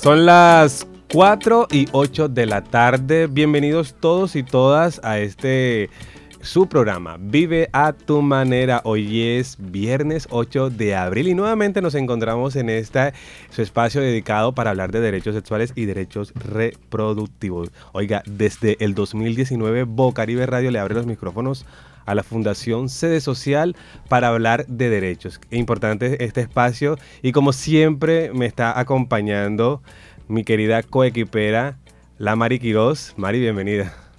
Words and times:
Son 0.00 0.24
las 0.24 0.86
4 1.12 1.68
y 1.70 1.86
8 1.92 2.30
de 2.30 2.46
la 2.46 2.64
tarde. 2.64 3.26
Bienvenidos 3.26 3.94
todos 4.00 4.34
y 4.34 4.42
todas 4.42 4.98
a 5.04 5.18
este 5.18 5.90
su 6.40 6.70
programa 6.70 7.18
Vive 7.20 7.68
a 7.74 7.92
tu 7.92 8.22
manera. 8.22 8.80
Hoy 8.84 9.20
es 9.20 9.58
viernes 9.58 10.26
8 10.30 10.70
de 10.70 10.96
abril 10.96 11.28
y 11.28 11.34
nuevamente 11.34 11.82
nos 11.82 11.94
encontramos 11.94 12.56
en 12.56 12.70
este 12.70 13.12
su 13.50 13.60
espacio 13.60 14.00
dedicado 14.00 14.54
para 14.54 14.70
hablar 14.70 14.90
de 14.90 15.00
derechos 15.00 15.34
sexuales 15.34 15.74
y 15.76 15.84
derechos 15.84 16.32
reproductivos. 16.34 17.70
Oiga, 17.92 18.22
desde 18.24 18.82
el 18.82 18.94
2019 18.94 19.82
Bocaribe 19.82 20.46
Radio 20.46 20.70
le 20.70 20.78
abre 20.78 20.94
los 20.94 21.04
micrófonos 21.04 21.66
a 22.06 22.14
la 22.14 22.22
Fundación 22.22 22.88
Sede 22.88 23.20
Social 23.20 23.76
para 24.08 24.28
hablar 24.28 24.66
de 24.66 24.90
derechos. 24.90 25.40
Es 25.50 25.58
importante 25.58 26.24
este 26.24 26.40
espacio 26.40 26.98
y 27.22 27.32
como 27.32 27.52
siempre 27.52 28.32
me 28.32 28.46
está 28.46 28.78
acompañando 28.78 29.82
mi 30.28 30.44
querida 30.44 30.82
coequipera, 30.82 31.78
la 32.18 32.36
Mari 32.36 32.58
Quiroz. 32.58 33.14
Mari, 33.16 33.40
bienvenida. 33.40 34.09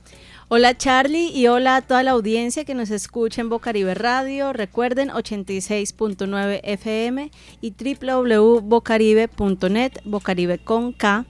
Hola 0.53 0.77
Charlie 0.77 1.31
y 1.33 1.47
hola 1.47 1.77
a 1.77 1.81
toda 1.81 2.03
la 2.03 2.11
audiencia 2.11 2.65
que 2.65 2.73
nos 2.73 2.89
escucha 2.89 3.39
en 3.39 3.47
Bocaribe 3.47 3.93
Radio. 3.93 4.51
Recuerden 4.51 5.07
86.9 5.07 6.59
FM 6.61 7.31
y 7.61 7.71
www.bocaribe.net, 7.71 9.93
Bocaribe 10.03 10.57
con 10.57 10.91
K. 10.91 11.25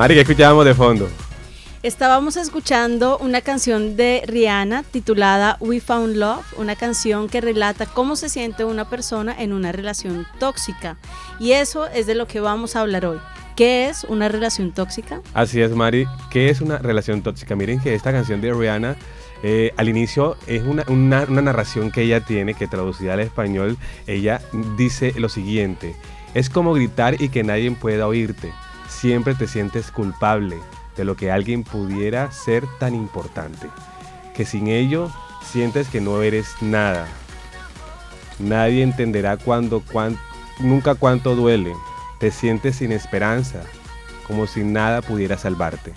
Mari, 0.00 0.14
¿qué 0.14 0.22
escuchábamos 0.22 0.64
de 0.64 0.72
fondo? 0.72 1.10
Estábamos 1.82 2.38
escuchando 2.38 3.18
una 3.18 3.42
canción 3.42 3.96
de 3.96 4.22
Rihanna 4.26 4.82
titulada 4.82 5.58
We 5.60 5.78
Found 5.80 6.16
Love, 6.16 6.46
una 6.56 6.74
canción 6.74 7.28
que 7.28 7.42
relata 7.42 7.84
cómo 7.84 8.16
se 8.16 8.30
siente 8.30 8.64
una 8.64 8.88
persona 8.88 9.36
en 9.38 9.52
una 9.52 9.72
relación 9.72 10.26
tóxica. 10.38 10.96
Y 11.38 11.52
eso 11.52 11.86
es 11.86 12.06
de 12.06 12.14
lo 12.14 12.26
que 12.26 12.40
vamos 12.40 12.76
a 12.76 12.80
hablar 12.80 13.04
hoy. 13.04 13.18
¿Qué 13.56 13.90
es 13.90 14.04
una 14.04 14.30
relación 14.30 14.72
tóxica? 14.72 15.20
Así 15.34 15.60
es, 15.60 15.72
Mari. 15.72 16.06
¿Qué 16.30 16.48
es 16.48 16.62
una 16.62 16.78
relación 16.78 17.20
tóxica? 17.20 17.54
Miren 17.54 17.78
que 17.78 17.94
esta 17.94 18.10
canción 18.10 18.40
de 18.40 18.54
Rihanna 18.54 18.96
eh, 19.42 19.74
al 19.76 19.90
inicio 19.90 20.38
es 20.46 20.62
una, 20.62 20.86
una, 20.88 21.26
narración 21.26 21.90
que 21.90 22.04
ella 22.04 22.24
tiene, 22.24 22.54
que 22.54 22.66
traducida 22.66 23.12
al 23.12 23.20
español, 23.20 23.76
ella 24.06 24.40
dice 24.78 25.12
lo 25.18 25.28
siguiente, 25.28 25.94
es 26.32 26.48
como 26.48 26.72
gritar 26.72 27.20
y 27.20 27.28
que 27.28 27.42
nadie 27.42 27.70
pueda 27.72 28.06
oírte 28.06 28.50
siempre 28.90 29.34
te 29.34 29.46
sientes 29.46 29.90
culpable 29.90 30.58
de 30.96 31.04
lo 31.04 31.16
que 31.16 31.30
alguien 31.30 31.62
pudiera 31.64 32.30
ser 32.32 32.66
tan 32.78 32.94
importante, 32.94 33.68
que 34.34 34.44
sin 34.44 34.66
ello 34.66 35.10
sientes 35.42 35.88
que 35.88 36.00
no 36.00 36.20
eres 36.22 36.48
nada. 36.60 37.06
Nadie 38.38 38.82
entenderá 38.82 39.36
cuando, 39.36 39.82
nunca 40.58 40.94
cuánto 40.94 41.34
duele. 41.36 41.74
Te 42.18 42.30
sientes 42.30 42.76
sin 42.76 42.92
esperanza, 42.92 43.62
como 44.26 44.46
si 44.46 44.62
nada 44.62 45.00
pudiera 45.00 45.38
salvarte. 45.38 45.92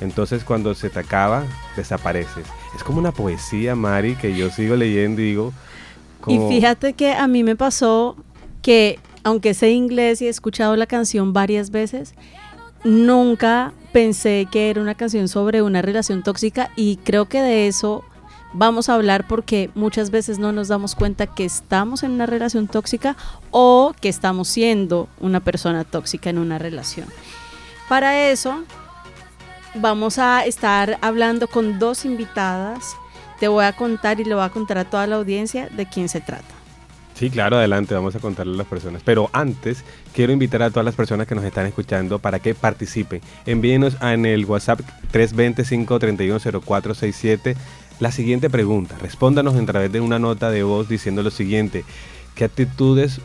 Entonces 0.00 0.44
cuando 0.44 0.74
se 0.74 0.90
te 0.90 0.98
acaba, 0.98 1.44
desapareces. 1.76 2.44
Es 2.76 2.82
como 2.82 2.98
una 2.98 3.12
poesía, 3.12 3.74
Mari, 3.74 4.16
que 4.16 4.36
yo 4.36 4.50
sigo 4.50 4.76
leyendo 4.76 5.22
y 5.22 5.24
digo... 5.24 5.52
Y 6.26 6.38
fíjate 6.48 6.94
que 6.94 7.12
a 7.12 7.26
mí 7.26 7.44
me 7.44 7.54
pasó 7.54 8.16
que 8.62 8.98
aunque 9.24 9.54
sé 9.54 9.70
inglés 9.70 10.22
y 10.22 10.26
he 10.26 10.30
escuchado 10.30 10.76
la 10.76 10.86
canción 10.86 11.32
varias 11.32 11.70
veces, 11.70 12.14
nunca 12.84 13.72
pensé 13.92 14.46
que 14.50 14.70
era 14.70 14.80
una 14.80 14.94
canción 14.94 15.28
sobre 15.28 15.62
una 15.62 15.82
relación 15.82 16.22
tóxica 16.22 16.70
y 16.76 16.96
creo 16.98 17.26
que 17.26 17.40
de 17.40 17.66
eso 17.66 18.04
vamos 18.52 18.88
a 18.88 18.94
hablar 18.94 19.26
porque 19.26 19.70
muchas 19.74 20.10
veces 20.10 20.38
no 20.38 20.52
nos 20.52 20.68
damos 20.68 20.94
cuenta 20.94 21.26
que 21.26 21.44
estamos 21.44 22.02
en 22.02 22.12
una 22.12 22.26
relación 22.26 22.68
tóxica 22.68 23.16
o 23.50 23.94
que 24.00 24.08
estamos 24.08 24.48
siendo 24.48 25.08
una 25.20 25.40
persona 25.40 25.84
tóxica 25.84 26.30
en 26.30 26.38
una 26.38 26.58
relación. 26.58 27.08
Para 27.88 28.30
eso 28.30 28.64
vamos 29.74 30.18
a 30.18 30.44
estar 30.44 30.98
hablando 31.00 31.48
con 31.48 31.78
dos 31.78 32.04
invitadas. 32.04 32.94
Te 33.40 33.48
voy 33.48 33.64
a 33.64 33.72
contar 33.72 34.20
y 34.20 34.24
le 34.24 34.34
voy 34.34 34.44
a 34.44 34.50
contar 34.50 34.78
a 34.78 34.84
toda 34.84 35.06
la 35.06 35.16
audiencia 35.16 35.68
de 35.68 35.86
quién 35.86 36.08
se 36.08 36.20
trata. 36.20 36.63
Sí, 37.14 37.30
claro, 37.30 37.56
adelante, 37.56 37.94
vamos 37.94 38.14
a 38.16 38.18
contarle 38.18 38.54
a 38.54 38.58
las 38.58 38.66
personas. 38.66 39.02
Pero 39.04 39.30
antes, 39.32 39.84
quiero 40.12 40.32
invitar 40.32 40.62
a 40.62 40.70
todas 40.70 40.84
las 40.84 40.96
personas 40.96 41.28
que 41.28 41.36
nos 41.36 41.44
están 41.44 41.66
escuchando 41.66 42.18
para 42.18 42.40
que 42.40 42.56
participen. 42.56 43.20
Envíenos 43.46 43.96
en 44.02 44.26
el 44.26 44.44
WhatsApp 44.44 44.80
325-310467 45.12 47.54
la 48.00 48.10
siguiente 48.10 48.50
pregunta. 48.50 48.96
Respóndanos 49.00 49.54
a 49.54 49.64
través 49.64 49.92
de 49.92 50.00
una 50.00 50.18
nota 50.18 50.50
de 50.50 50.64
voz 50.64 50.88
diciendo 50.88 51.22
lo 51.22 51.30
siguiente. 51.30 51.84
¿Qué 52.34 52.42
actitudes 52.44 53.20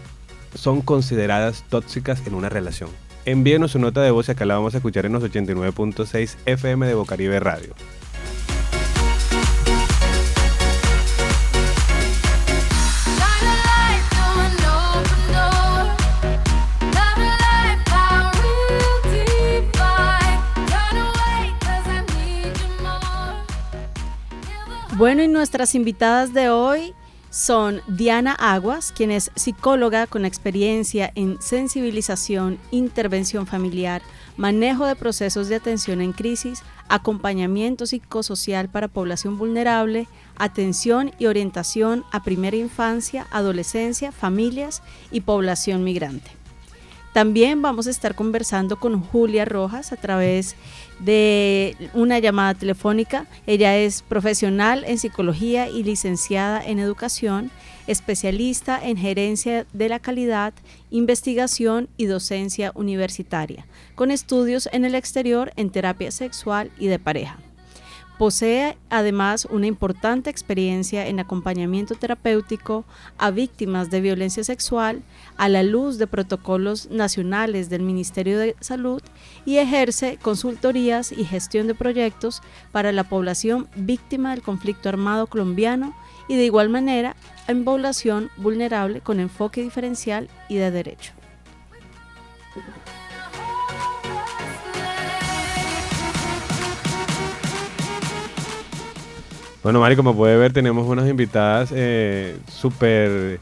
son 0.53 0.81
consideradas 0.81 1.63
tóxicas 1.69 2.21
en 2.27 2.35
una 2.35 2.49
relación? 2.49 2.91
Envíenos 3.25 3.71
su 3.71 3.79
nota 3.79 4.01
de 4.01 4.11
voz 4.11 4.27
y 4.27 4.31
acá 4.31 4.45
la 4.45 4.53
vamos 4.55 4.75
a 4.75 4.77
escuchar 4.77 5.07
en 5.07 5.13
los 5.13 5.23
89.6 5.23 6.35
FM 6.45 6.85
de 6.85 6.93
Bocaribe 6.93 7.39
Radio. 7.39 7.73
Bueno, 24.99 25.23
y 25.23 25.29
nuestras 25.29 25.75
invitadas 25.75 26.33
de 26.33 26.49
hoy 26.49 26.93
son 27.29 27.79
Diana 27.87 28.33
Aguas, 28.33 28.91
quien 28.91 29.11
es 29.11 29.31
psicóloga 29.33 30.07
con 30.07 30.25
experiencia 30.25 31.13
en 31.15 31.41
sensibilización, 31.41 32.59
intervención 32.69 33.47
familiar, 33.47 34.01
manejo 34.35 34.85
de 34.85 34.97
procesos 34.97 35.47
de 35.47 35.55
atención 35.55 36.01
en 36.01 36.11
crisis, 36.11 36.63
acompañamiento 36.89 37.85
psicosocial 37.85 38.67
para 38.67 38.89
población 38.89 39.37
vulnerable, 39.37 40.09
atención 40.35 41.13
y 41.17 41.27
orientación 41.27 42.03
a 42.11 42.21
primera 42.21 42.57
infancia, 42.57 43.25
adolescencia, 43.31 44.11
familias 44.11 44.83
y 45.11 45.21
población 45.21 45.85
migrante. 45.85 46.29
También 47.13 47.61
vamos 47.61 47.87
a 47.87 47.89
estar 47.89 48.15
conversando 48.15 48.79
con 48.79 49.01
Julia 49.01 49.43
Rojas 49.43 49.91
a 49.91 49.95
través 49.95 50.55
de 50.99 51.75
una 51.93 52.19
llamada 52.19 52.53
telefónica. 52.53 53.25
Ella 53.47 53.77
es 53.77 54.01
profesional 54.01 54.83
en 54.85 54.97
psicología 54.99 55.69
y 55.69 55.83
licenciada 55.83 56.63
en 56.63 56.79
educación, 56.79 57.51
especialista 57.87 58.79
en 58.81 58.97
gerencia 58.97 59.65
de 59.73 59.89
la 59.89 59.99
calidad, 59.99 60.53
investigación 60.91 61.89
y 61.97 62.05
docencia 62.05 62.71
universitaria, 62.75 63.65
con 63.95 64.11
estudios 64.11 64.69
en 64.71 64.85
el 64.85 64.95
exterior 64.95 65.51
en 65.55 65.69
terapia 65.71 66.11
sexual 66.11 66.71
y 66.77 66.87
de 66.87 66.99
pareja. 66.99 67.39
Posee 68.19 68.77
además 68.89 69.47
una 69.49 69.67
importante 69.67 70.29
experiencia 70.29 71.07
en 71.07 71.21
acompañamiento 71.21 71.95
terapéutico 71.95 72.83
a 73.17 73.31
víctimas 73.31 73.91
de 73.91 74.01
violencia 74.01 74.43
sexual 74.43 75.03
a 75.37 75.47
la 75.47 75.63
luz 75.63 75.97
de 75.97 76.05
protocolos 76.05 76.89
nacionales 76.91 77.69
del 77.69 77.81
Ministerio 77.81 78.37
de 78.37 78.57
Salud 78.59 79.01
y 79.45 79.55
ejerce 79.55 80.19
consultorías 80.21 81.13
y 81.13 81.23
gestión 81.23 81.67
de 81.67 81.75
proyectos 81.75 82.41
para 82.73 82.91
la 82.91 83.05
población 83.05 83.69
víctima 83.77 84.31
del 84.31 84.41
conflicto 84.41 84.89
armado 84.89 85.27
colombiano 85.27 85.95
y 86.27 86.35
de 86.35 86.43
igual 86.43 86.67
manera 86.67 87.15
en 87.47 87.63
población 87.63 88.31
vulnerable 88.35 88.99
con 88.99 89.21
enfoque 89.21 89.61
diferencial 89.61 90.27
y 90.49 90.55
de 90.57 90.71
derecho. 90.71 91.18
Bueno, 99.61 99.81
Mari, 99.81 99.97
como 99.97 100.15
puede 100.15 100.37
ver, 100.37 100.53
tenemos 100.53 100.87
unas 100.87 101.09
invitadas 101.09 101.71
eh, 101.75 102.37
súper 102.47 103.39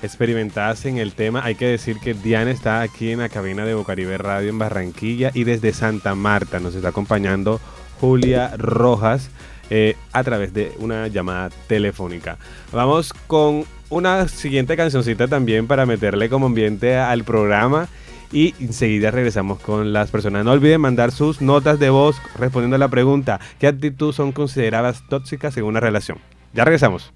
experimentadas 0.00 0.84
en 0.84 0.98
el 0.98 1.12
tema. 1.12 1.44
Hay 1.44 1.56
que 1.56 1.66
decir 1.66 1.98
que 1.98 2.14
Diana 2.14 2.52
está 2.52 2.82
aquí 2.82 3.10
en 3.10 3.18
la 3.18 3.28
cabina 3.28 3.64
de 3.64 3.74
Bocaribe 3.74 4.16
Radio 4.16 4.48
en 4.48 4.58
Barranquilla 4.58 5.32
y 5.34 5.44
desde 5.44 5.72
Santa 5.72 6.14
Marta 6.14 6.60
nos 6.60 6.74
está 6.76 6.88
acompañando 6.88 7.60
Julia 8.00 8.56
Rojas 8.56 9.30
eh, 9.70 9.96
a 10.12 10.22
través 10.22 10.54
de 10.54 10.72
una 10.78 11.08
llamada 11.08 11.50
telefónica. 11.66 12.38
Vamos 12.72 13.12
con 13.26 13.64
una 13.88 14.28
siguiente 14.28 14.76
cancioncita 14.76 15.26
también 15.26 15.66
para 15.66 15.84
meterle 15.84 16.28
como 16.28 16.46
ambiente 16.46 16.96
al 16.96 17.24
programa 17.24 17.88
y 18.32 18.54
enseguida 18.60 19.10
regresamos 19.10 19.60
con 19.60 19.92
las 19.92 20.10
personas. 20.10 20.44
No 20.44 20.52
olviden 20.52 20.80
mandar 20.80 21.12
sus 21.12 21.40
notas 21.40 21.78
de 21.78 21.90
voz 21.90 22.16
respondiendo 22.38 22.76
a 22.76 22.78
la 22.78 22.88
pregunta, 22.88 23.40
¿qué 23.58 23.66
actitudes 23.66 24.16
son 24.16 24.32
consideradas 24.32 25.02
tóxicas 25.08 25.56
en 25.56 25.64
una 25.64 25.80
relación? 25.80 26.18
Ya 26.52 26.64
regresamos. 26.64 27.12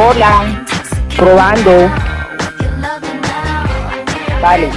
Hola. 0.00 0.64
Probando. 1.16 1.72
Vale. 4.40 4.70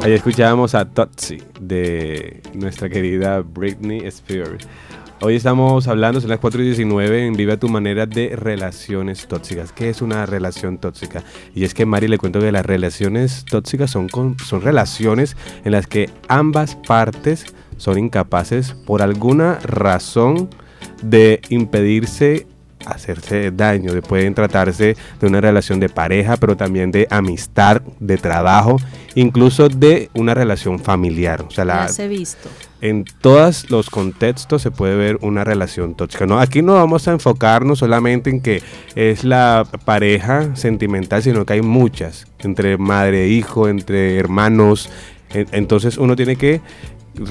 Ahí 0.00 0.12
escuchábamos 0.12 0.74
a 0.74 0.84
Totsi 0.84 1.42
de 1.60 2.42
nuestra 2.52 2.90
querida 2.90 3.40
Britney 3.40 4.06
Spears. 4.06 4.68
Hoy 5.20 5.34
estamos 5.34 5.88
hablando, 5.88 6.20
son 6.20 6.30
las 6.30 6.38
4 6.38 6.62
y 6.62 6.66
19, 6.66 7.26
en 7.26 7.32
Viva 7.34 7.56
tu 7.56 7.68
manera 7.68 8.06
de 8.06 8.36
relaciones 8.36 9.26
tóxicas. 9.26 9.72
¿Qué 9.72 9.88
es 9.88 10.00
una 10.00 10.26
relación 10.26 10.78
tóxica? 10.78 11.24
Y 11.56 11.64
es 11.64 11.74
que 11.74 11.84
Mari 11.84 12.06
le 12.06 12.18
cuento 12.18 12.38
que 12.38 12.52
las 12.52 12.64
relaciones 12.64 13.44
tóxicas 13.44 13.90
son, 13.90 14.08
son 14.46 14.60
relaciones 14.60 15.36
en 15.64 15.72
las 15.72 15.88
que 15.88 16.08
ambas 16.28 16.76
partes 16.76 17.46
son 17.78 17.98
incapaces 17.98 18.74
por 18.86 19.02
alguna 19.02 19.58
razón 19.64 20.50
de 21.02 21.40
impedirse 21.48 22.46
hacerse 22.86 23.50
daño, 23.50 23.92
de 23.92 24.02
pueden 24.02 24.34
tratarse 24.34 24.96
de 25.20 25.26
una 25.26 25.40
relación 25.40 25.80
de 25.80 25.88
pareja, 25.88 26.36
pero 26.36 26.56
también 26.56 26.92
de 26.92 27.08
amistad, 27.10 27.82
de 27.98 28.18
trabajo, 28.18 28.76
incluso 29.16 29.68
de 29.68 30.10
una 30.14 30.32
relación 30.32 30.78
familiar. 30.78 31.42
O 31.42 31.50
sea, 31.50 31.64
la, 31.64 31.88
he 31.98 32.08
visto. 32.08 32.48
En 32.80 33.04
todos 33.04 33.70
los 33.70 33.90
contextos 33.90 34.62
se 34.62 34.70
puede 34.70 34.94
ver 34.96 35.18
una 35.20 35.42
relación 35.42 35.94
tóxica. 35.94 36.26
¿no? 36.26 36.38
Aquí 36.38 36.62
no 36.62 36.74
vamos 36.74 37.08
a 37.08 37.12
enfocarnos 37.12 37.80
solamente 37.80 38.30
en 38.30 38.40
que 38.40 38.62
es 38.94 39.24
la 39.24 39.66
pareja 39.84 40.54
sentimental, 40.54 41.22
sino 41.22 41.44
que 41.44 41.54
hay 41.54 41.62
muchas, 41.62 42.26
entre 42.38 42.78
madre 42.78 43.24
e 43.24 43.28
hijo, 43.28 43.68
entre 43.68 44.16
hermanos. 44.16 44.90
Entonces 45.30 45.98
uno 45.98 46.14
tiene 46.14 46.36
que 46.36 46.60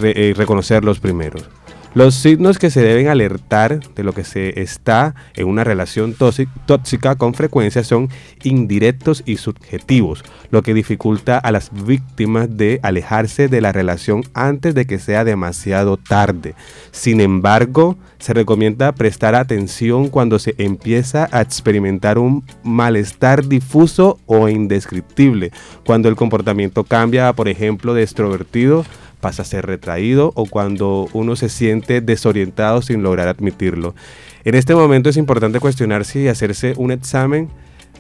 eh, 0.04 0.34
reconocer 0.36 0.84
los 0.84 1.00
primeros. 1.00 1.50
Los 1.94 2.14
signos 2.14 2.60
que 2.60 2.70
se 2.70 2.82
deben 2.82 3.08
alertar 3.08 3.80
de 3.96 4.04
lo 4.04 4.14
que 4.14 4.24
se 4.24 4.62
está 4.62 5.16
en 5.36 5.48
una 5.48 5.64
relación 5.64 6.14
tóxica 6.14 7.16
con 7.16 7.34
frecuencia 7.34 7.84
son 7.84 8.10
indirectos 8.44 9.24
y 9.26 9.38
subjetivos, 9.38 10.24
lo 10.52 10.62
que 10.62 10.76
dificulta 10.76 11.40
a 11.40 11.52
las 11.52 11.72
víctimas 11.86 12.56
de 12.56 12.80
alejarse 12.84 13.48
de 13.48 13.62
la 13.62 13.72
relación 13.72 14.24
antes 14.34 14.76
de 14.76 14.86
que 14.86 15.00
sea 15.00 15.24
demasiado 15.24 15.98
tarde. 15.98 16.54
Sin 16.92 17.20
embargo, 17.20 17.98
se 18.20 18.34
recomienda 18.34 18.92
prestar 18.92 19.34
atención 19.34 20.10
cuando 20.10 20.40
se 20.40 20.54
empieza 20.58 21.28
a 21.32 21.42
experimentar 21.42 22.20
un 22.20 22.44
malestar 22.64 23.48
difuso 23.48 24.20
o 24.26 24.50
indescriptible, 24.50 25.52
cuando 25.86 26.10
el 26.10 26.16
comportamiento 26.16 26.84
cambia, 26.84 27.34
por 27.34 27.48
ejemplo, 27.48 27.94
de 27.94 28.04
extrovertido 28.04 28.86
pasa 29.20 29.42
a 29.42 29.46
ser 29.46 29.66
retraído 29.66 30.32
o 30.36 30.46
cuando 30.46 31.10
uno 31.14 31.36
se 31.36 31.50
siente 31.50 32.02
desorientado 32.02 32.82
sin 32.82 33.04
lograr 33.04 33.28
admitirlo. 33.28 33.96
En 34.44 34.56
este 34.56 34.76
momento 34.76 35.10
es 35.10 35.18
importante 35.18 35.60
cuestionarse 35.60 36.20
y 36.22 36.28
hacerse 36.28 36.74
un 36.78 36.92
examen 36.92 37.50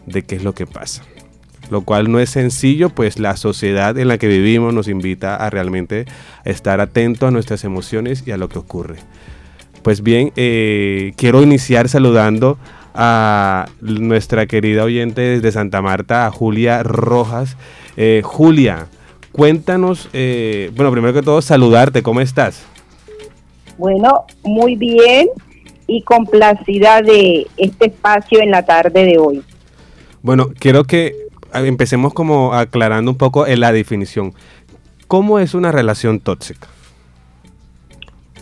de 0.05 0.23
qué 0.23 0.35
es 0.35 0.43
lo 0.43 0.53
que 0.53 0.65
pasa. 0.65 1.03
Lo 1.69 1.81
cual 1.81 2.11
no 2.11 2.19
es 2.19 2.29
sencillo, 2.29 2.89
pues 2.89 3.19
la 3.19 3.35
sociedad 3.35 3.97
en 3.97 4.07
la 4.07 4.17
que 4.17 4.27
vivimos 4.27 4.73
nos 4.73 4.87
invita 4.87 5.35
a 5.35 5.49
realmente 5.49 6.05
estar 6.45 6.79
atento 6.79 7.27
a 7.27 7.31
nuestras 7.31 7.63
emociones 7.65 8.23
y 8.25 8.31
a 8.31 8.37
lo 8.37 8.47
que 8.47 8.59
ocurre. 8.59 8.97
Pues 9.81 10.01
bien, 10.01 10.31
eh, 10.37 11.13
quiero 11.17 11.41
iniciar 11.41 11.89
saludando 11.89 12.57
a 12.93 13.67
nuestra 13.81 14.47
querida 14.47 14.83
oyente 14.83 15.21
desde 15.21 15.51
Santa 15.51 15.81
Marta, 15.81 16.25
a 16.25 16.31
Julia 16.31 16.83
Rojas. 16.83 17.57
Eh, 17.95 18.21
Julia, 18.23 18.87
Cuéntanos, 19.37 20.09
eh, 20.13 20.71
bueno, 20.75 20.91
primero 20.91 21.13
que 21.13 21.21
todo, 21.21 21.43
saludarte, 21.43 22.01
¿cómo 22.01 22.21
estás? 22.21 22.65
Bueno, 23.77 24.25
muy 24.43 24.75
bien 24.75 25.27
y 25.85 26.01
complacida 26.01 27.03
de 27.03 27.45
este 27.55 27.85
espacio 27.85 28.41
en 28.41 28.49
la 28.49 28.65
tarde 28.65 29.05
de 29.05 29.19
hoy. 29.19 29.43
Bueno, 30.23 30.47
quiero 30.57 30.85
que 30.85 31.13
empecemos 31.53 32.15
como 32.15 32.55
aclarando 32.55 33.11
un 33.11 33.17
poco 33.19 33.45
en 33.45 33.59
la 33.59 33.71
definición. 33.71 34.33
¿Cómo 35.07 35.37
es 35.37 35.53
una 35.53 35.71
relación 35.71 36.19
tóxica? 36.19 36.67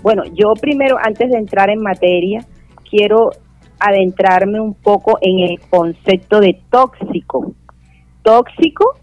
Bueno, 0.01 0.23
yo 0.33 0.53
primero, 0.53 0.95
antes 0.97 1.29
de 1.29 1.37
entrar 1.37 1.69
en 1.69 1.81
materia, 1.81 2.45
quiero 2.89 3.31
adentrarme 3.79 4.61
un 4.61 4.73
poco 4.73 5.17
en 5.19 5.39
el 5.39 5.59
concepto 5.59 6.39
de 6.39 6.57
tóxico. 6.69 7.51
Tóxico 8.23 8.95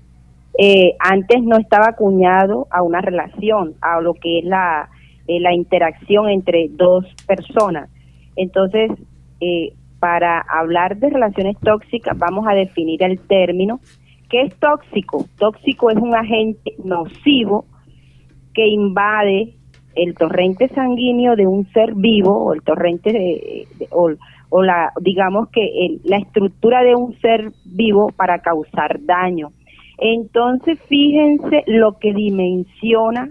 eh, 0.58 0.96
antes 0.98 1.42
no 1.42 1.56
estaba 1.56 1.88
acuñado 1.88 2.66
a 2.70 2.82
una 2.82 3.00
relación, 3.00 3.74
a 3.80 4.00
lo 4.00 4.14
que 4.14 4.40
es 4.40 4.44
la, 4.44 4.90
eh, 5.26 5.40
la 5.40 5.54
interacción 5.54 6.28
entre 6.28 6.68
dos 6.70 7.06
personas. 7.26 7.88
Entonces, 8.36 8.90
eh, 9.40 9.72
para 9.98 10.40
hablar 10.40 10.96
de 10.96 11.10
relaciones 11.10 11.56
tóxicas, 11.60 12.18
vamos 12.18 12.46
a 12.46 12.54
definir 12.54 13.02
el 13.02 13.18
término. 13.20 13.80
¿Qué 14.28 14.42
es 14.42 14.54
tóxico? 14.56 15.26
Tóxico 15.38 15.90
es 15.90 15.96
un 15.96 16.14
agente 16.14 16.74
nocivo 16.84 17.64
que 18.52 18.66
invade 18.66 19.54
el 19.94 20.14
torrente 20.14 20.68
sanguíneo 20.68 21.36
de 21.36 21.46
un 21.46 21.70
ser 21.72 21.94
vivo 21.94 22.44
o 22.44 22.54
el 22.54 22.62
torrente 22.62 23.12
de, 23.12 23.68
o, 23.90 24.62
la 24.62 24.92
digamos 25.00 25.48
que 25.48 25.98
la 26.04 26.18
estructura 26.18 26.82
de 26.82 26.94
un 26.94 27.18
ser 27.20 27.52
vivo 27.64 28.10
para 28.16 28.40
causar 28.40 28.98
daño 29.04 29.52
entonces, 30.04 30.80
fíjense 30.88 31.64
lo 31.66 31.98
que 31.98 32.12
dimensiona 32.12 33.30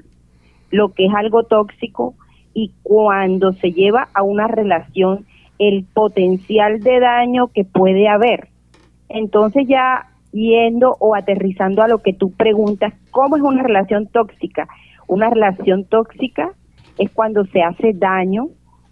lo 0.71 0.93
que 0.93 1.05
es 1.05 1.13
algo 1.13 1.43
tóxico 1.43 2.15
y 2.53 2.71
cuando 2.81 3.53
se 3.53 3.71
lleva 3.71 4.07
a 4.13 4.23
una 4.23 4.47
relación 4.47 5.25
el 5.59 5.83
potencial 5.83 6.79
de 6.79 6.99
daño 6.99 7.49
que 7.49 7.65
puede 7.65 8.07
haber. 8.07 8.47
Entonces 9.09 9.67
ya 9.67 10.07
yendo 10.31 10.95
o 10.99 11.13
aterrizando 11.13 11.83
a 11.83 11.87
lo 11.87 11.99
que 11.99 12.13
tú 12.13 12.31
preguntas, 12.31 12.93
¿cómo 13.11 13.35
es 13.35 13.43
una 13.43 13.61
relación 13.61 14.07
tóxica? 14.07 14.67
Una 15.07 15.29
relación 15.29 15.83
tóxica 15.83 16.53
es 16.97 17.11
cuando 17.11 17.45
se 17.45 17.61
hace 17.61 17.91
daño, 17.93 18.47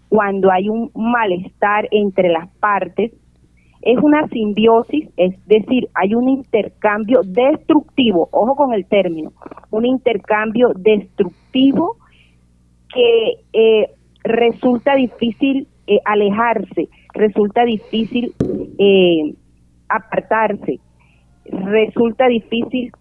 cuando 0.08 0.50
hay 0.50 0.68
un 0.68 0.90
malestar 0.94 1.88
entre 1.90 2.28
las 2.28 2.48
partes, 2.58 3.12
es 3.82 3.98
una 3.98 4.28
simbiosis, 4.28 5.08
es 5.16 5.34
decir, 5.46 5.88
hay 5.94 6.14
un 6.14 6.28
intercambio 6.28 7.22
destructivo, 7.24 8.28
ojo 8.30 8.54
con 8.54 8.74
el 8.74 8.84
término, 8.84 9.32
un 9.70 9.86
intercambio 9.86 10.72
destructivo 10.76 11.96
que 12.92 13.38
eh, 13.52 13.90
resulta 14.22 14.94
difícil 14.96 15.66
eh, 15.86 15.98
alejarse, 16.04 16.88
resulta 17.14 17.64
difícil 17.64 18.34
eh, 18.78 19.34
apartarse, 19.88 20.78
resulta 21.46 22.28
difícil 22.28 22.92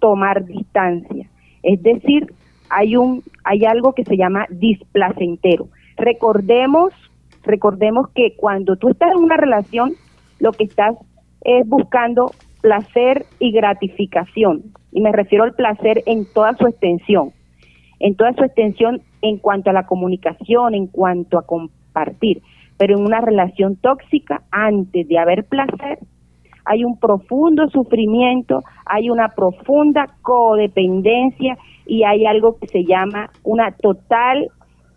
tomar 0.00 0.44
distancia. 0.44 1.30
Es 1.62 1.82
decir, 1.82 2.32
hay 2.68 2.96
un 2.96 3.22
hay 3.42 3.64
algo 3.64 3.94
que 3.94 4.04
se 4.04 4.16
llama 4.16 4.46
displacentero. 4.50 5.68
Recordemos, 5.96 6.92
recordemos 7.42 8.10
que 8.10 8.34
cuando 8.36 8.76
tú 8.76 8.90
estás 8.90 9.12
en 9.12 9.24
una 9.24 9.36
relación 9.36 9.94
lo 10.40 10.52
que 10.52 10.64
estás 10.64 10.96
es 11.42 11.68
buscando 11.68 12.30
placer 12.60 13.26
y 13.38 13.52
gratificación. 13.52 14.72
Y 14.92 15.00
me 15.00 15.12
refiero 15.12 15.44
al 15.44 15.54
placer 15.54 16.02
en 16.06 16.26
toda 16.32 16.54
su 16.54 16.66
extensión, 16.66 17.30
en 18.00 18.16
toda 18.16 18.32
su 18.32 18.44
extensión 18.44 19.02
en 19.22 19.38
cuanto 19.38 19.70
a 19.70 19.72
la 19.72 19.86
comunicación, 19.86 20.74
en 20.74 20.86
cuanto 20.86 21.38
a 21.38 21.46
compartir. 21.46 22.42
Pero 22.78 22.98
en 22.98 23.04
una 23.04 23.20
relación 23.20 23.76
tóxica, 23.76 24.42
antes 24.50 25.08
de 25.08 25.18
haber 25.18 25.44
placer, 25.44 25.98
hay 26.64 26.84
un 26.84 26.98
profundo 26.98 27.68
sufrimiento, 27.68 28.60
hay 28.84 29.08
una 29.08 29.28
profunda 29.28 30.06
codependencia 30.22 31.56
y 31.86 32.02
hay 32.02 32.26
algo 32.26 32.58
que 32.58 32.66
se 32.66 32.84
llama 32.84 33.30
una 33.44 33.70
total 33.70 34.48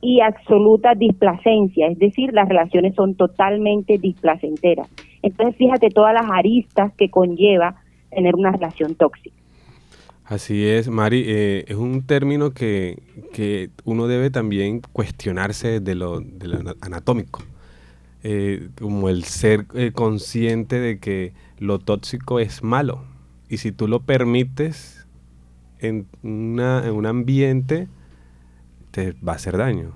y 0.02 0.22
absoluta 0.22 0.94
displacencia, 0.96 1.88
es 1.88 2.00
decir, 2.00 2.34
las 2.34 2.48
relaciones 2.48 2.96
son 2.96 3.16
totalmente 3.16 3.98
displacenteras. 3.98 4.90
Entonces, 5.22 5.56
fíjate 5.58 5.90
todas 5.90 6.14
las 6.14 6.30
aristas 6.30 6.94
que 6.98 7.10
conlleva 7.10 7.82
tener 8.10 8.36
una 8.36 8.52
relación 8.52 8.96
tóxica. 8.96 9.36
Así 10.26 10.68
es, 10.68 10.90
Mari, 10.90 11.24
eh, 11.26 11.66
es 11.68 11.76
un 11.76 12.04
término 12.04 12.52
que, 12.52 13.02
que, 13.34 13.72
uno 13.84 14.08
debe 14.08 14.30
también 14.30 14.82
cuestionarse 14.94 15.80
de 15.80 15.96
lo, 15.96 16.20
de 16.20 16.48
lo 16.48 16.76
anatómico, 16.82 17.42
eh, 18.22 18.70
como 18.80 19.10
el 19.10 19.24
ser 19.24 19.66
eh, 19.74 19.92
consciente 19.92 20.80
de 20.80 21.00
que 21.00 21.34
lo 21.58 21.80
tóxico 21.80 22.40
es 22.40 22.62
malo 22.62 23.04
y 23.50 23.58
si 23.58 23.72
tú 23.72 23.88
lo 23.88 24.02
permites 24.02 25.08
en, 25.80 26.06
una, 26.22 26.86
en 26.86 26.94
un 26.94 27.08
ambiente, 27.08 27.88
te 28.92 29.14
va 29.14 29.34
a 29.34 29.36
hacer 29.36 29.58
daño. 29.58 29.94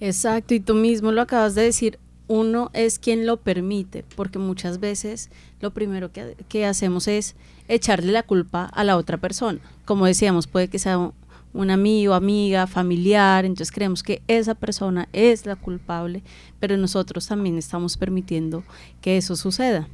Exacto, 0.00 0.54
y 0.54 0.60
tú 0.60 0.74
mismo 0.74 1.10
lo 1.10 1.22
acabas 1.22 1.54
de 1.54 1.62
decir, 1.62 1.98
uno 2.28 2.70
es 2.74 2.98
quien 2.98 3.26
lo 3.26 3.38
permite, 3.38 4.04
porque 4.14 4.38
muchas 4.38 4.78
veces 4.78 5.30
lo 5.60 5.72
primero 5.72 6.10
que, 6.12 6.66
hacemos 6.66 7.08
es 7.08 7.34
echarle 7.66 8.12
la 8.12 8.22
culpa 8.22 8.64
a 8.66 8.84
la 8.84 8.96
otra 8.96 9.16
persona. 9.16 9.58
Como 9.84 10.06
decíamos, 10.06 10.46
puede 10.46 10.68
que 10.68 10.78
sea 10.78 11.10
un 11.54 11.70
amigo, 11.70 12.14
amiga, 12.14 12.66
familiar, 12.66 13.44
entonces 13.44 13.72
creemos 13.72 14.02
que 14.02 14.22
esa 14.28 14.54
persona 14.54 15.08
es 15.12 15.46
la 15.46 15.56
culpable, 15.56 16.22
pero 16.60 16.76
nosotros 16.76 17.26
también 17.26 17.56
estamos 17.56 17.96
permitiendo 17.96 18.62
que 19.00 19.16
eso 19.16 19.34
suceda. 19.34 19.88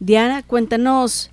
Diana, 0.00 0.42
cuéntanos, 0.42 1.30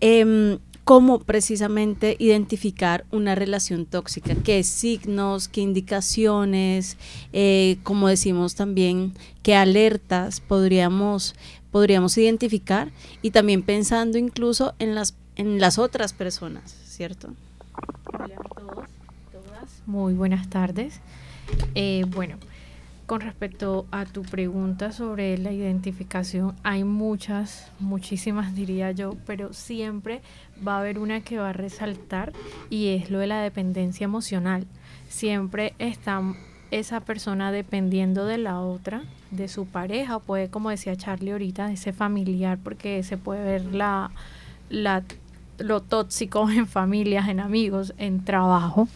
em, 0.00 0.58
cómo 0.88 1.18
precisamente 1.18 2.16
identificar 2.18 3.04
una 3.10 3.34
relación 3.34 3.84
tóxica, 3.84 4.34
qué 4.36 4.64
signos, 4.64 5.46
qué 5.46 5.60
indicaciones, 5.60 6.96
eh, 7.34 7.76
como 7.82 8.08
decimos 8.08 8.54
también, 8.54 9.12
qué 9.42 9.54
alertas 9.54 10.40
podríamos, 10.40 11.34
podríamos 11.70 12.16
identificar 12.16 12.90
y 13.20 13.32
también 13.32 13.64
pensando 13.64 14.16
incluso 14.16 14.72
en 14.78 14.94
las, 14.94 15.14
en 15.36 15.60
las 15.60 15.78
otras 15.78 16.14
personas, 16.14 16.74
¿cierto? 16.86 17.34
Hola 18.14 18.36
a 18.36 18.48
todos, 18.54 18.88
todas. 19.30 19.82
Muy 19.84 20.14
buenas 20.14 20.48
tardes. 20.48 21.00
Eh, 21.74 22.06
bueno, 22.08 22.36
con 23.08 23.22
respecto 23.22 23.86
a 23.90 24.04
tu 24.04 24.20
pregunta 24.20 24.92
sobre 24.92 25.38
la 25.38 25.50
identificación, 25.50 26.54
hay 26.62 26.84
muchas, 26.84 27.72
muchísimas 27.78 28.54
diría 28.54 28.90
yo, 28.92 29.14
pero 29.24 29.54
siempre 29.54 30.20
va 30.64 30.76
a 30.76 30.80
haber 30.80 30.98
una 30.98 31.22
que 31.22 31.38
va 31.38 31.48
a 31.48 31.52
resaltar 31.54 32.34
y 32.68 32.88
es 32.88 33.10
lo 33.10 33.18
de 33.18 33.26
la 33.26 33.40
dependencia 33.40 34.04
emocional. 34.04 34.66
Siempre 35.08 35.72
está 35.78 36.20
esa 36.70 37.00
persona 37.00 37.50
dependiendo 37.50 38.26
de 38.26 38.36
la 38.36 38.60
otra, 38.60 39.04
de 39.30 39.48
su 39.48 39.64
pareja, 39.64 40.18
puede, 40.18 40.50
como 40.50 40.68
decía 40.68 40.94
Charlie 40.94 41.32
ahorita, 41.32 41.72
ese 41.72 41.94
familiar, 41.94 42.58
porque 42.62 43.02
se 43.02 43.16
puede 43.16 43.42
ver 43.42 43.74
la, 43.74 44.10
la 44.68 45.02
lo 45.56 45.80
tóxico 45.80 46.50
en 46.50 46.66
familias, 46.66 47.30
en 47.30 47.40
amigos, 47.40 47.94
en 47.96 48.22
trabajo. 48.22 48.86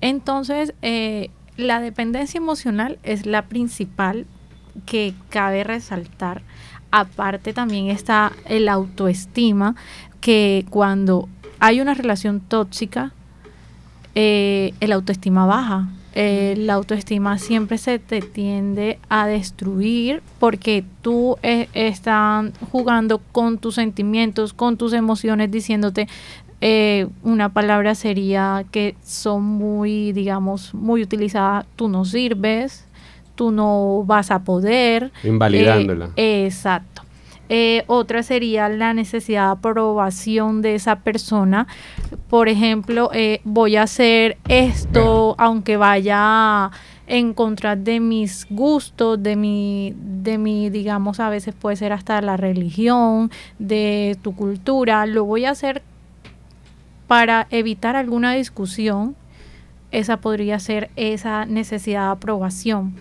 Entonces, 0.00 0.72
eh, 0.80 1.28
la 1.58 1.80
dependencia 1.80 2.38
emocional 2.38 2.98
es 3.02 3.26
la 3.26 3.42
principal 3.42 4.26
que 4.86 5.12
cabe 5.28 5.64
resaltar. 5.64 6.42
Aparte 6.90 7.52
también 7.52 7.88
está 7.88 8.32
el 8.46 8.68
autoestima, 8.68 9.74
que 10.20 10.64
cuando 10.70 11.28
hay 11.58 11.80
una 11.80 11.94
relación 11.94 12.40
tóxica, 12.40 13.12
eh, 14.14 14.72
el 14.80 14.92
autoestima 14.92 15.44
baja. 15.44 15.88
la 16.14 16.74
autoestima 16.74 17.38
siempre 17.38 17.78
se 17.78 18.00
te 18.00 18.20
tiende 18.20 18.98
a 19.08 19.28
destruir 19.28 20.20
porque 20.40 20.84
tú 21.00 21.36
eh, 21.42 21.68
estás 21.74 22.50
jugando 22.72 23.18
con 23.30 23.58
tus 23.58 23.76
sentimientos, 23.76 24.52
con 24.52 24.76
tus 24.76 24.92
emociones, 24.94 25.50
diciéndote, 25.50 26.08
eh, 26.60 27.06
una 27.22 27.50
palabra 27.50 27.94
sería 27.94 28.64
que 28.70 28.96
son 29.04 29.42
muy, 29.44 30.12
digamos, 30.12 30.74
muy 30.74 31.02
utilizadas, 31.02 31.66
tú 31.76 31.88
no 31.88 32.04
sirves, 32.04 32.86
tú 33.34 33.50
no 33.50 34.02
vas 34.04 34.30
a 34.30 34.40
poder. 34.40 35.12
Invalidándola. 35.22 36.10
Eh, 36.16 36.46
exacto. 36.46 37.02
Eh, 37.50 37.84
otra 37.86 38.22
sería 38.22 38.68
la 38.68 38.92
necesidad 38.92 39.46
de 39.46 39.52
aprobación 39.52 40.60
de 40.60 40.74
esa 40.74 40.96
persona. 40.96 41.66
Por 42.28 42.48
ejemplo, 42.48 43.10
voy 43.44 43.76
a 43.76 43.82
hacer 43.82 44.36
esto 44.48 45.34
aunque 45.38 45.78
vaya 45.78 46.70
en 47.08 47.32
contra 47.32 47.74
de 47.74 48.00
mis 48.00 48.46
gustos, 48.50 49.22
de 49.22 49.34
mi, 49.34 49.94
de 49.96 50.36
mi, 50.36 50.68
digamos, 50.68 51.20
a 51.20 51.30
veces 51.30 51.54
puede 51.54 51.76
ser 51.76 51.92
hasta 51.92 52.20
la 52.20 52.36
religión, 52.36 53.30
de 53.58 54.18
tu 54.22 54.36
cultura. 54.36 55.06
Lo 55.06 55.24
voy 55.24 55.46
a 55.46 55.50
hacer 55.50 55.82
para 57.08 57.48
evitar 57.50 57.96
alguna 57.96 58.34
discusión, 58.34 59.16
esa 59.90 60.18
podría 60.18 60.60
ser 60.60 60.90
esa 60.94 61.46
necesidad 61.46 62.04
de 62.04 62.12
aprobación. 62.12 62.94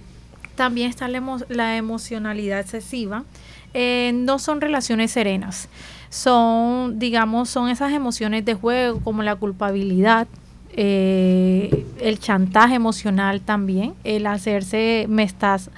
También 0.56 0.90
está 0.90 1.08
la, 1.08 1.78
emocionalidad 1.78 2.62
excesiva. 2.62 3.26
Eh, 3.74 4.12
no 4.16 4.40
son 4.40 4.62
relaciones 4.62 5.12
serenas, 5.12 5.68
son, 6.10 6.98
digamos, 6.98 7.50
son 7.50 7.70
esas 7.70 7.92
emociones 7.92 8.46
de 8.46 8.56
juego 8.56 9.02
como 9.02 9.22
la 9.24 9.36
culpabilidad, 9.36 10.28
eh, 10.72 11.86
el 12.00 12.18
chantaje 12.18 12.76
emocional 12.76 13.42
también, 13.42 13.94
el 14.06 14.26
hacerse, 14.26 15.06
me 15.10 15.24
estás 15.24 15.70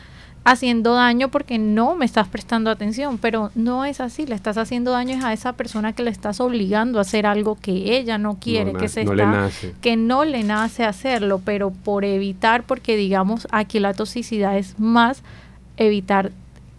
haciendo 0.43 0.93
daño 0.93 1.29
porque 1.29 1.57
no 1.57 1.95
me 1.95 2.05
estás 2.05 2.27
prestando 2.27 2.71
atención, 2.71 3.17
pero 3.17 3.51
no 3.55 3.85
es 3.85 3.99
así, 3.99 4.25
le 4.25 4.35
estás 4.35 4.57
haciendo 4.57 4.91
daño 4.91 5.23
a 5.25 5.33
esa 5.33 5.53
persona 5.53 5.93
que 5.93 6.03
le 6.03 6.11
estás 6.11 6.39
obligando 6.39 6.97
a 6.97 7.01
hacer 7.01 7.25
algo 7.25 7.55
que 7.55 7.97
ella 7.97 8.17
no 8.17 8.39
quiere, 8.39 8.73
que 8.73 8.87
se 8.87 9.01
está, 9.01 9.49
que 9.81 9.95
no 9.97 10.25
le 10.25 10.43
nace 10.43 10.85
hacerlo, 10.85 11.41
pero 11.43 11.71
por 11.71 12.05
evitar, 12.05 12.63
porque 12.63 12.95
digamos 12.95 13.47
aquí 13.51 13.79
la 13.79 13.93
toxicidad 13.93 14.57
es 14.57 14.79
más 14.79 15.23
evitar 15.77 16.31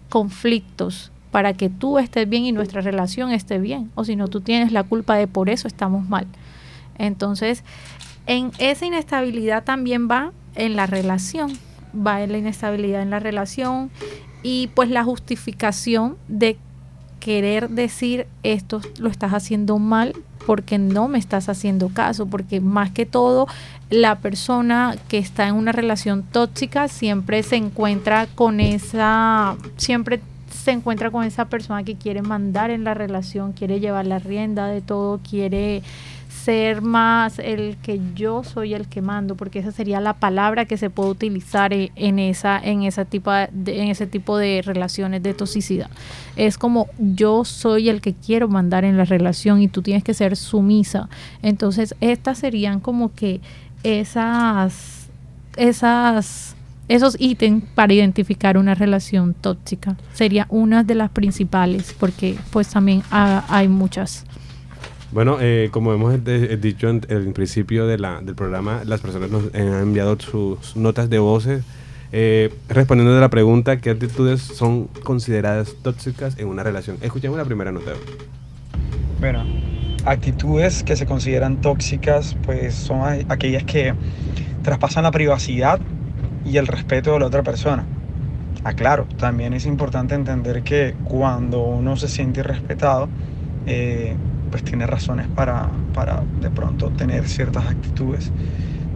conflictos 0.09 1.13
para 1.31 1.53
que 1.55 1.69
tú 1.69 1.99
estés 1.99 2.29
bien 2.29 2.45
y 2.45 2.53
nuestra 2.53 2.81
relación 2.81 3.31
esté 3.31 3.59
bien, 3.59 3.91
o 3.95 4.05
si 4.05 4.17
no 4.17 4.29
tú 4.29 4.41
tienes 4.41 4.73
la 4.73 4.83
culpa 4.83 5.15
de 5.15 5.29
por 5.29 5.49
eso 5.49 5.69
estamos 5.69 6.09
mal. 6.09 6.27
Entonces, 6.99 7.63
en 8.27 8.51
esa 8.59 8.85
inestabilidad 8.87 9.65
también 9.65 10.09
va 10.11 10.33
en 10.55 10.77
la 10.77 10.87
relación 10.87 11.57
va 11.95 12.23
en 12.23 12.33
la 12.33 12.39
inestabilidad 12.39 13.03
en 13.03 13.11
la 13.11 13.21
relación 13.21 13.91
y 14.43 14.69
pues 14.75 14.91
la 14.91 15.05
justificación 15.05 16.17
de 16.29 16.57
querer 17.21 17.69
decir 17.69 18.27
esto 18.43 18.81
lo 18.99 19.11
estás 19.11 19.33
haciendo 19.33 19.79
mal 19.79 20.15
porque 20.47 20.79
no 20.79 21.07
me 21.07 21.19
estás 21.19 21.49
haciendo 21.49 21.91
caso, 21.91 22.27
porque 22.27 22.61
más 22.61 22.91
que 22.91 23.07
todo 23.07 23.47
la 23.91 24.19
persona 24.19 24.97
que 25.09 25.19
está 25.19 25.47
en 25.47 25.55
una 25.55 25.71
relación 25.71 26.23
tóxica 26.23 26.89
siempre 26.89 27.43
se 27.43 27.57
encuentra 27.57 28.27
con 28.27 28.59
esa, 28.59 29.57
siempre 29.77 30.21
se 30.51 30.73
encuentra 30.73 31.11
con 31.11 31.25
esa 31.25 31.45
persona 31.45 31.85
que 31.85 31.95
quiere 31.95 32.23
mandar 32.23 32.71
en 32.71 32.85
la 32.85 32.95
relación, 32.95 33.53
quiere 33.53 33.81
llevar 33.81 34.07
la 34.07 34.19
rienda 34.19 34.67
de 34.67 34.81
todo, 34.81 35.21
quiere 35.29 35.83
ser 36.45 36.83
más 36.83 37.39
el 37.39 37.77
que 37.83 38.01
yo 38.15 38.45
soy 38.45 38.75
el 38.75 38.89
que 38.89 39.03
mando, 39.03 39.37
porque 39.37 39.59
esa 39.59 39.73
sería 39.73 40.01
la 40.01 40.15
palabra 40.15 40.65
que 40.65 40.77
se 40.77 40.91
puede 40.91 41.11
utilizar 41.11 41.73
e, 41.73 41.93
en 41.97 42.19
esa 42.19 42.59
en 42.59 42.83
esa 42.83 43.05
tipo 43.05 43.31
de, 43.31 43.49
en 43.83 43.89
ese 43.89 44.07
tipo 44.07 44.39
de 44.39 44.63
relaciones 44.65 45.23
de 45.23 45.35
toxicidad. 45.35 45.91
Es 46.37 46.59
como 46.59 46.89
yo 46.99 47.45
soy 47.45 47.89
el 47.89 48.01
que 48.01 48.15
quiero 48.15 48.49
mandar 48.49 48.85
en 48.85 48.97
la 48.97 49.05
relación 49.05 49.61
y 49.61 49.69
tú 49.69 49.83
tienes 49.83 50.03
que 50.03 50.15
ser 50.15 50.37
sumisa. 50.37 51.09
Entonces, 51.43 51.95
estas 52.01 52.39
serían 52.39 52.81
como 52.81 53.15
que 53.15 53.41
esas 53.83 55.09
esas 55.57 56.57
esos 56.91 57.17
ítems 57.21 57.63
para 57.77 57.93
identificar 57.95 58.59
una 58.59 58.75
relación 58.75 59.33
tóxica. 59.33 59.97
Sería 60.13 60.47
una 60.49 60.83
de 60.83 60.97
las 60.97 61.11
principales, 61.11 61.95
porque 61.99 62.37
pues 62.51 62.69
también 62.69 63.05
hay 63.11 63.69
muchas. 63.69 64.25
Bueno, 65.13 65.39
eh, 65.41 65.69
como 65.73 65.93
hemos 65.93 66.15
eh, 66.15 66.59
dicho 66.61 66.89
en 66.89 67.03
el 67.09 67.33
principio 67.33 67.87
del 67.87 68.03
programa, 68.37 68.83
las 68.85 69.01
personas 69.01 69.31
nos 69.31 69.55
han 69.55 69.83
enviado 69.83 70.19
sus 70.21 70.77
notas 70.77 71.11
de 71.11 71.19
voces 71.19 71.65
eh, 72.13 72.53
respondiendo 72.69 73.17
a 73.17 73.21
la 73.21 73.29
pregunta, 73.29 73.81
¿qué 73.81 73.91
actitudes 73.91 74.41
son 74.41 74.89
consideradas 75.05 75.75
tóxicas 75.83 76.37
en 76.39 76.49
una 76.49 76.65
relación? 76.65 76.97
Escuchemos 77.03 77.39
la 77.39 77.45
primera 77.45 77.71
nota. 77.71 77.93
Bueno, 79.21 79.45
actitudes 80.05 80.83
que 80.83 80.97
se 80.97 81.07
consideran 81.07 81.61
tóxicas, 81.61 82.37
pues 82.45 82.75
son 82.75 83.03
aquellas 83.29 83.63
que 83.63 83.95
traspasan 84.63 85.05
la 85.05 85.13
privacidad 85.13 85.79
y 86.45 86.57
el 86.57 86.67
respeto 86.67 87.13
de 87.13 87.21
la 87.21 87.27
otra 87.27 87.43
persona. 87.43 87.87
Aclaro, 88.65 89.07
también 89.17 89.53
es 89.53 89.65
importante 89.65 90.15
entender 90.15 90.63
que 90.63 90.95
cuando 91.05 91.63
uno 91.63 91.97
se 91.97 92.09
siente 92.09 92.41
irrespetado, 92.41 93.09
eh, 93.67 94.17
pues 94.51 94.65
tiene 94.65 94.87
razones 94.87 95.27
para, 95.29 95.69
para 95.95 96.23
de 96.41 96.51
pronto 96.51 96.91
tener 96.91 97.27
ciertas 97.27 97.67
actitudes. 97.67 98.31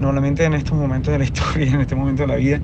Normalmente 0.01 0.45
en 0.45 0.55
estos 0.55 0.77
momentos 0.77 1.12
de 1.12 1.19
la 1.19 1.25
historia, 1.31 1.73
en 1.73 1.81
este 1.81 1.95
momento 1.95 2.23
de 2.23 2.29
la 2.29 2.37
vida, 2.37 2.61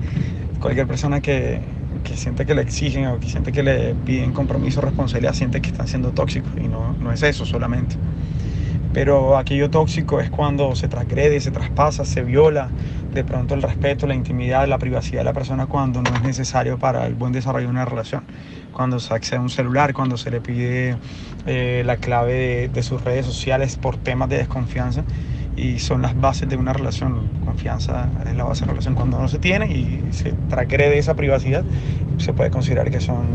cualquier 0.59 0.87
persona 0.87 1.21
que, 1.21 1.61
que 2.03 2.15
siente 2.15 2.45
que 2.45 2.55
le 2.55 2.61
exigen 2.61 3.07
o 3.07 3.19
que 3.19 3.27
siente 3.27 3.51
que 3.51 3.63
le 3.63 3.95
piden 3.95 4.33
compromiso, 4.33 4.81
responsabilidad, 4.81 5.33
siente 5.33 5.61
que 5.61 5.69
están 5.69 5.87
siendo 5.87 6.11
tóxicos 6.11 6.51
y 6.57 6.67
no, 6.67 6.93
no 6.99 7.11
es 7.11 7.23
eso 7.23 7.45
solamente. 7.45 7.95
Pero 8.93 9.37
aquello 9.37 9.69
tóxico 9.69 10.19
es 10.19 10.29
cuando 10.29 10.75
se 10.75 10.87
transgrede, 10.89 11.39
se 11.39 11.51
traspasa, 11.51 12.03
se 12.03 12.23
viola 12.23 12.69
de 13.13 13.23
pronto 13.23 13.55
el 13.55 13.61
respeto, 13.61 14.07
la 14.07 14.15
intimidad, 14.15 14.67
la 14.67 14.77
privacidad 14.77 15.19
de 15.19 15.25
la 15.25 15.33
persona 15.33 15.65
cuando 15.65 16.01
no 16.01 16.15
es 16.15 16.23
necesario 16.23 16.77
para 16.77 17.05
el 17.05 17.15
buen 17.15 17.33
desarrollo 17.33 17.67
de 17.67 17.71
una 17.71 17.85
relación. 17.85 18.23
Cuando 18.73 18.99
se 18.99 19.13
accede 19.13 19.37
a 19.37 19.41
un 19.41 19.49
celular, 19.49 19.93
cuando 19.93 20.17
se 20.17 20.31
le 20.31 20.39
pide 20.39 20.95
eh, 21.45 21.83
la 21.85 21.97
clave 21.97 22.69
de, 22.73 22.83
sus 22.83 23.03
redes 23.03 23.25
sociales 23.25 23.75
por 23.75 23.97
temas 23.97 24.29
de 24.29 24.37
desconfianza 24.37 25.03
y 25.57 25.79
son 25.79 26.01
las 26.01 26.19
bases 26.19 26.47
de 26.47 26.55
una 26.55 26.71
relación. 26.71 27.29
Confianza 27.43 28.07
es 28.25 28.35
la 28.35 28.45
base 28.45 28.61
de 28.61 28.67
la 28.67 28.73
relación. 28.73 28.95
Cuando 28.95 29.19
no 29.19 29.27
se 29.27 29.39
tiene 29.39 29.65
y 29.67 30.07
se 30.11 30.31
transgrede 30.49 30.97
esa 30.97 31.15
privacidad, 31.15 31.63
se 32.17 32.33
puede 32.33 32.49
considerar 32.49 32.89
que 32.89 33.01
son 33.01 33.25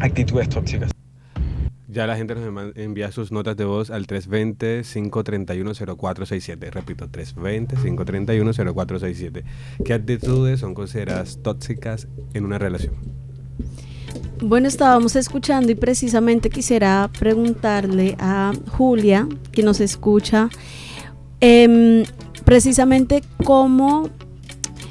actitudes 0.00 0.48
tóxicas. 0.48 0.99
Ya 1.90 2.06
la 2.06 2.16
gente 2.16 2.36
nos 2.36 2.76
envía 2.76 3.10
sus 3.10 3.32
notas 3.32 3.56
de 3.56 3.64
voz 3.64 3.90
al 3.90 4.06
320-531-0467. 4.06 6.70
Repito, 6.70 7.08
320-531-0467. 7.08 9.42
¿Qué 9.84 9.92
actitudes 9.92 10.60
son 10.60 10.74
consideradas 10.74 11.40
tóxicas 11.42 12.06
en 12.32 12.44
una 12.44 12.58
relación? 12.58 12.94
Bueno, 14.40 14.68
estábamos 14.68 15.16
escuchando 15.16 15.72
y 15.72 15.74
precisamente 15.74 16.48
quisiera 16.48 17.10
preguntarle 17.18 18.14
a 18.20 18.52
Julia, 18.68 19.26
que 19.50 19.64
nos 19.64 19.80
escucha, 19.80 20.48
em, 21.40 22.04
precisamente 22.44 23.24
cómo, 23.44 24.10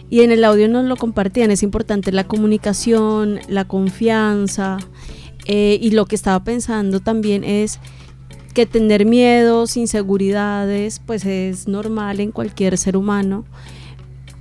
y 0.09 0.19
en 0.21 0.31
el 0.31 0.43
audio 0.43 0.67
nos 0.67 0.83
lo 0.83 0.97
compartían, 0.97 1.49
es 1.49 1.63
importante 1.63 2.11
la 2.11 2.25
comunicación, 2.25 3.39
la 3.47 3.63
confianza, 3.65 4.79
eh, 5.45 5.77
y 5.81 5.91
lo 5.91 6.05
que 6.05 6.15
estaba 6.15 6.43
pensando 6.43 6.99
también 6.99 7.43
es 7.43 7.79
que 8.53 8.65
tener 8.65 9.05
miedos, 9.05 9.77
inseguridades, 9.77 11.01
pues 11.05 11.25
es 11.25 11.67
normal 11.67 12.19
en 12.19 12.31
cualquier 12.31 12.77
ser 12.77 12.97
humano, 12.97 13.45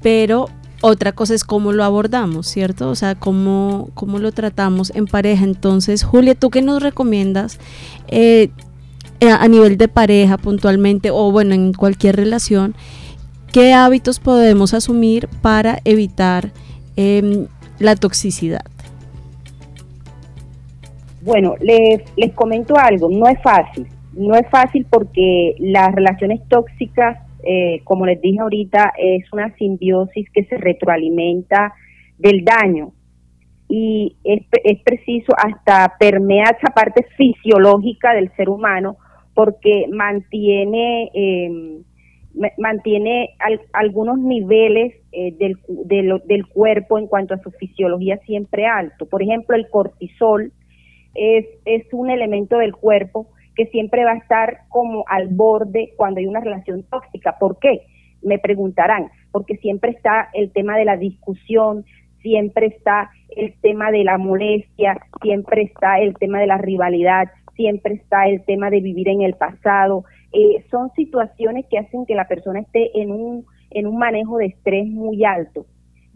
pero 0.03 0.49
otra 0.81 1.13
cosa 1.13 1.35
es 1.35 1.45
cómo 1.45 1.73
lo 1.73 1.85
abordamos, 1.85 2.47
¿cierto? 2.47 2.89
O 2.89 2.95
sea, 2.95 3.15
cómo, 3.15 3.91
cómo 3.95 4.19
lo 4.19 4.33
tratamos 4.33 4.93
en 4.95 5.07
pareja. 5.07 5.45
Entonces, 5.45 6.05
Julia, 6.05 6.35
¿tú 6.35 6.51
qué 6.51 6.63
nos 6.63 6.83
recomiendas 6.83 7.59
eh, 8.07 8.51
a 9.21 9.49
nivel 9.49 9.77
de 9.77 9.89
pareja 9.89 10.39
puntualmente 10.39 11.11
o 11.11 11.33
bueno, 11.33 11.55
en 11.55 11.73
cualquier 11.73 12.17
relación? 12.17 12.75
¿Qué 13.53 13.73
hábitos 13.73 14.21
podemos 14.21 14.75
asumir 14.75 15.29
para 15.43 15.81
evitar 15.85 16.53
em, 16.97 17.47
la 17.79 17.97
toxicidad? 17.97 18.65
Bueno, 21.29 21.55
les, 21.61 22.03
les 22.17 22.33
comento 22.33 22.75
algo, 22.77 23.09
no 23.11 23.29
es 23.29 23.41
fácil, 23.43 23.87
no 24.15 24.35
es 24.35 24.49
fácil 24.51 24.87
porque 24.91 25.55
las 25.59 25.95
relaciones 25.95 26.41
tóxicas 26.49 27.19
eh, 27.45 27.81
como 27.85 28.05
les 28.07 28.21
dije 28.21 28.41
ahorita, 28.41 28.93
es 28.99 29.33
una 29.33 29.55
simbiosis 29.57 30.29
que 30.31 30.45
se 30.45 30.57
retroalimenta 30.57 31.73
del 32.19 32.45
daño 32.45 32.93
y 33.69 34.17
es, 34.25 34.43
es 34.65 34.83
preciso 34.83 35.33
hasta 35.37 35.97
permear 35.99 36.57
esa 36.57 36.73
parte 36.75 37.07
fisiológica 37.17 38.15
del 38.15 38.31
ser 38.35 38.49
humano 38.49 38.97
porque 39.35 39.87
mantiene 39.93 41.11
em, 41.15 41.85
mantiene 42.59 43.31
algunos 43.73 44.19
niveles 44.19 44.95
eh, 45.13 45.35
del, 45.39 45.59
del, 46.25 46.47
cuerpo 46.47 46.99
en 46.99 47.07
cuanto 47.07 47.35
a 47.35 47.39
su 47.39 47.51
fisiología 47.51 48.19
siempre 48.19 48.67
alto. 48.67 49.07
Por 49.07 49.23
ejemplo, 49.23 49.57
el 49.57 49.69
cortisol 49.71 50.53
es, 51.15 51.47
es 51.65 51.87
un 51.93 52.11
elemento 52.11 52.59
del 52.59 52.75
cuerpo 52.75 53.29
que 53.55 53.67
siempre 53.67 54.05
va 54.05 54.13
a 54.13 54.19
estar 54.19 54.61
como 54.69 55.05
al 55.09 55.29
borde 55.29 55.93
cuando 55.97 56.21
hay 56.21 56.27
una 56.27 56.41
relación 56.41 56.85
tóxica. 56.85 57.39
¿Por 57.39 57.59
qué? 57.59 57.83
Me 58.23 58.39
preguntarán, 58.39 59.11
porque 59.33 59.57
siempre 59.57 59.91
está 59.91 60.29
el 60.33 60.53
tema 60.53 60.79
de 60.79 60.85
la 60.85 60.97
discusión, 60.97 61.85
siempre 62.23 62.67
está 62.67 63.11
el 63.37 63.55
tema 63.61 63.91
de 63.91 64.05
la 64.05 64.17
molestia, 64.17 65.01
siempre 65.23 65.63
está 65.63 65.99
el 65.99 66.15
tema 66.15 66.41
de 66.41 66.47
la 66.47 66.59
rivalidad, 66.59 67.29
siempre 67.57 67.95
está 67.95 68.29
el 68.29 68.45
tema 68.45 68.71
de 68.71 68.81
vivir 68.81 69.09
en 69.09 69.23
el 69.23 69.35
pasado. 69.35 70.05
Eh, 70.33 70.65
son 70.71 70.91
situaciones 70.95 71.67
que 71.69 71.79
hacen 71.79 72.07
que 72.07 72.15
la 72.15 72.29
persona 72.29 72.61
esté 72.61 73.01
en 73.01 73.11
un, 73.11 73.45
en 73.71 73.87
un 73.87 73.99
manejo 73.99 74.39
de 74.39 74.47
estrés 74.47 74.87
muy 74.87 75.25
alto. 75.25 75.67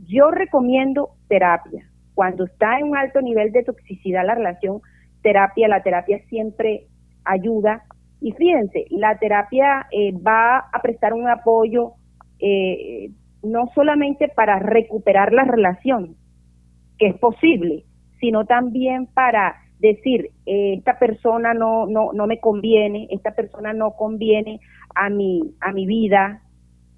Yo 0.07 0.31
recomiendo 0.31 1.11
terapia. 1.29 1.85
Cuando 2.15 2.45
está 2.45 2.79
en 2.79 2.91
un 2.91 2.97
alto 2.97 3.21
nivel 3.21 3.53
de 3.53 3.65
toxicidad 3.65 4.27
la 4.27 4.35
relación, 4.35 4.81
terapia, 5.23 5.69
la 5.69 5.83
terapia 5.83 6.19
siempre 6.29 6.87
ayuda. 7.25 7.85
Y 8.21 8.33
fíjense, 8.33 8.87
la 8.91 9.19
terapia 9.19 9.87
eh, 9.91 10.13
va 10.13 10.59
a 10.59 10.83
prestar 10.83 11.13
un 11.13 11.29
apoyo 11.29 11.93
eh, 12.39 13.11
no 13.43 13.71
solamente 13.75 14.29
para 14.29 14.59
recuperar 14.59 15.33
la 15.33 15.45
relación, 15.45 16.17
que 16.99 17.09
es 17.09 17.19
posible, 17.19 17.85
sino 18.21 18.45
también 18.45 19.07
para 19.07 19.57
decir, 19.79 20.31
eh, 20.47 20.75
esta 20.79 20.99
persona 20.99 21.55
no, 21.55 21.87
no, 21.87 22.13
no 22.13 22.27
me 22.27 22.39
conviene, 22.39 23.09
esta 23.11 23.33
persona 23.33 23.73
no 23.73 23.93
conviene 23.93 24.61
a 24.95 25.11
mi, 25.11 25.55
a 25.61 25.73
mi 25.73 25.87
vida, 25.87 26.43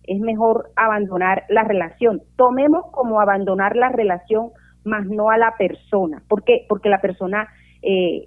es 0.02 0.20
mejor 0.20 0.70
abandonar 0.76 1.44
la 1.48 1.64
relación. 1.64 2.22
Tomemos 2.36 2.84
como 2.92 3.20
abandonar 3.20 3.74
la 3.74 3.88
relación, 3.88 4.50
más 4.84 5.06
no 5.06 5.30
a 5.30 5.38
la 5.38 5.54
persona. 5.56 6.22
¿Por 6.28 6.44
qué? 6.44 6.66
Porque 6.68 6.88
la 6.88 7.00
persona 7.00 7.48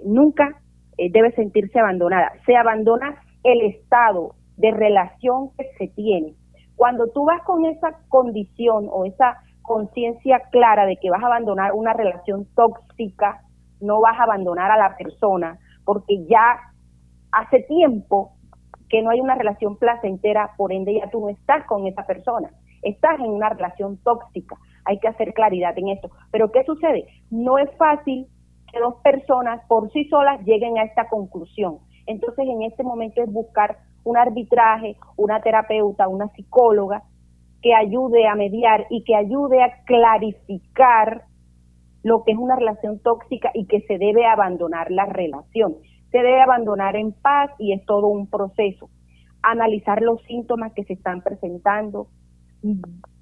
nunca 0.06 0.62
eh, 0.98 1.10
debe 1.12 1.32
sentirse 1.34 1.80
abandonada. 1.80 2.32
Se 2.46 2.56
abandona 2.56 3.22
el 3.44 3.62
estado 3.62 4.36
de 4.58 4.72
relación 4.72 5.52
que 5.58 5.66
se 5.78 5.88
tiene. 5.90 6.34
Cuando 6.76 7.08
tú 7.08 7.26
vas 7.26 7.42
con 7.44 7.66
esa 7.66 8.00
condición 8.10 8.88
o 8.92 9.06
esa 9.06 9.38
conciencia 9.62 10.42
clara 10.52 10.86
de 10.86 10.98
que 10.98 11.10
vas 11.10 11.24
a 11.24 11.28
abandonar 11.28 11.74
una 11.74 11.94
relación 11.94 12.48
tóxica, 12.56 13.42
no 13.80 14.02
vas 14.02 14.20
a 14.20 14.24
abandonar 14.24 14.72
a 14.72 14.78
la 14.78 14.98
persona, 14.98 15.60
porque 15.86 16.26
ya 16.28 16.58
hace 17.32 17.62
tiempo 17.64 18.32
que 18.90 19.02
no 19.02 19.12
hay 19.12 19.20
una 19.20 19.36
relación 19.36 19.78
placentera, 19.78 20.52
por 20.58 20.72
ende 20.72 20.96
ya 20.96 21.10
tú 21.12 21.20
no 21.20 21.30
estás 21.30 21.66
con 21.66 21.86
esa 21.86 22.08
persona, 22.08 22.50
estás 22.82 23.20
en 23.20 23.30
una 23.30 23.50
relación 23.50 23.98
tóxica. 23.98 24.56
Hay 24.88 25.00
que 25.00 25.08
hacer 25.08 25.34
claridad 25.34 25.78
en 25.78 25.90
esto. 25.90 26.10
Pero 26.32 26.52
¿qué 26.52 26.64
sucede? 26.64 27.06
No 27.30 27.58
es 27.58 27.70
fácil 27.78 28.28
que 28.72 28.80
dos 28.80 28.96
personas 29.04 29.62
por 29.68 29.92
sí 29.92 30.06
solas 30.06 30.44
lleguen 30.46 30.78
a 30.78 30.84
esta 30.84 31.08
conclusión. 31.10 31.80
Entonces, 32.06 32.46
en 32.48 32.64
este 32.64 32.84
momento 32.84 33.22
es 33.22 33.32
buscar 33.32 33.78
un 34.04 34.18
arbitraje, 34.18 34.96
una 35.18 35.42
terapeuta, 35.42 36.08
una 36.08 36.30
psicóloga 36.30 37.04
que 37.62 37.74
ayude 37.74 38.28
a 38.28 38.36
mediar 38.36 38.86
y 38.90 39.04
que 39.04 39.16
ayude 39.16 39.62
a 39.62 39.84
clarificar 39.84 41.24
lo 42.04 42.24
que 42.24 42.32
es 42.32 42.38
una 42.38 42.56
relación 42.56 43.00
tóxica 43.00 43.52
y 43.54 43.66
que 43.66 43.82
se 43.82 43.98
debe 43.98 44.26
abandonar 44.26 44.92
la 44.92 45.06
relación. 45.06 45.76
Se 46.12 46.20
debe 46.20 46.42
abandonar 46.42 46.96
en 46.96 47.12
paz 47.12 47.52
y 47.60 47.74
es 47.74 47.86
todo 47.86 48.08
un 48.08 48.30
proceso. 48.30 48.90
Analizar 49.42 50.02
los 50.02 50.22
síntomas 50.24 50.72
que 50.74 50.86
se 50.86 50.94
están 50.94 51.22
presentando 51.22 52.08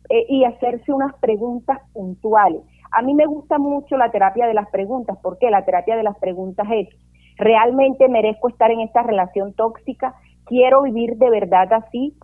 eh, 0.09 0.25
y 0.29 0.43
hacerse 0.43 0.93
unas 0.93 1.15
preguntas 1.19 1.79
puntuales. 1.93 2.61
A 2.91 3.01
mí 3.01 3.13
me 3.13 3.25
gusta 3.25 3.57
mucho 3.57 3.97
la 3.97 4.11
terapia 4.11 4.47
de 4.47 4.53
las 4.53 4.69
preguntas. 4.69 5.17
¿Por 5.21 5.37
qué? 5.37 5.49
La 5.49 5.65
terapia 5.65 5.95
de 5.95 6.03
las 6.03 6.17
preguntas 6.19 6.67
es, 6.71 6.89
¿realmente 7.37 8.07
merezco 8.07 8.49
estar 8.49 8.71
en 8.71 8.81
esta 8.81 9.03
relación 9.03 9.53
tóxica? 9.53 10.15
¿Quiero 10.45 10.83
vivir 10.83 11.17
de 11.17 11.29
verdad 11.29 11.73
así? 11.73 12.15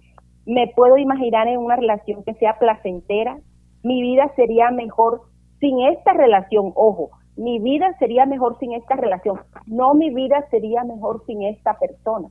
¿Me 0.45 0.67
puedo 0.75 0.97
imaginar 0.97 1.47
en 1.47 1.59
una 1.59 1.75
relación 1.75 2.23
que 2.23 2.33
sea 2.35 2.57
placentera? 2.59 3.37
¿Mi 3.83 4.01
vida 4.01 4.31
sería 4.35 4.71
mejor 4.71 5.21
sin 5.59 5.81
esta 5.81 6.13
relación? 6.13 6.71
Ojo, 6.75 7.09
mi 7.35 7.59
vida 7.59 7.95
sería 7.99 8.25
mejor 8.25 8.57
sin 8.59 8.73
esta 8.73 8.95
relación. 8.95 9.39
No 9.65 9.93
mi 9.93 10.13
vida 10.13 10.45
sería 10.49 10.83
mejor 10.83 11.23
sin 11.25 11.43
esta 11.43 11.77
persona. 11.79 12.29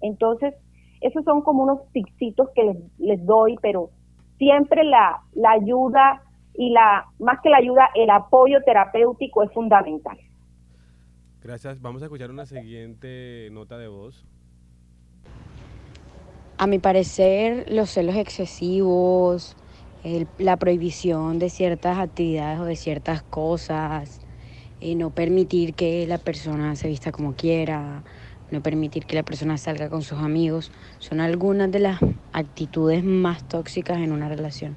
Entonces, 0.00 0.54
esos 1.00 1.24
son 1.24 1.42
como 1.42 1.62
unos 1.62 1.80
tipsitos 1.92 2.48
que 2.54 2.64
les, 2.64 2.76
les 2.98 3.24
doy, 3.24 3.56
pero 3.62 3.90
siempre 4.42 4.82
la, 4.82 5.22
la 5.34 5.52
ayuda 5.52 6.20
y 6.54 6.70
la 6.70 7.06
más 7.20 7.38
que 7.42 7.48
la 7.48 7.58
ayuda, 7.58 7.90
el 7.94 8.10
apoyo 8.10 8.58
terapéutico 8.64 9.44
es 9.44 9.52
fundamental. 9.52 10.18
Gracias. 11.40 11.80
Vamos 11.80 12.02
a 12.02 12.06
escuchar 12.06 12.30
una 12.30 12.44
siguiente 12.44 13.48
nota 13.52 13.78
de 13.78 13.86
voz. 13.86 14.24
A 16.58 16.66
mi 16.66 16.80
parecer, 16.80 17.66
los 17.70 17.90
celos 17.90 18.16
excesivos, 18.16 19.56
la 20.38 20.56
prohibición 20.56 21.38
de 21.38 21.48
ciertas 21.48 21.98
actividades 21.98 22.58
o 22.58 22.64
de 22.64 22.74
ciertas 22.74 23.22
cosas, 23.22 24.20
eh, 24.80 24.96
no 24.96 25.10
permitir 25.10 25.74
que 25.74 26.04
la 26.08 26.18
persona 26.18 26.74
se 26.74 26.88
vista 26.88 27.12
como 27.12 27.34
quiera, 27.34 28.02
no 28.52 28.62
permitir 28.62 29.06
que 29.06 29.16
la 29.16 29.22
persona 29.22 29.56
salga 29.58 29.88
con 29.88 30.02
sus 30.02 30.18
amigos, 30.18 30.70
son 30.98 31.20
algunas 31.20 31.70
de 31.70 31.80
las 31.80 31.98
actitudes 32.32 33.02
más 33.02 33.48
tóxicas 33.48 33.98
en 33.98 34.12
una 34.12 34.28
relación 34.28 34.76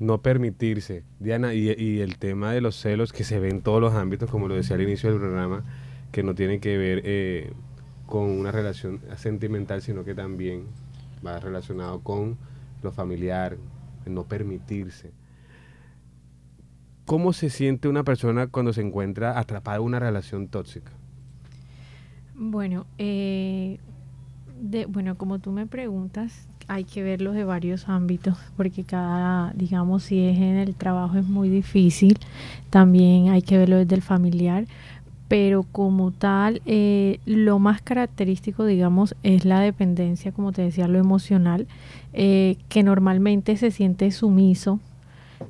no 0.00 0.22
permitirse. 0.22 1.04
Diana, 1.18 1.54
y, 1.54 2.00
el 2.00 2.18
tema 2.18 2.52
de 2.52 2.60
los 2.60 2.76
celos 2.76 3.12
que 3.12 3.24
se 3.24 3.40
ve 3.40 3.50
en 3.50 3.62
todos 3.62 3.80
los 3.80 3.94
ámbitos, 3.94 4.30
como 4.30 4.48
lo 4.48 4.54
decía 4.54 4.76
al 4.76 4.82
inicio 4.82 5.10
del 5.10 5.18
programa, 5.18 5.64
que 6.12 6.22
no 6.22 6.34
tiene 6.34 6.60
que 6.60 6.78
ver 6.78 7.02
eh, 7.04 7.52
con 8.06 8.22
una 8.22 8.52
relación 8.52 9.00
sentimental, 9.16 9.82
sino 9.82 10.04
que 10.04 10.14
también 10.14 10.66
va 11.26 11.38
relacionado 11.40 12.00
con 12.00 12.38
lo 12.82 12.92
familiar, 12.92 13.58
no 14.06 14.24
permitirse. 14.24 15.12
¿Cómo 17.04 17.32
se 17.32 17.50
siente 17.50 17.88
una 17.88 18.04
persona 18.04 18.46
cuando 18.48 18.72
se 18.72 18.82
encuentra 18.82 19.38
atrapada 19.38 19.78
en 19.78 19.82
una 19.82 19.98
relación 19.98 20.48
tóxica? 20.48 20.92
Bueno, 22.40 22.86
eh, 22.98 23.78
de, 24.60 24.86
bueno, 24.86 25.16
como 25.16 25.40
tú 25.40 25.50
me 25.50 25.66
preguntas, 25.66 26.46
hay 26.68 26.84
que 26.84 27.02
verlos 27.02 27.34
de 27.34 27.42
varios 27.42 27.88
ámbitos, 27.88 28.38
porque 28.56 28.84
cada, 28.84 29.52
digamos, 29.54 30.04
si 30.04 30.20
es 30.20 30.36
en 30.36 30.54
el 30.54 30.76
trabajo 30.76 31.18
es 31.18 31.26
muy 31.26 31.48
difícil, 31.48 32.16
también 32.70 33.30
hay 33.30 33.42
que 33.42 33.58
verlo 33.58 33.76
desde 33.76 33.96
el 33.96 34.02
familiar, 34.02 34.66
pero 35.26 35.64
como 35.64 36.12
tal, 36.12 36.62
eh, 36.64 37.18
lo 37.26 37.58
más 37.58 37.82
característico, 37.82 38.64
digamos, 38.66 39.16
es 39.24 39.44
la 39.44 39.58
dependencia, 39.58 40.30
como 40.30 40.52
te 40.52 40.62
decía, 40.62 40.86
lo 40.86 41.00
emocional, 41.00 41.66
eh, 42.12 42.56
que 42.68 42.84
normalmente 42.84 43.56
se 43.56 43.72
siente 43.72 44.12
sumiso, 44.12 44.78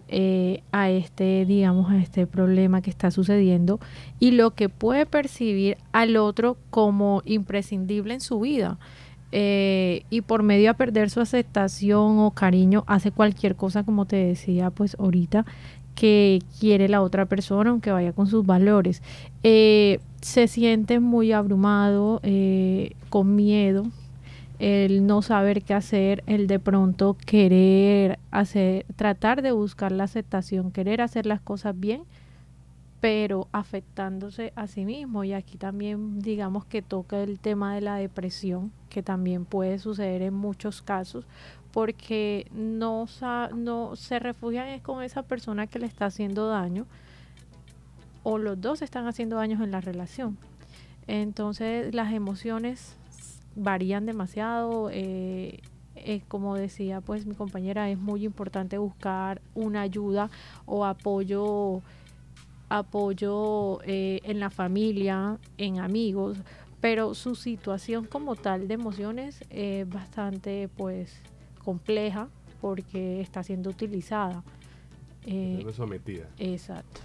eh, 0.08 0.62
a 0.72 0.90
este, 0.90 1.44
digamos, 1.44 1.90
a 1.90 1.98
este 1.98 2.26
problema 2.26 2.80
que 2.80 2.90
está 2.90 3.10
sucediendo 3.10 3.78
y 4.18 4.30
lo 4.30 4.52
que 4.52 4.68
puede 4.68 5.06
percibir 5.06 5.76
al 5.92 6.16
otro 6.16 6.56
como 6.70 7.22
imprescindible 7.24 8.14
en 8.14 8.20
su 8.20 8.40
vida. 8.40 8.78
Eh, 9.30 10.04
y 10.08 10.22
por 10.22 10.42
medio 10.42 10.70
de 10.70 10.74
perder 10.74 11.10
su 11.10 11.20
aceptación 11.20 12.18
o 12.20 12.30
cariño 12.30 12.84
hace 12.86 13.10
cualquier 13.12 13.56
cosa 13.56 13.84
como 13.84 14.06
te 14.06 14.16
decía 14.16 14.70
pues 14.70 14.96
ahorita 14.98 15.44
que 15.94 16.38
quiere 16.58 16.88
la 16.88 17.02
otra 17.02 17.26
persona 17.26 17.68
aunque 17.68 17.90
vaya 17.90 18.14
con 18.14 18.26
sus 18.26 18.46
valores 18.46 19.02
eh, 19.42 20.00
se 20.22 20.48
siente 20.48 20.98
muy 20.98 21.32
abrumado 21.32 22.22
con 23.10 23.36
miedo 23.36 23.84
el 24.58 25.06
no 25.06 25.22
saber 25.22 25.62
qué 25.62 25.74
hacer, 25.74 26.24
el 26.26 26.46
de 26.46 26.58
pronto 26.58 27.16
querer 27.16 28.18
hacer, 28.30 28.86
tratar 28.96 29.42
de 29.42 29.52
buscar 29.52 29.92
la 29.92 30.04
aceptación, 30.04 30.72
querer 30.72 31.00
hacer 31.00 31.26
las 31.26 31.40
cosas 31.40 31.78
bien, 31.78 32.02
pero 33.00 33.46
afectándose 33.52 34.52
a 34.56 34.66
sí 34.66 34.84
mismo. 34.84 35.22
Y 35.22 35.32
aquí 35.32 35.56
también 35.56 36.20
digamos 36.20 36.64
que 36.64 36.82
toca 36.82 37.22
el 37.22 37.38
tema 37.38 37.74
de 37.74 37.82
la 37.82 37.96
depresión, 37.96 38.72
que 38.90 39.02
también 39.02 39.44
puede 39.44 39.78
suceder 39.78 40.22
en 40.22 40.34
muchos 40.34 40.82
casos, 40.82 41.24
porque 41.72 42.48
no, 42.52 43.06
no 43.54 43.94
se 43.94 44.18
refugian 44.18 44.80
con 44.80 45.04
esa 45.04 45.22
persona 45.22 45.68
que 45.68 45.78
le 45.78 45.86
está 45.86 46.06
haciendo 46.06 46.48
daño, 46.48 46.86
o 48.24 48.38
los 48.38 48.60
dos 48.60 48.82
están 48.82 49.06
haciendo 49.06 49.36
daños 49.36 49.60
en 49.60 49.70
la 49.70 49.80
relación. 49.80 50.36
Entonces 51.06 51.94
las 51.94 52.12
emociones 52.12 52.97
varían 53.58 54.06
demasiado. 54.06 54.90
Eh, 54.92 55.60
eh, 55.96 56.22
como 56.28 56.54
decía 56.54 57.00
pues 57.00 57.26
mi 57.26 57.34
compañera, 57.34 57.90
es 57.90 57.98
muy 57.98 58.24
importante 58.24 58.78
buscar 58.78 59.42
una 59.54 59.80
ayuda 59.82 60.30
o 60.64 60.84
apoyo, 60.84 61.82
apoyo 62.68 63.80
eh, 63.82 64.20
en 64.22 64.38
la 64.38 64.50
familia, 64.50 65.38
en 65.56 65.80
amigos, 65.80 66.38
pero 66.80 67.14
su 67.14 67.34
situación 67.34 68.04
como 68.04 68.36
tal 68.36 68.68
de 68.68 68.74
emociones 68.74 69.44
es 69.50 69.88
bastante 69.88 70.68
pues 70.76 71.20
compleja 71.64 72.28
porque 72.60 73.20
está 73.20 73.42
siendo 73.42 73.70
utilizada. 73.70 74.44
sometida. 75.74 76.28
Exacto. 76.38 77.00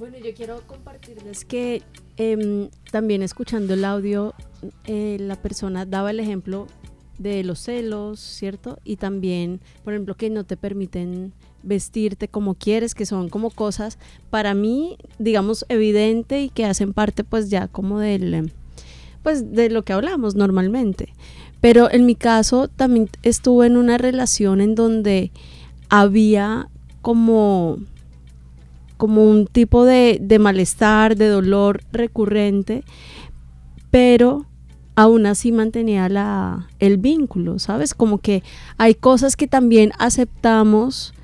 Bueno, 0.00 0.16
yo 0.16 0.32
quiero 0.32 0.62
compartirles 0.66 1.44
que 1.44 1.82
em, 2.16 2.70
también 2.90 3.20
escuchando 3.22 3.74
el 3.74 3.84
audio 3.84 4.32
eh, 4.86 5.18
la 5.20 5.36
persona 5.36 5.84
daba 5.84 6.10
el 6.10 6.20
ejemplo 6.20 6.68
de 7.18 7.44
los 7.44 7.58
celos, 7.58 8.18
¿cierto? 8.18 8.78
Y 8.82 8.96
también, 8.96 9.60
por 9.84 9.92
ejemplo, 9.92 10.14
que 10.14 10.30
no 10.30 10.44
te 10.44 10.56
permiten 10.56 11.34
vestirte 11.62 12.28
como 12.28 12.54
quieres, 12.54 12.94
que 12.94 13.04
son 13.04 13.28
como 13.28 13.50
cosas 13.50 13.98
para 14.30 14.54
mí, 14.54 14.96
digamos, 15.18 15.66
evidente 15.68 16.40
y 16.40 16.48
que 16.48 16.64
hacen 16.64 16.94
parte 16.94 17.22
pues 17.22 17.50
ya 17.50 17.68
como 17.68 17.98
del, 17.98 18.54
pues 19.22 19.52
de 19.52 19.68
lo 19.68 19.82
que 19.82 19.92
hablamos 19.92 20.34
normalmente. 20.34 21.12
Pero 21.60 21.90
en 21.90 22.06
mi 22.06 22.14
caso 22.14 22.68
también 22.68 23.10
estuve 23.22 23.66
en 23.66 23.76
una 23.76 23.98
relación 23.98 24.62
en 24.62 24.74
donde 24.74 25.30
había 25.90 26.70
como 27.02 27.80
como 29.00 29.24
un 29.24 29.46
tipo 29.46 29.86
de, 29.86 30.18
de 30.20 30.38
malestar, 30.38 31.16
de 31.16 31.28
dolor 31.28 31.80
recurrente, 31.90 32.84
pero 33.90 34.44
aún 34.94 35.24
así 35.24 35.52
mantenía 35.52 36.10
la, 36.10 36.68
el 36.80 36.98
vínculo, 36.98 37.58
¿sabes? 37.58 37.94
Como 37.94 38.18
que 38.18 38.42
hay 38.76 38.94
cosas 38.94 39.36
que 39.36 39.46
también 39.46 39.92
aceptamos 39.98 41.14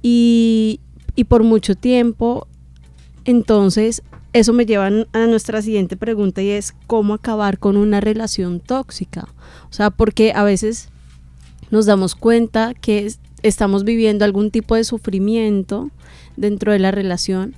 y, 0.00 0.78
y 1.16 1.24
por 1.24 1.42
mucho 1.42 1.74
tiempo, 1.74 2.46
entonces 3.24 4.04
eso 4.32 4.52
me 4.52 4.64
lleva 4.64 4.86
a 4.86 5.26
nuestra 5.26 5.60
siguiente 5.60 5.96
pregunta 5.96 6.40
y 6.40 6.50
es 6.50 6.72
cómo 6.86 7.14
acabar 7.14 7.58
con 7.58 7.76
una 7.76 8.00
relación 8.00 8.60
tóxica. 8.60 9.26
O 9.70 9.72
sea, 9.72 9.90
porque 9.90 10.30
a 10.36 10.44
veces 10.44 10.88
nos 11.72 11.84
damos 11.86 12.14
cuenta 12.14 12.74
que 12.74 13.12
estamos 13.42 13.82
viviendo 13.82 14.24
algún 14.24 14.52
tipo 14.52 14.76
de 14.76 14.84
sufrimiento 14.84 15.90
dentro 16.36 16.72
de 16.72 16.78
la 16.78 16.90
relación, 16.90 17.54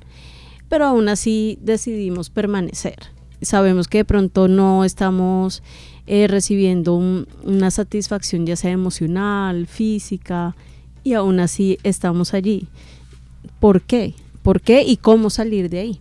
pero 0.68 0.86
aún 0.86 1.08
así 1.08 1.58
decidimos 1.60 2.30
permanecer 2.30 3.16
sabemos 3.42 3.88
que 3.88 3.98
de 3.98 4.04
pronto 4.04 4.48
no 4.48 4.84
estamos 4.84 5.62
eh, 6.06 6.26
recibiendo 6.28 6.94
una 6.94 7.70
satisfacción 7.70 8.46
ya 8.46 8.56
sea 8.56 8.70
emocional, 8.70 9.66
física, 9.66 10.54
y 11.02 11.14
aún 11.14 11.40
así 11.40 11.78
estamos 11.82 12.34
allí. 12.34 12.68
¿Por 13.60 13.82
qué? 13.82 14.14
¿Por 14.42 14.60
qué 14.60 14.82
y 14.82 14.96
cómo 14.96 15.30
salir 15.30 15.70
de 15.70 15.80
ahí? 15.80 16.00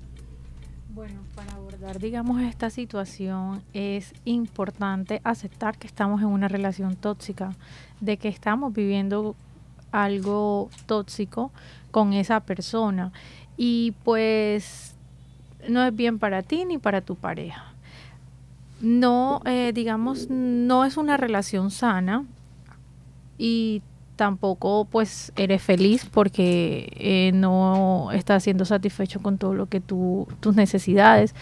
Bueno, 0.94 1.22
para 1.36 1.54
abordar, 1.54 2.00
digamos, 2.00 2.42
esta 2.42 2.70
situación 2.70 3.62
es 3.74 4.14
importante 4.26 5.22
aceptar 5.24 5.78
que 5.78 5.88
estamos 5.88 6.22
en 6.22 6.28
una 6.28 6.48
relación 6.48 6.96
tóxica, 6.96 7.56
de 8.02 8.18
que 8.18 8.30
estamos 8.30 8.74
viviendo 8.74 9.36
algo 9.92 10.70
tóxico 10.88 11.52
con 11.96 12.12
esa 12.12 12.42
persona. 12.42 13.14
Y 13.56 13.94
pues 14.04 14.96
no 15.70 15.82
es 15.82 15.96
bien 15.96 16.20
para 16.20 16.44
ti 16.44 16.66
ni 16.66 16.78
para 16.78 17.00
tu 17.00 17.16
pareja. 17.16 17.72
No, 18.82 19.42
eh, 19.46 19.72
digamos, 19.74 20.30
no 20.30 20.84
es 20.84 20.98
una 20.98 21.16
relación 21.16 21.72
sana 21.72 22.26
y 23.38 23.82
tampoco 24.18 24.84
pues 24.92 25.32
eres 25.38 25.62
feliz 25.62 26.06
porque 26.12 26.92
eh, 26.98 27.32
no 27.34 28.10
estás 28.12 28.44
siendo 28.44 28.66
satisfecho 28.66 29.22
con 29.22 29.38
todo 29.38 29.54
lo 29.54 29.68
que 29.68 29.80
tú, 29.80 30.28
tus 30.42 30.54
necesidades. 30.54 31.34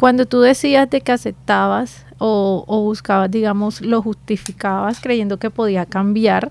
Cuando 0.00 0.24
tú 0.24 0.40
decías 0.40 0.88
de 0.88 1.02
que 1.02 1.12
aceptabas 1.12 2.06
o, 2.16 2.64
buscabas, 2.66 3.30
digamos, 3.30 3.82
lo 3.82 4.00
justificabas 4.00 4.98
creyendo 4.98 5.36
que 5.36 5.50
podía 5.50 5.84
cambiar, 5.84 6.50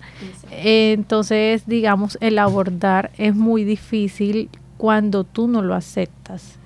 entonces, 0.51 1.63
digamos, 1.65 2.19
el 2.21 2.37
abordar 2.37 3.09
es 3.17 3.33
muy 3.33 3.63
difícil 3.63 4.51
cuando 4.77 5.23
tú 5.23 5.47
no 5.47 5.63
lo 5.63 5.73
aceptas. 5.73 6.59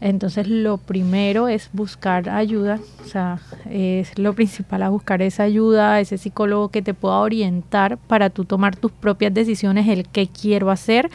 Entonces 0.00 0.46
lo 0.46 0.78
primero 0.78 1.48
es 1.48 1.70
buscar 1.72 2.28
ayuda, 2.28 2.78
o 3.04 3.08
sea, 3.08 3.40
es 3.68 4.16
lo 4.16 4.32
principal 4.32 4.84
a 4.84 4.90
buscar 4.90 5.22
esa 5.22 5.42
ayuda, 5.42 5.98
ese 5.98 6.18
psicólogo 6.18 6.68
que 6.68 6.82
te 6.82 6.94
pueda 6.94 7.16
orientar 7.16 7.98
para 7.98 8.30
tú 8.30 8.44
tomar 8.44 8.76
tus 8.76 8.92
propias 8.92 9.34
decisiones, 9.34 9.88
el 9.88 10.06
qué 10.06 10.28
quiero 10.28 10.70
hacer. 10.70 11.10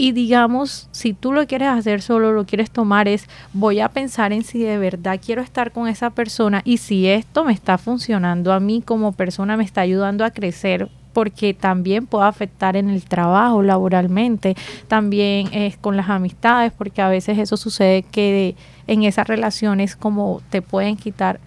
Y 0.00 0.12
digamos, 0.12 0.88
si 0.92 1.12
tú 1.12 1.32
lo 1.32 1.44
quieres 1.48 1.68
hacer 1.68 2.02
solo, 2.02 2.32
lo 2.32 2.46
quieres 2.46 2.70
tomar, 2.70 3.08
es 3.08 3.28
voy 3.52 3.80
a 3.80 3.88
pensar 3.88 4.32
en 4.32 4.44
si 4.44 4.62
de 4.62 4.78
verdad 4.78 5.20
quiero 5.22 5.42
estar 5.42 5.72
con 5.72 5.88
esa 5.88 6.10
persona 6.10 6.62
y 6.64 6.76
si 6.78 7.08
esto 7.08 7.44
me 7.44 7.52
está 7.52 7.78
funcionando 7.78 8.52
a 8.52 8.60
mí 8.60 8.80
como 8.80 9.10
persona, 9.10 9.56
me 9.56 9.64
está 9.64 9.80
ayudando 9.80 10.24
a 10.24 10.30
crecer 10.30 10.88
porque 11.12 11.52
también 11.52 12.06
puede 12.06 12.26
afectar 12.26 12.76
en 12.76 12.90
el 12.90 13.02
trabajo, 13.02 13.60
laboralmente, 13.64 14.54
también 14.86 15.48
es 15.52 15.76
con 15.76 15.96
las 15.96 16.08
amistades, 16.10 16.72
porque 16.78 17.02
a 17.02 17.08
veces 17.08 17.38
eso 17.38 17.56
sucede 17.56 18.04
que 18.04 18.54
en 18.86 19.02
esas 19.02 19.26
relaciones 19.26 19.96
como 19.96 20.42
te 20.50 20.62
pueden 20.62 20.94
quitar, 20.94 21.40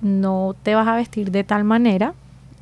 no 0.00 0.56
te 0.62 0.74
vas 0.74 0.88
a 0.88 0.96
vestir 0.96 1.30
de 1.30 1.44
tal 1.44 1.64
manera, 1.64 2.14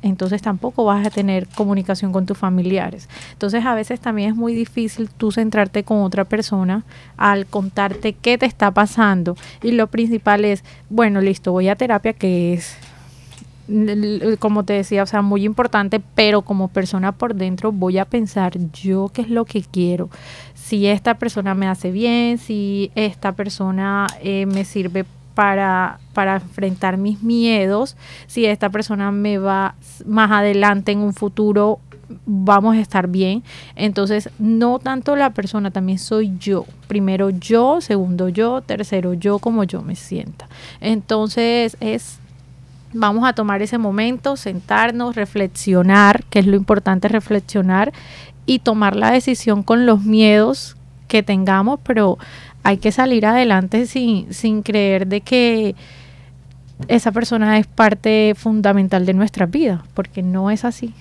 entonces 0.03 0.41
tampoco 0.41 0.83
vas 0.85 1.07
a 1.07 1.09
tener 1.09 1.47
comunicación 1.47 2.11
con 2.11 2.25
tus 2.25 2.37
familiares. 2.37 3.09
Entonces 3.31 3.65
a 3.65 3.73
veces 3.73 3.99
también 3.99 4.29
es 4.31 4.35
muy 4.35 4.53
difícil 4.53 5.09
tú 5.09 5.31
centrarte 5.31 5.83
con 5.83 6.03
otra 6.03 6.25
persona 6.25 6.83
al 7.17 7.45
contarte 7.45 8.13
qué 8.13 8.37
te 8.37 8.45
está 8.45 8.69
pasando. 8.71 9.35
Y 9.63 9.71
lo 9.71 9.87
principal 9.87 10.45
es, 10.45 10.63
bueno, 10.89 11.21
listo, 11.21 11.51
voy 11.53 11.69
a 11.69 11.75
terapia 11.75 12.13
que 12.13 12.53
es 12.53 12.75
como 14.39 14.65
te 14.65 14.73
decía, 14.73 15.03
o 15.03 15.05
sea, 15.05 15.21
muy 15.21 15.45
importante, 15.45 16.01
pero 16.15 16.41
como 16.41 16.67
persona 16.67 17.13
por 17.13 17.33
dentro 17.33 17.71
voy 17.71 17.97
a 17.97 18.03
pensar 18.03 18.57
yo 18.73 19.09
qué 19.13 19.21
es 19.21 19.29
lo 19.29 19.45
que 19.45 19.61
quiero. 19.61 20.09
Si 20.53 20.85
esta 20.87 21.13
persona 21.13 21.53
me 21.55 21.67
hace 21.67 21.91
bien, 21.91 22.37
si 22.37 22.91
esta 22.95 23.31
persona 23.31 24.07
eh, 24.21 24.45
me 24.45 24.65
sirve 24.65 25.05
para, 25.33 25.99
para 26.13 26.35
enfrentar 26.35 26.97
mis 26.97 27.21
miedos, 27.23 27.95
si 28.27 28.45
esta 28.45 28.69
persona 28.69 29.11
me 29.11 29.37
va 29.37 29.75
más 30.05 30.31
adelante 30.31 30.91
en 30.91 30.99
un 30.99 31.13
futuro, 31.13 31.79
vamos 32.25 32.75
a 32.75 32.79
estar 32.79 33.07
bien. 33.07 33.43
Entonces, 33.75 34.29
no 34.39 34.79
tanto 34.79 35.15
la 35.15 35.31
persona, 35.31 35.71
también 35.71 35.99
soy 35.99 36.33
yo. 36.39 36.65
Primero 36.87 37.29
yo, 37.29 37.81
segundo 37.81 38.29
yo, 38.29 38.61
tercero 38.61 39.13
yo, 39.13 39.39
como 39.39 39.63
yo 39.63 39.81
me 39.81 39.95
sienta. 39.95 40.47
Entonces, 40.79 41.77
es 41.79 42.19
vamos 42.93 43.27
a 43.27 43.33
tomar 43.33 43.61
ese 43.61 43.77
momento, 43.77 44.37
sentarnos, 44.37 45.15
reflexionar, 45.15 46.23
que 46.25 46.39
es 46.39 46.45
lo 46.45 46.55
importante 46.55 47.07
reflexionar 47.07 47.91
y 48.45 48.59
tomar 48.59 48.95
la 48.95 49.11
decisión 49.11 49.63
con 49.63 49.85
los 49.85 50.03
miedos 50.03 50.77
que 51.07 51.23
tengamos, 51.23 51.79
pero 51.83 52.17
hay 52.63 52.77
que 52.77 52.91
salir 52.91 53.25
adelante 53.25 53.85
sin, 53.85 54.33
sin 54.33 54.63
creer 54.63 55.07
de 55.07 55.21
que 55.21 55.75
esa 56.87 57.11
persona 57.11 57.59
es 57.59 57.67
parte 57.67 58.33
fundamental 58.35 59.05
de 59.05 59.13
nuestra 59.13 59.45
vida, 59.45 59.83
porque 59.93 60.23
no 60.23 60.49
es 60.49 60.65
así. 60.65 60.93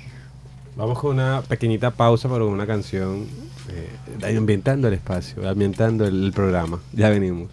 Vamos 0.76 0.98
con 0.98 1.14
una 1.14 1.42
pequeñita 1.42 1.90
pausa 1.90 2.28
para 2.28 2.44
una 2.44 2.66
canción 2.66 3.26
eh, 3.68 4.36
ambientando 4.36 4.88
el 4.88 4.94
espacio, 4.94 5.48
ambientando 5.48 6.06
el 6.06 6.32
programa. 6.34 6.80
Ya 6.92 7.10
venimos. 7.10 7.48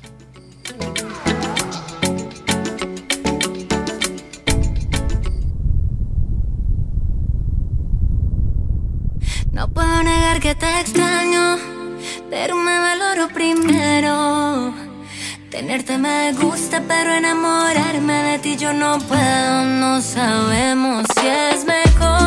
No 9.52 9.68
puedo 9.68 10.04
negar 10.04 10.40
que 10.40 10.56
te 10.56 10.80
extraño, 10.80 11.58
pero 12.30 12.56
me 12.56 12.80
valoro 12.80 13.28
primero. 13.30 14.74
Tenerte 15.50 15.98
me 15.98 16.34
gusta, 16.34 16.82
pero 16.88 17.14
enamorarme 17.14 18.14
de 18.30 18.40
ti 18.40 18.56
yo 18.56 18.72
no 18.74 19.00
puedo. 19.00 19.66
No 19.66 20.02
sabemos 20.02 21.06
si 21.20 21.28
es 21.28 21.66
mejor 21.66 22.19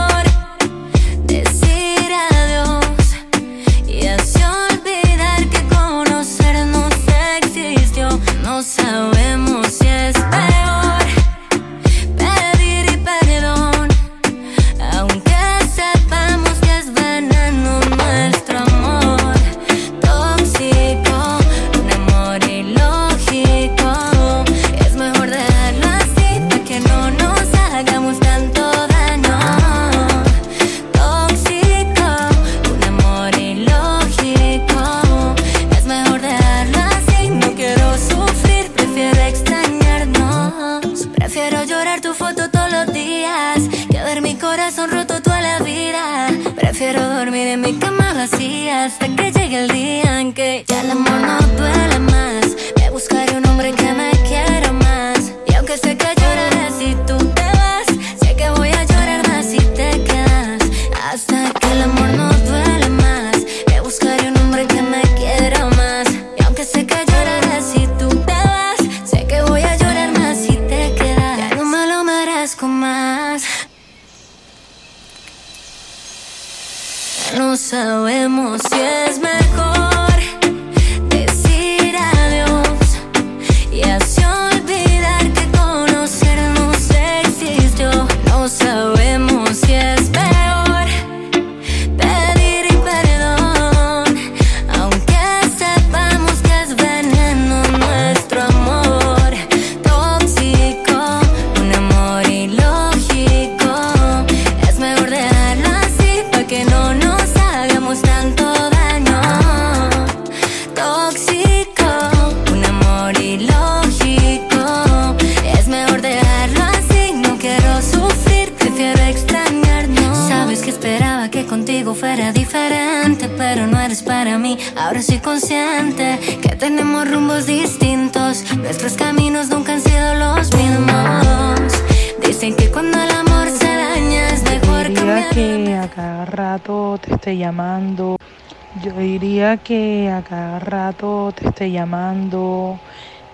cada 140.53 140.65
rato 140.67 141.33
te 141.35 141.49
esté 141.49 141.71
llamando, 141.71 142.79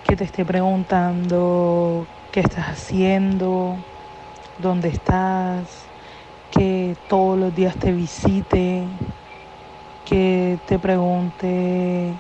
que 0.05 0.15
te 0.15 0.23
esté 0.23 0.45
preguntando 0.45 2.07
qué 2.31 2.39
estás 2.39 2.67
haciendo, 2.69 3.77
dónde 4.59 4.91
estás, 4.91 5.67
que 6.53 6.97
todos 7.09 7.37
los 7.37 7.57
días 7.57 7.75
te 7.75 7.91
visite, 7.91 8.85
que 10.05 10.61
te 10.69 10.79
pregunte 10.79 12.15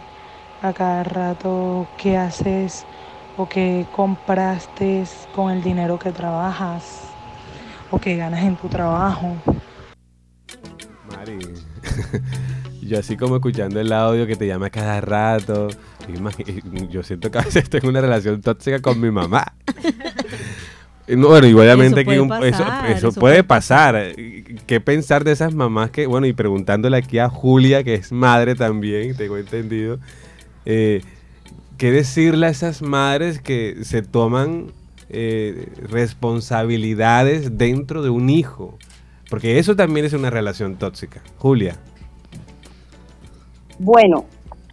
a 0.62 0.72
cada 0.72 1.04
rato 1.04 1.87
qué 1.96 2.16
haces 2.16 2.84
o 3.37 3.48
qué 3.48 3.87
compraste 3.94 5.04
con 5.32 5.52
el 5.52 5.62
dinero 5.62 5.96
que 5.96 6.11
trabajas 6.11 7.04
o 7.92 8.00
que 8.00 8.16
ganas 8.16 8.42
en 8.42 8.56
tu 8.56 8.66
trabajo. 8.68 9.37
Mari, 11.08 11.38
yo 12.88 12.98
así 12.98 13.16
como 13.16 13.37
escuchando 13.37 13.79
el 13.81 13.92
audio 13.92 14.27
que 14.27 14.35
te 14.37 14.46
llama 14.46 14.70
cada 14.70 15.01
rato, 15.01 15.68
yo 16.90 17.03
siento 17.03 17.31
que 17.31 17.38
a 17.38 17.42
veces 17.42 17.68
tengo 17.70 17.88
una 17.88 18.01
relación 18.01 18.40
tóxica 18.40 18.81
con 18.81 19.01
mi 19.01 19.11
mamá. 19.11 19.55
No, 21.11 21.29
bueno, 21.29 21.46
y 21.46 21.55
obviamente 21.55 22.03
Eso 22.03 22.11
que 22.11 22.18
puede 22.18 22.20
un- 22.20 22.33
eso, 22.44 22.59
pasar, 22.59 22.87
eso 22.90 23.09
eso 23.09 23.18
puede 23.20 23.37
puede 23.42 23.44
pasar. 23.44 24.14
¿Qué 24.66 24.81
pensar 24.83 25.24
de 25.24 25.33
esas 25.33 25.55
mamás 25.55 25.90
que, 25.90 26.07
bueno, 26.07 26.27
y 26.27 26.35
preguntándole 26.35 26.98
aquí 26.98 27.18
a 27.18 27.31
Julia, 27.31 27.83
que 27.83 27.94
es 27.94 28.12
madre 28.12 28.55
también, 28.55 29.16
tengo 29.16 29.38
entendido, 29.38 29.98
eh, 30.66 31.01
¿qué 31.79 31.92
decirle 31.92 32.44
a 32.44 32.51
esas 32.51 32.83
madres 32.83 33.40
que 33.40 33.79
se 33.85 34.03
toman 34.03 34.66
eh, 35.09 35.68
responsabilidades 35.88 37.57
dentro 37.57 38.03
de 38.03 38.11
un 38.11 38.29
hijo? 38.29 38.77
Porque 39.31 39.59
eso 39.59 39.77
también 39.77 40.05
es 40.05 40.12
una 40.12 40.29
relación 40.29 40.77
tóxica. 40.77 41.22
Julia. 41.38 41.77
Bueno, 43.78 44.24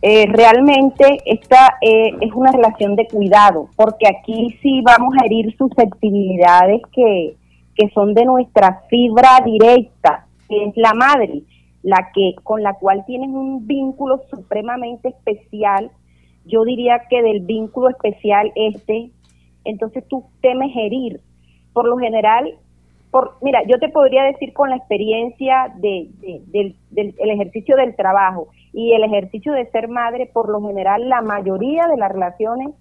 eh, 0.02 0.26
realmente 0.28 1.20
esta 1.26 1.78
eh, 1.82 2.12
es 2.22 2.32
una 2.34 2.52
relación 2.52 2.96
de 2.96 3.08
cuidado, 3.08 3.70
porque 3.76 4.08
aquí 4.08 4.58
sí 4.62 4.82
vamos 4.82 5.16
a 5.22 5.26
herir 5.26 5.56
susceptibilidades 5.58 6.82
que, 6.92 7.36
que 7.76 7.90
son 7.90 8.14
de 8.14 8.26
nuestra 8.26 8.82
fibra 8.90 9.40
directa, 9.44 10.26
que 10.50 10.66
es 10.66 10.78
la 10.78 10.94
madre, 10.94 11.44
la 11.84 12.10
que 12.14 12.34
con 12.44 12.64
la 12.64 12.74
cual 12.74 13.04
tienes 13.06 13.30
un 13.30 13.68
vínculo 13.68 14.22
supremamente 14.30 15.10
especial. 15.10 15.92
Yo 16.46 16.64
diría 16.64 17.02
que 17.10 17.22
del 17.22 17.42
vínculo 17.42 17.90
especial 17.90 18.52
este, 18.56 19.12
entonces 19.64 20.04
tú 20.08 20.26
temes 20.42 20.72
herir. 20.76 21.22
Por 21.74 21.88
lo 21.88 21.98
general, 21.98 22.56
por, 23.12 23.38
mira, 23.42 23.62
yo 23.68 23.80
te 23.80 23.90
podría 23.90 24.24
decir 24.24 24.54
con 24.54 24.70
la 24.70 24.78
experiencia 24.78 25.74
de, 25.78 26.10
de- 26.22 26.42
del, 26.48 26.76
del- 26.92 27.16
el 27.20 27.30
ejercicio 27.32 27.76
del 27.76 27.96
trabajo 27.96 28.48
y 28.76 28.92
el 28.92 29.06
ejercicio 29.06 29.54
de 29.54 29.72
ser 29.72 29.88
madre, 29.88 30.30
por 30.34 30.50
lo 30.50 30.62
general 30.68 31.08
la 31.08 31.22
mayoría 31.22 31.88
de 31.88 31.96
las 31.96 32.12
relaciones 32.12 32.72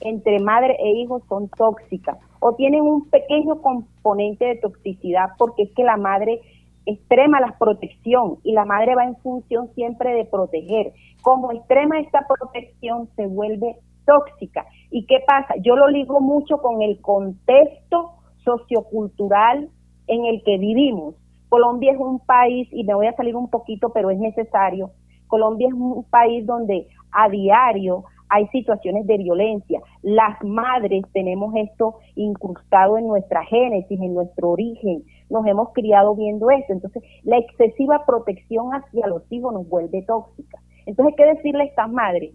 entre 0.00 0.40
madre 0.40 0.76
e 0.80 0.90
hijo 0.98 1.22
son 1.28 1.48
tóxicas 1.48 2.18
o 2.40 2.56
tienen 2.56 2.82
un 2.82 3.08
pequeño 3.08 3.62
componente 3.62 4.46
de 4.46 4.56
toxicidad 4.56 5.30
porque 5.38 5.62
es 5.62 5.70
que 5.76 5.84
la 5.84 5.96
madre 5.96 6.40
extrema 6.86 7.40
la 7.40 7.56
protección 7.56 8.38
y 8.42 8.52
la 8.52 8.64
madre 8.64 8.96
va 8.96 9.04
en 9.04 9.14
función 9.18 9.68
siempre 9.74 10.12
de 10.12 10.24
proteger. 10.24 10.92
Como 11.22 11.52
extrema 11.52 12.00
esta 12.00 12.26
protección 12.26 13.08
se 13.14 13.28
vuelve 13.28 13.76
tóxica. 14.06 14.66
¿Y 14.90 15.06
qué 15.06 15.20
pasa? 15.24 15.54
Yo 15.62 15.76
lo 15.76 15.86
ligo 15.86 16.20
mucho 16.20 16.58
con 16.58 16.82
el 16.82 17.00
contexto 17.00 18.14
sociocultural 18.38 19.68
en 20.08 20.24
el 20.24 20.42
que 20.42 20.58
vivimos. 20.58 21.14
Colombia 21.48 21.92
es 21.92 21.98
un 21.98 22.18
país, 22.18 22.68
y 22.72 22.82
me 22.82 22.94
voy 22.94 23.06
a 23.06 23.14
salir 23.14 23.36
un 23.36 23.48
poquito, 23.48 23.90
pero 23.92 24.10
es 24.10 24.18
necesario, 24.18 24.90
Colombia 25.28 25.68
es 25.68 25.74
un 25.74 26.04
país 26.04 26.44
donde 26.46 26.88
a 27.12 27.28
diario 27.28 28.04
hay 28.28 28.46
situaciones 28.48 29.06
de 29.06 29.18
violencia. 29.18 29.80
Las 30.02 30.42
madres 30.44 31.04
tenemos 31.12 31.54
esto 31.56 31.96
incrustado 32.14 32.98
en 32.98 33.06
nuestra 33.06 33.44
génesis, 33.44 34.00
en 34.00 34.14
nuestro 34.14 34.50
origen. 34.50 35.02
nos 35.30 35.46
hemos 35.46 35.72
criado 35.72 36.14
viendo 36.14 36.50
esto. 36.50 36.72
Entonces, 36.72 37.02
la 37.22 37.38
excesiva 37.38 38.04
protección 38.06 38.70
hacia 38.72 39.06
los 39.06 39.22
hijos 39.30 39.52
nos 39.52 39.68
vuelve 39.68 40.02
tóxica. 40.02 40.58
Entonces, 40.86 41.14
¿qué 41.16 41.24
decirle 41.24 41.64
a 41.64 41.66
estas 41.66 41.90
madres? 41.90 42.34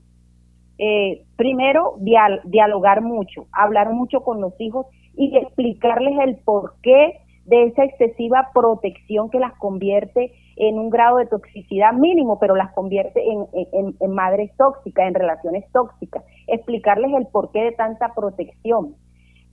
Eh, 0.77 1.23
primero, 1.35 1.95
dialogar 1.99 3.01
mucho, 3.01 3.45
hablar 3.51 3.91
mucho 3.93 4.21
con 4.21 4.41
los 4.41 4.59
hijos 4.59 4.87
y 5.15 5.35
explicarles 5.37 6.19
el 6.19 6.37
porqué 6.37 7.19
de 7.45 7.65
esa 7.65 7.83
excesiva 7.83 8.49
protección 8.53 9.29
que 9.29 9.39
las 9.39 9.53
convierte 9.57 10.31
en 10.55 10.79
un 10.79 10.89
grado 10.89 11.17
de 11.17 11.25
toxicidad 11.25 11.93
mínimo, 11.93 12.39
pero 12.39 12.55
las 12.55 12.71
convierte 12.73 13.21
en, 13.21 14.13
madres 14.13 14.51
tóxicas, 14.57 15.07
en 15.07 15.15
relaciones 15.15 15.65
tóxicas. 15.71 16.23
Explicarles 16.47 17.11
el 17.13 17.27
porqué 17.27 17.63
de 17.63 17.71
tanta 17.71 18.13
protección. 18.13 18.95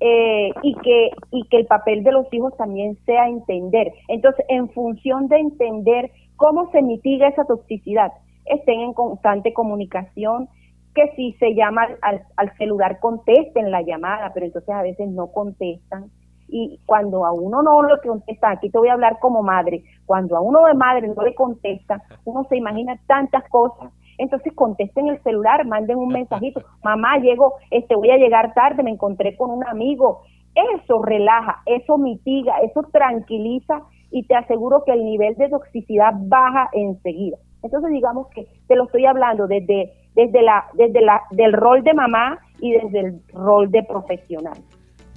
Eh, 0.02 0.50
y 0.62 0.74
que 0.76 1.10
y 1.30 1.46
que 1.50 1.58
el 1.58 1.66
papel 1.66 2.02
de 2.02 2.12
los 2.12 2.32
hijos 2.32 2.56
también 2.56 2.96
sea 3.04 3.28
entender. 3.28 3.92
Entonces, 4.08 4.46
en 4.48 4.70
función 4.70 5.28
de 5.28 5.36
entender 5.36 6.10
cómo 6.36 6.70
se 6.70 6.80
mitiga 6.80 7.28
esa 7.28 7.44
toxicidad, 7.44 8.10
estén 8.46 8.80
en 8.80 8.94
constante 8.94 9.52
comunicación, 9.52 10.48
que 10.94 11.10
si 11.16 11.34
se 11.34 11.54
llama 11.54 11.86
al, 12.00 12.22
al 12.36 12.56
celular 12.56 12.98
contesten 12.98 13.70
la 13.70 13.82
llamada, 13.82 14.30
pero 14.32 14.46
entonces 14.46 14.70
a 14.70 14.80
veces 14.80 15.06
no 15.10 15.32
contestan 15.32 16.10
y 16.50 16.80
cuando 16.86 17.24
a 17.24 17.32
uno 17.32 17.62
no 17.62 17.82
le 17.82 17.98
contesta, 18.00 18.50
aquí 18.50 18.70
te 18.70 18.78
voy 18.78 18.88
a 18.88 18.94
hablar 18.94 19.18
como 19.20 19.42
madre, 19.42 19.82
cuando 20.06 20.36
a 20.36 20.40
uno 20.40 20.64
de 20.66 20.74
madre 20.74 21.08
no 21.08 21.22
le 21.22 21.34
contesta, 21.34 22.02
uno 22.24 22.44
se 22.48 22.56
imagina 22.56 22.98
tantas 23.06 23.48
cosas. 23.48 23.92
Entonces 24.18 24.52
contesten 24.54 25.08
el 25.08 25.22
celular, 25.22 25.64
manden 25.66 25.96
un 25.96 26.08
mensajito, 26.08 26.62
mamá, 26.84 27.16
llego, 27.18 27.54
este 27.70 27.94
voy 27.94 28.10
a 28.10 28.18
llegar 28.18 28.52
tarde, 28.52 28.82
me 28.82 28.90
encontré 28.90 29.36
con 29.36 29.50
un 29.50 29.66
amigo. 29.66 30.22
Eso 30.54 31.00
relaja, 31.00 31.62
eso 31.64 31.96
mitiga, 31.96 32.58
eso 32.58 32.82
tranquiliza 32.92 33.82
y 34.10 34.24
te 34.24 34.34
aseguro 34.34 34.84
que 34.84 34.92
el 34.92 35.04
nivel 35.04 35.36
de 35.36 35.48
toxicidad 35.48 36.12
baja 36.16 36.68
enseguida. 36.72 37.38
Entonces 37.62 37.90
digamos 37.92 38.28
que 38.28 38.46
te 38.66 38.76
lo 38.76 38.84
estoy 38.84 39.06
hablando 39.06 39.46
desde 39.46 39.92
desde 40.14 40.42
la 40.42 40.66
desde 40.74 41.00
la 41.00 41.22
del 41.30 41.52
rol 41.52 41.82
de 41.82 41.94
mamá 41.94 42.38
y 42.60 42.72
desde 42.72 43.00
el 43.00 43.22
rol 43.32 43.70
de 43.70 43.82
profesional. 43.84 44.58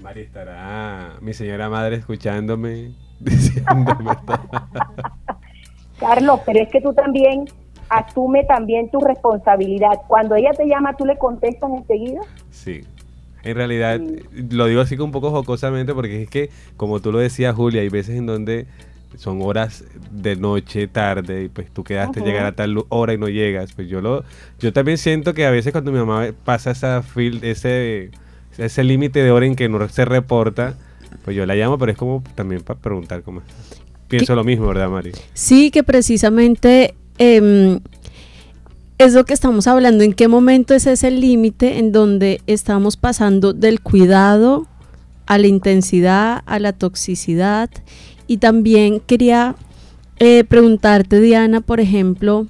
María 0.04 0.24
estará 0.24 1.14
mi 1.22 1.34
señora 1.34 1.70
madre 1.70 1.96
escuchándome, 1.96 2.92
diciéndome 3.22 4.12
Carlos, 5.98 6.42
pero 6.46 6.60
es 6.60 6.70
que 6.70 6.82
tú 6.82 6.94
también 6.94 7.46
asume 7.88 8.44
también 8.44 8.92
tu 8.92 9.00
responsabilidad. 9.00 10.02
Cuando 10.10 10.36
ella 10.36 10.52
te 10.52 10.68
llama, 10.68 10.98
¿tú 10.98 11.06
le 11.06 11.18
contestas 11.18 11.72
enseguida? 11.72 12.20
Sí. 12.52 12.82
En 13.44 13.56
realidad, 13.56 14.02
lo 14.50 14.66
digo 14.66 14.82
así 14.82 14.98
un 14.98 15.12
poco 15.12 15.32
jocosamente 15.32 15.94
porque 15.94 16.24
es 16.24 16.30
que, 16.30 16.50
como 16.76 17.00
tú 17.00 17.14
lo 17.14 17.20
decías, 17.20 17.56
Julia, 17.56 17.82
hay 17.82 17.90
veces 17.90 18.18
en 18.18 18.26
donde 18.26 18.68
son 19.16 19.42
horas 19.42 19.86
de 20.12 20.36
noche, 20.36 20.88
tarde, 20.90 21.44
y 21.44 21.50
pues 21.50 21.72
tú 21.72 21.86
quedaste 21.86 22.22
llegar 22.22 22.46
a 22.46 22.52
tal 22.54 22.84
hora 22.90 23.14
y 23.14 23.18
no 23.18 23.30
llegas. 23.30 23.72
Pues 23.72 23.88
yo 23.88 24.02
lo, 24.02 24.26
yo 24.60 24.74
también 24.74 24.98
siento 24.98 25.34
que 25.34 25.46
a 25.46 25.52
veces 25.52 25.72
cuando 25.72 25.94
mi 25.94 26.00
mamá 26.00 26.28
pasa 26.44 26.72
esa 26.72 27.04
fil, 27.04 27.42
ese 27.44 28.12
ese 28.58 28.84
límite 28.84 29.24
de 29.24 29.32
hora 29.32 29.46
en 29.46 29.56
que 29.56 29.70
no 29.70 29.88
se 29.90 30.06
reporta, 30.06 30.76
pues 31.24 31.36
yo 31.36 31.46
la 31.46 31.56
llamo, 31.56 31.78
pero 31.78 31.92
es 31.92 31.98
como 31.98 32.24
también 32.36 32.62
para 32.62 32.80
preguntar 32.80 33.24
cómo 33.24 33.42
Pienso 34.08 34.36
lo 34.36 34.44
mismo, 34.44 34.68
¿verdad, 34.68 34.90
Mari? 34.90 35.12
Sí, 35.34 35.72
que 35.72 35.82
precisamente 35.82 36.94
em, 37.18 37.80
es 39.00 39.14
lo 39.14 39.26
que 39.26 39.34
estamos 39.34 39.66
hablando. 39.66 40.04
¿En 40.04 40.14
qué 40.14 40.28
momento 40.28 40.76
es 40.76 40.86
ese 40.86 41.10
límite 41.10 41.80
en 41.80 41.92
donde 41.92 42.40
estamos 42.46 42.96
pasando 42.96 43.54
del 43.54 43.82
cuidado 43.82 44.68
a 45.26 45.40
la 45.40 45.48
intensidad, 45.48 46.44
a 46.46 46.60
la 46.60 46.74
toxicidad? 46.74 47.72
Y 48.28 48.38
también 48.38 49.00
quería 49.00 49.56
eh, 50.20 50.44
preguntarte, 50.44 51.20
Diana, 51.20 51.62
por 51.62 51.80
ejemplo, 51.80 52.46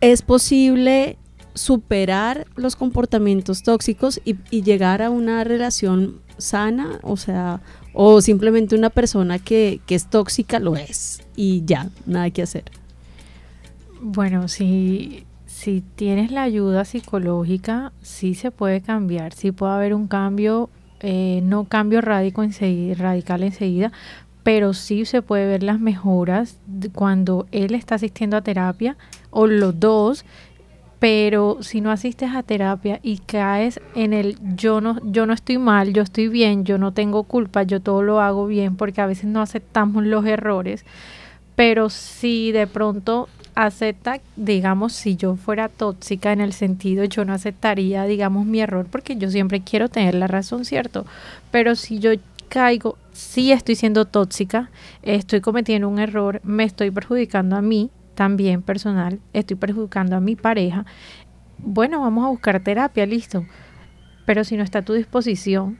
¿es 0.00 0.22
posible 0.22 1.18
superar 1.54 2.46
los 2.56 2.76
comportamientos 2.76 3.62
tóxicos 3.62 4.20
y, 4.24 4.36
llegar 4.62 5.02
a 5.02 5.10
una 5.10 5.44
relación 5.44 6.20
sana, 6.38 6.98
o 7.02 7.16
sea, 7.16 7.60
o 7.92 8.20
simplemente 8.20 8.74
una 8.74 8.90
persona 8.90 9.38
que, 9.38 9.80
es 9.88 10.06
tóxica 10.06 10.58
lo 10.58 10.76
es 10.76 11.22
y 11.36 11.62
ya, 11.64 11.88
nada 12.06 12.30
que 12.30 12.42
hacer. 12.42 12.64
Bueno, 14.00 14.48
si, 14.48 15.26
si 15.46 15.82
tienes 15.96 16.30
la 16.30 16.42
ayuda 16.42 16.84
psicológica, 16.84 17.92
sí 18.00 18.34
se 18.34 18.50
puede 18.50 18.80
cambiar, 18.80 19.34
sí 19.34 19.52
puede 19.52 19.72
haber 19.72 19.94
un 19.94 20.06
cambio, 20.06 20.70
eh, 21.00 21.40
no 21.42 21.64
cambio 21.64 22.00
radical 22.00 23.42
enseguida, 23.42 23.92
pero 24.42 24.72
sí 24.72 25.04
se 25.04 25.22
puede 25.22 25.46
ver 25.46 25.62
las 25.62 25.80
mejoras 25.80 26.56
cuando 26.94 27.46
él 27.52 27.74
está 27.74 27.96
asistiendo 27.96 28.36
a 28.36 28.42
terapia 28.42 28.96
o 29.30 29.46
los 29.46 29.78
dos 29.78 30.24
pero 31.00 31.62
si 31.62 31.80
no 31.80 31.90
asistes 31.90 32.30
a 32.34 32.42
terapia 32.42 33.00
y 33.02 33.18
caes 33.18 33.80
en 33.94 34.12
el 34.12 34.36
yo 34.54 34.82
no 34.82 34.98
yo 35.02 35.24
no 35.26 35.32
estoy 35.32 35.56
mal, 35.56 35.92
yo 35.94 36.02
estoy 36.02 36.28
bien, 36.28 36.64
yo 36.64 36.76
no 36.76 36.92
tengo 36.92 37.24
culpa, 37.24 37.62
yo 37.62 37.80
todo 37.80 38.02
lo 38.02 38.20
hago 38.20 38.46
bien 38.46 38.76
porque 38.76 39.00
a 39.00 39.06
veces 39.06 39.24
no 39.24 39.40
aceptamos 39.40 40.04
los 40.04 40.26
errores, 40.26 40.84
pero 41.56 41.88
si 41.88 42.52
de 42.52 42.66
pronto 42.66 43.28
acepta, 43.54 44.20
digamos, 44.36 44.92
si 44.92 45.16
yo 45.16 45.36
fuera 45.36 45.68
tóxica 45.68 46.32
en 46.32 46.42
el 46.42 46.52
sentido 46.52 47.04
yo 47.04 47.24
no 47.24 47.32
aceptaría, 47.32 48.04
digamos, 48.04 48.44
mi 48.44 48.60
error 48.60 48.86
porque 48.90 49.16
yo 49.16 49.30
siempre 49.30 49.62
quiero 49.62 49.88
tener 49.88 50.14
la 50.14 50.26
razón, 50.26 50.66
¿cierto? 50.66 51.06
Pero 51.50 51.76
si 51.76 51.98
yo 51.98 52.10
caigo, 52.50 52.98
sí 53.12 53.52
estoy 53.52 53.74
siendo 53.74 54.04
tóxica, 54.04 54.70
estoy 55.02 55.40
cometiendo 55.40 55.88
un 55.88 55.98
error, 55.98 56.42
me 56.44 56.64
estoy 56.64 56.90
perjudicando 56.90 57.56
a 57.56 57.62
mí, 57.62 57.90
también 58.14 58.62
personal, 58.62 59.20
estoy 59.32 59.56
perjudicando 59.56 60.16
a 60.16 60.20
mi 60.20 60.36
pareja, 60.36 60.84
bueno, 61.58 62.00
vamos 62.00 62.24
a 62.24 62.28
buscar 62.28 62.62
terapia, 62.62 63.06
listo. 63.06 63.44
Pero 64.26 64.44
si 64.44 64.56
no 64.56 64.62
está 64.62 64.80
a 64.80 64.84
tu 64.84 64.94
disposición, 64.94 65.78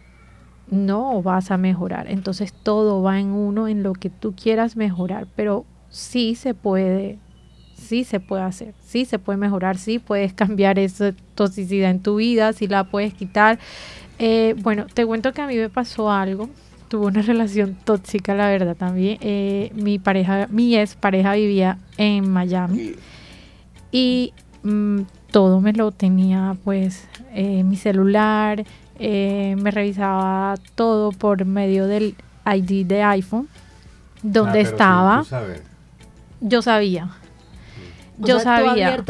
no 0.71 1.23
vas 1.23 1.51
a 1.51 1.57
mejorar. 1.57 2.07
Entonces 2.09 2.53
todo 2.53 3.03
va 3.03 3.19
en 3.19 3.29
uno, 3.29 3.69
en 3.69 3.83
lo 3.83 3.93
que 3.93 4.11
tú 4.11 4.35
quieras 4.35 4.77
mejorar, 4.77 5.27
pero 5.37 5.65
sí 5.89 6.35
se 6.35 6.55
puede, 6.55 7.19
sí 7.75 8.05
se 8.05 8.21
puede 8.21 8.43
hacer, 8.43 8.75
sí 8.81 9.05
se 9.05 9.19
puede 9.19 9.37
mejorar, 9.37 9.79
sí 9.79 9.99
puedes 9.99 10.33
cambiar 10.33 10.79
esa 10.79 11.15
toxicidad 11.35 11.91
en 11.91 12.01
tu 12.01 12.17
vida, 12.17 12.53
sí 12.53 12.67
la 12.67 12.85
puedes 12.85 13.15
quitar. 13.15 13.59
Eh, 14.19 14.55
bueno, 14.59 14.87
te 14.93 15.07
cuento 15.07 15.33
que 15.33 15.43
a 15.43 15.47
mí 15.47 15.57
me 15.57 15.71
pasó 15.71 16.11
algo 16.11 16.51
tuvo 16.91 17.07
una 17.07 17.23
relación 17.23 17.77
tóxica, 17.85 18.35
la 18.35 18.49
verdad, 18.49 18.77
también. 18.77 19.17
Eh, 19.21 19.71
mi 19.77 20.01
pareja, 20.01 20.49
mi 20.51 20.77
ex 20.77 20.97
pareja 20.97 21.35
vivía 21.35 21.79
en 21.97 22.29
Miami 22.29 22.97
y 23.93 24.33
mm, 24.65 25.03
todo 25.31 25.61
me 25.61 25.73
lo 25.73 25.93
tenía, 25.93 26.57
pues, 26.65 27.07
eh, 27.33 27.63
mi 27.63 27.77
celular, 27.77 28.65
eh, 28.99 29.55
me 29.63 29.71
revisaba 29.71 30.57
todo 30.75 31.13
por 31.13 31.45
medio 31.45 31.87
del 31.87 32.17
ID 32.45 32.85
de 32.85 33.05
iPhone, 33.05 33.47
donde 34.25 34.59
ah, 34.59 34.63
estaba. 34.63 35.25
yo 36.41 36.61
sabía. 36.61 37.09
yo 38.19 38.41
sabía. 38.41 39.01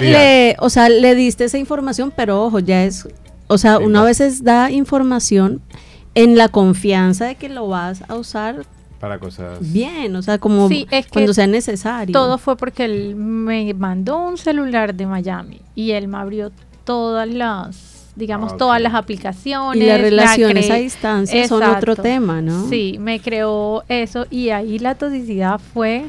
le, 0.00 0.56
o 0.60 0.70
sea, 0.70 0.88
le 0.88 1.16
diste 1.16 1.46
esa 1.46 1.58
información, 1.58 2.12
pero 2.14 2.44
ojo, 2.44 2.60
ya 2.60 2.84
es, 2.84 3.08
o 3.48 3.58
sea, 3.58 3.80
una 3.80 4.04
vez 4.04 4.20
veces 4.20 4.44
da 4.44 4.70
información 4.70 5.60
en 6.16 6.36
la 6.36 6.48
confianza 6.48 7.26
de 7.26 7.34
que 7.36 7.48
lo 7.50 7.68
vas 7.68 8.02
a 8.08 8.16
usar 8.16 8.64
para 8.98 9.18
cosas 9.18 9.58
bien, 9.60 10.16
o 10.16 10.22
sea, 10.22 10.38
como 10.38 10.68
cuando 11.12 11.34
sea 11.34 11.46
necesario. 11.46 12.12
Todo 12.14 12.38
fue 12.38 12.56
porque 12.56 12.86
él 12.86 13.14
me 13.14 13.74
mandó 13.74 14.18
un 14.18 14.38
celular 14.38 14.94
de 14.94 15.06
Miami 15.06 15.60
y 15.74 15.90
él 15.90 16.08
me 16.08 16.16
abrió 16.16 16.50
todas 16.84 17.28
las, 17.28 18.06
digamos, 18.16 18.54
ah, 18.54 18.56
todas 18.56 18.80
las 18.80 18.94
aplicaciones. 18.94 19.82
Y 19.82 19.86
las 19.86 20.00
relaciones 20.00 20.70
a 20.70 20.76
distancia 20.76 21.46
son 21.46 21.62
otro 21.62 21.94
tema, 21.94 22.40
¿no? 22.40 22.66
Sí, 22.70 22.96
me 22.98 23.20
creó 23.20 23.84
eso 23.88 24.26
y 24.30 24.48
ahí 24.48 24.78
la 24.78 24.94
toxicidad 24.94 25.60
fue 25.74 26.06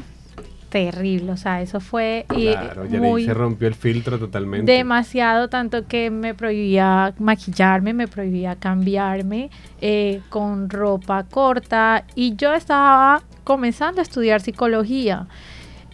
terrible, 0.68 1.32
o 1.32 1.36
sea, 1.36 1.62
eso 1.62 1.80
fue 1.80 2.26
claro, 2.28 2.84
muy, 2.84 3.24
se 3.24 3.34
rompió 3.34 3.68
el 3.68 3.74
filtro 3.74 4.18
totalmente. 4.18 4.70
Demasiado, 4.70 5.48
tanto 5.48 5.86
que 5.86 6.10
me 6.10 6.34
prohibía 6.34 7.14
maquillarme, 7.18 7.94
me 7.94 8.08
prohibía 8.08 8.56
cambiarme 8.56 9.50
eh, 9.80 10.20
con 10.28 10.68
ropa 10.68 11.24
corta 11.24 12.04
y 12.14 12.36
yo 12.36 12.54
estaba 12.54 13.22
comenzando 13.44 14.00
a 14.00 14.02
estudiar 14.02 14.40
psicología 14.40 15.26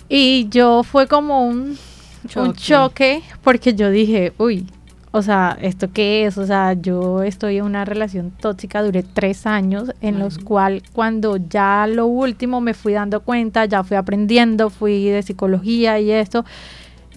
y 0.08 0.48
yo 0.50 0.82
fue 0.82 1.06
como 1.06 1.46
un 1.46 1.76
un 2.36 2.54
choque 2.54 3.22
porque 3.42 3.74
yo 3.74 3.90
dije, 3.90 4.32
uy, 4.38 4.66
o 5.16 5.22
sea, 5.22 5.56
¿esto 5.62 5.92
qué 5.92 6.26
es? 6.26 6.38
O 6.38 6.44
sea, 6.44 6.72
yo 6.72 7.22
estoy 7.22 7.58
en 7.58 7.66
una 7.66 7.84
relación 7.84 8.32
tóxica, 8.32 8.82
duré 8.82 9.04
tres 9.04 9.46
años, 9.46 9.92
en 10.00 10.18
los 10.18 10.38
cuales 10.38 10.82
cuando 10.92 11.36
ya 11.36 11.86
lo 11.86 12.06
último 12.06 12.60
me 12.60 12.74
fui 12.74 12.94
dando 12.94 13.20
cuenta, 13.20 13.64
ya 13.64 13.84
fui 13.84 13.96
aprendiendo, 13.96 14.70
fui 14.70 15.04
de 15.04 15.22
psicología 15.22 16.00
y 16.00 16.10
esto, 16.10 16.44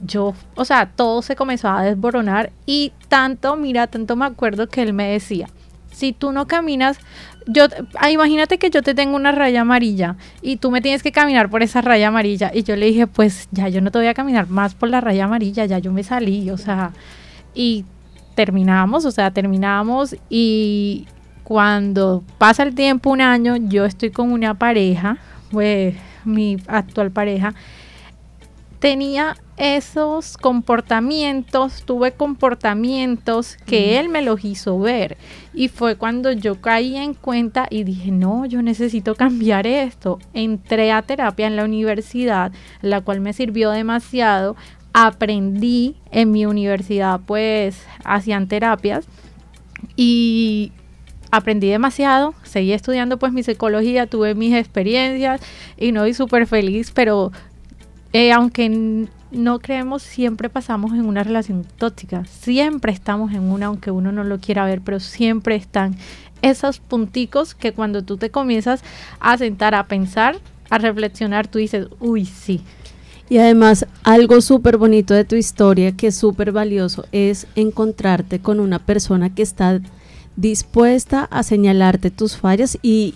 yo, 0.05 0.35
o 0.53 0.63
sea, 0.63 0.91
todo 0.95 1.23
se 1.23 1.35
comenzó 1.35 1.69
a 1.69 1.81
desboronar 1.81 2.51
y 2.67 2.93
tanto, 3.07 3.55
mira, 3.55 3.87
tanto 3.87 4.15
me 4.15 4.25
acuerdo 4.25 4.69
que 4.69 4.83
él 4.83 4.93
me 4.93 5.13
decía, 5.13 5.49
si 5.91 6.13
tú 6.13 6.31
no 6.31 6.45
caminas, 6.45 6.99
yo, 7.47 7.65
ah, 7.95 8.11
imagínate 8.11 8.59
que 8.59 8.69
yo 8.69 8.83
te 8.83 8.93
tengo 8.93 9.15
una 9.15 9.31
raya 9.31 9.61
amarilla 9.61 10.17
y 10.43 10.57
tú 10.57 10.69
me 10.69 10.81
tienes 10.81 11.01
que 11.01 11.11
caminar 11.11 11.49
por 11.49 11.63
esa 11.63 11.81
raya 11.81 12.09
amarilla. 12.09 12.51
Y 12.53 12.61
yo 12.61 12.75
le 12.75 12.85
dije, 12.85 13.07
pues 13.07 13.47
ya 13.49 13.69
yo 13.69 13.81
no 13.81 13.89
te 13.89 13.97
voy 13.97 14.07
a 14.07 14.13
caminar 14.13 14.49
más 14.49 14.75
por 14.75 14.87
la 14.87 15.01
raya 15.01 15.25
amarilla, 15.25 15.65
ya 15.65 15.79
yo 15.79 15.91
me 15.91 16.03
salí, 16.03 16.51
o 16.51 16.57
sea, 16.57 16.91
y 17.57 17.85
terminamos, 18.35 19.03
o 19.05 19.11
sea, 19.11 19.31
terminamos 19.31 20.15
y 20.29 21.07
cuando 21.43 22.23
pasa 22.37 22.61
el 22.61 22.75
tiempo, 22.75 23.09
un 23.09 23.19
año, 23.19 23.55
yo 23.55 23.85
estoy 23.85 24.11
con 24.11 24.31
una 24.31 24.53
pareja, 24.53 25.17
pues 25.49 25.95
mi 26.23 26.57
actual 26.67 27.09
pareja, 27.09 27.55
tenía 28.79 29.37
esos 29.57 30.37
comportamientos, 30.37 31.81
tuve 31.83 32.11
comportamientos 32.11 33.57
que 33.65 33.99
él 33.99 34.07
me 34.07 34.21
los 34.21 34.45
hizo 34.45 34.77
ver. 34.77 35.17
Y 35.53 35.69
fue 35.69 35.95
cuando 35.95 36.31
yo 36.31 36.61
caí 36.61 36.95
en 36.95 37.15
cuenta 37.15 37.65
y 37.71 37.83
dije, 37.83 38.11
no, 38.11 38.45
yo 38.45 38.61
necesito 38.61 39.15
cambiar 39.15 39.65
esto. 39.65 40.19
Entré 40.33 40.91
a 40.91 41.01
terapia 41.01 41.47
en 41.47 41.55
la 41.55 41.65
universidad, 41.65 42.51
la 42.83 43.01
cual 43.01 43.19
me 43.19 43.33
sirvió 43.33 43.71
demasiado. 43.71 44.55
Aprendí 44.99 45.95
en 46.11 46.31
mi 46.31 46.47
universidad, 46.47 47.19
pues, 47.25 47.79
hacían 48.03 48.47
terapias. 48.47 49.05
Y 49.95 50.71
aprendí 51.29 51.67
demasiado, 51.67 52.33
seguí 52.43 52.73
estudiando 52.73 53.17
pues 53.17 53.31
mi 53.33 53.43
psicología, 53.43 54.07
tuve 54.07 54.33
mis 54.33 54.55
experiencias 54.55 55.41
y 55.77 55.91
no, 55.91 56.07
y 56.07 56.13
súper 56.13 56.47
feliz, 56.47 56.91
pero 56.91 57.31
eh, 58.13 58.31
aunque 58.31 59.07
no 59.31 59.59
creemos, 59.59 60.03
siempre 60.03 60.49
pasamos 60.49 60.93
en 60.93 61.05
una 61.05 61.23
relación 61.23 61.65
tóxica. 61.77 62.25
Siempre 62.25 62.91
estamos 62.91 63.33
en 63.33 63.51
una, 63.51 63.67
aunque 63.67 63.91
uno 63.91 64.11
no 64.11 64.23
lo 64.23 64.39
quiera 64.39 64.65
ver, 64.65 64.81
pero 64.81 64.99
siempre 64.99 65.55
están 65.55 65.95
esos 66.41 66.79
punticos 66.79 67.55
que 67.55 67.73
cuando 67.73 68.03
tú 68.03 68.17
te 68.17 68.29
comienzas 68.29 68.83
a 69.19 69.37
sentar 69.37 69.75
a 69.75 69.87
pensar, 69.87 70.37
a 70.69 70.77
reflexionar, 70.77 71.47
tú 71.47 71.59
dices, 71.59 71.87
uy, 71.99 72.25
sí. 72.25 72.61
Y 73.29 73.39
además, 73.39 73.85
algo 74.03 74.39
súper 74.41 74.77
bonito 74.77 75.13
de 75.13 75.25
tu 75.25 75.35
historia, 75.35 75.91
que 75.91 76.07
es 76.07 76.15
súper 76.15 76.51
valioso, 76.51 77.05
es 77.11 77.47
encontrarte 77.55 78.39
con 78.39 78.59
una 78.59 78.79
persona 78.79 79.33
que 79.33 79.41
está 79.43 79.81
dispuesta 80.35 81.25
a 81.25 81.43
señalarte 81.43 82.11
tus 82.11 82.37
fallas 82.37 82.77
y 82.81 83.15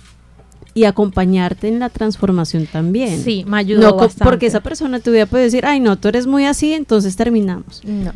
y 0.74 0.86
acompañarte 0.86 1.68
en 1.68 1.80
la 1.80 1.90
transformación 1.90 2.66
también. 2.66 3.22
Sí, 3.22 3.44
me 3.48 3.58
ayudó 3.58 3.82
no, 3.82 4.10
Porque 4.24 4.46
esa 4.46 4.62
persona 4.62 5.00
te 5.00 5.10
hubiera 5.10 5.26
podido 5.26 5.46
decir, 5.46 5.66
ay, 5.66 5.80
no, 5.80 5.98
tú 5.98 6.08
eres 6.08 6.28
muy 6.28 6.46
así, 6.46 6.74
entonces 6.74 7.16
terminamos. 7.16 7.82
No. 7.84 8.14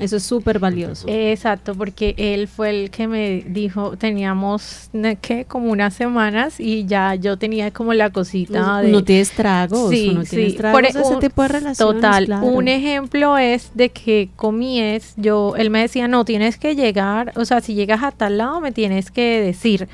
Eso 0.00 0.16
es 0.16 0.22
súper 0.22 0.58
valioso. 0.58 1.06
Exacto, 1.08 1.74
porque 1.74 2.14
él 2.18 2.48
fue 2.48 2.70
el 2.70 2.90
que 2.90 3.08
me 3.08 3.44
dijo, 3.46 3.96
teníamos, 3.96 4.90
¿qué? 5.20 5.44
Como 5.44 5.70
unas 5.70 5.94
semanas 5.94 6.60
y 6.60 6.86
ya 6.86 7.14
yo 7.14 7.36
tenía 7.36 7.70
como 7.70 7.94
la 7.94 8.10
cosita 8.10 8.80
de... 8.80 8.90
No 8.90 9.04
tienes 9.04 9.30
tragos, 9.32 9.90
sí, 9.90 10.12
no 10.14 10.24
sí. 10.24 10.52
tragos, 10.52 10.80
Por 10.80 10.84
ese 10.86 11.16
tipo 11.20 11.42
de 11.42 11.48
relaciones. 11.48 11.78
Total, 11.78 12.40
un 12.42 12.68
ejemplo 12.68 13.38
es 13.38 13.70
de 13.74 13.90
que 13.90 14.28
comíes, 14.36 15.14
yo, 15.16 15.54
él 15.56 15.70
me 15.70 15.80
decía, 15.80 16.08
no, 16.08 16.24
tienes 16.24 16.56
que 16.56 16.74
llegar, 16.74 17.32
o 17.36 17.44
sea, 17.44 17.60
si 17.60 17.74
llegas 17.74 18.02
a 18.02 18.12
tal 18.12 18.38
lado 18.38 18.60
me 18.60 18.72
tienes 18.72 19.10
que 19.10 19.40
decir 19.40 19.88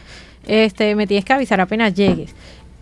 este, 0.46 0.94
me 0.94 1.06
tienes 1.06 1.24
que 1.24 1.32
avisar 1.32 1.60
apenas 1.60 1.94
llegues. 1.94 2.34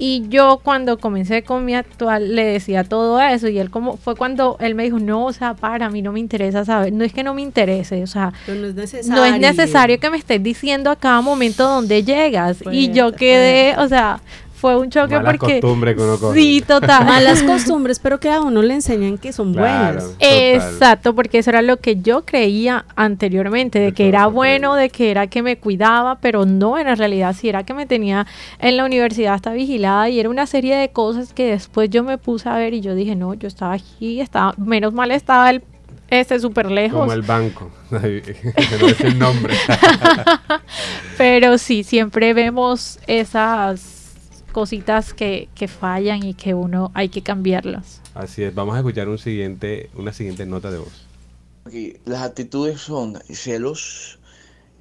Y 0.03 0.24
yo 0.30 0.61
cuando 0.64 0.98
comencé 0.98 1.42
con 1.42 1.66
mi 1.66 1.74
actual 1.74 2.34
le 2.34 2.42
decía 2.44 2.84
todo 2.84 3.20
eso 3.20 3.48
y 3.48 3.59
él 3.59 3.68
como 3.68 3.98
fue 3.98 4.16
cuando 4.16 4.57
él 4.59 4.74
me 4.74 4.84
dijo, 4.84 4.98
no, 4.98 5.26
o 5.26 5.32
sea, 5.34 5.53
para 5.53 5.86
a 5.86 5.90
mí 5.90 6.01
no 6.01 6.11
me 6.11 6.20
interesa 6.20 6.64
saber, 6.64 6.90
no 6.90 7.05
es 7.05 7.12
que 7.12 7.22
no 7.22 7.34
me 7.34 7.42
interese, 7.42 8.03
o 8.03 8.07
sea, 8.07 8.32
no 8.48 8.55
es 8.55 8.74
necesario, 8.74 9.14
no 9.14 9.26
es 9.26 9.38
necesario 9.38 10.01
que 10.01 10.09
me 10.09 10.16
estés 10.16 10.42
diciendo 10.42 10.90
a 10.90 10.96
cada 10.96 11.20
momento 11.20 11.68
dónde 11.68 12.03
llegas. 12.03 12.64
y 12.72 12.90
yo 12.92 13.12
quedé, 13.12 13.76
o 13.76 13.88
sea, 13.88 14.22
fue 14.61 14.76
un 14.78 14.90
choque 14.90 15.14
Malas 15.16 15.36
porque 15.38 15.61
costumbres 15.61 15.96
que 15.96 16.02
uno 16.02 16.18
coge. 16.18 16.38
sí 16.38 16.64
total 16.66 17.04
malas 17.06 17.42
costumbres 17.42 17.98
pero 17.98 18.20
que 18.20 18.30
a 18.30 18.40
uno 18.40 18.61
le 18.62 18.74
enseñan 18.74 19.16
que 19.18 19.32
son 19.32 19.54
Claro. 19.54 19.94
buenas 20.00 20.16
exacto 20.20 21.14
porque 21.14 21.38
eso 21.38 21.50
era 21.50 21.62
lo 21.62 21.78
que 21.78 22.00
yo 22.00 22.24
creía 22.24 22.84
anteriormente 22.96 23.78
de 23.78 23.86
De 23.86 23.92
que 23.92 24.08
era 24.08 24.26
bueno 24.26 24.74
de 24.74 24.90
que 24.90 25.11
era 25.11 25.26
que 25.28 25.42
me 25.42 25.56
cuidaba 25.56 26.18
pero 26.20 26.44
no 26.46 26.78
en 26.78 26.94
realidad 26.96 27.34
sí 27.38 27.48
era 27.48 27.64
que 27.64 27.72
me 27.74 27.86
tenía 27.86 28.26
en 28.58 28.76
la 28.76 28.84
universidad 28.84 29.34
hasta 29.34 29.52
vigilada 29.52 30.08
y 30.11 30.20
era 30.20 30.28
una 30.28 30.46
serie 30.46 30.76
de 30.76 30.90
cosas 30.90 31.32
que 31.32 31.46
después 31.50 31.88
yo 31.90 32.02
me 32.04 32.18
puse 32.18 32.48
a 32.48 32.56
ver 32.56 32.74
y 32.74 32.80
yo 32.82 32.94
dije 32.94 33.16
no 33.16 33.34
yo 33.34 33.48
estaba 33.48 33.72
aquí 33.74 34.20
estaba 34.20 34.54
menos 34.58 34.92
mal 34.92 35.11
estaba 35.11 35.50
el 35.50 35.62
este 36.11 36.40
súper 36.40 36.70
lejos 36.72 36.98
Como 37.00 37.12
el 37.12 37.22
banco. 37.22 37.70
no 37.90 37.98
es 38.88 39.00
el 39.00 39.16
nombre. 39.18 39.54
pero 41.16 41.58
sí 41.58 41.84
siempre 41.84 42.34
vemos 42.34 42.98
esas 43.06 43.99
cositas 44.51 45.14
que, 45.14 45.48
que 45.55 45.68
fallan 45.68 46.22
y 46.24 46.34
que 46.34 46.55
uno 46.55 46.90
hay 46.94 47.09
que 47.09 47.22
cambiarlas 47.22 48.01
Así 48.14 48.42
es. 48.42 48.55
Vamos 48.55 48.74
a 48.74 48.78
escuchar 48.78 49.09
un 49.09 49.18
siguiente, 49.18 49.90
una 49.94 50.12
siguiente 50.12 50.46
nota 50.46 50.70
de 50.70 50.78
voz. 50.78 51.07
Aquí, 51.64 51.94
Las 52.05 52.22
actitudes 52.22 52.80
son 52.80 53.18
celos, 53.28 54.18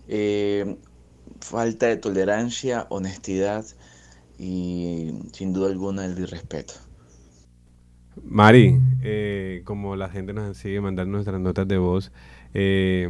eh, 0.08 0.78
falta 1.40 1.88
de 1.88 1.98
tolerancia, 1.98 2.88
honestidad 2.90 3.66
y 4.38 5.12
sin 5.34 5.54
duda 5.54 5.70
alguna 5.70 6.06
el 6.06 6.18
irrespeto. 6.18 6.74
Mari, 8.24 8.80
eh, 9.04 9.62
como 9.64 9.96
la 9.96 10.10
gente 10.10 10.34
nos 10.34 10.58
sigue 10.58 10.82
mandando 10.82 11.12
nuestras 11.12 11.40
notas 11.40 11.68
de 11.68 11.78
voz, 11.78 12.12
eh, 12.54 13.08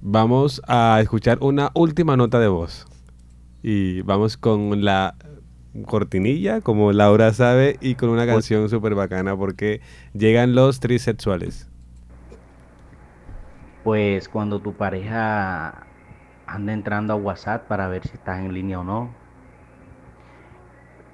vamos 0.00 0.62
a 0.66 1.00
escuchar 1.02 1.38
una 1.40 1.70
última 1.74 2.16
nota 2.16 2.38
de 2.38 2.48
voz. 2.48 2.86
Y 3.62 4.00
vamos 4.02 4.36
con 4.36 4.84
la 4.84 5.14
cortinilla, 5.86 6.60
como 6.60 6.92
Laura 6.92 7.32
sabe, 7.32 7.76
y 7.80 7.96
con 7.96 8.10
una 8.10 8.26
canción 8.26 8.68
súper 8.68 8.94
bacana 8.94 9.36
porque 9.36 9.80
llegan 10.14 10.54
los 10.54 10.80
trisexuales. 10.80 11.68
Pues 13.84 14.28
cuando 14.28 14.60
tu 14.60 14.74
pareja 14.76 15.86
anda 16.46 16.72
entrando 16.72 17.12
a 17.14 17.16
WhatsApp 17.16 17.66
para 17.66 17.88
ver 17.88 18.06
si 18.06 18.14
estás 18.14 18.40
en 18.40 18.52
línea 18.52 18.80
o 18.80 18.84
no. 18.84 19.10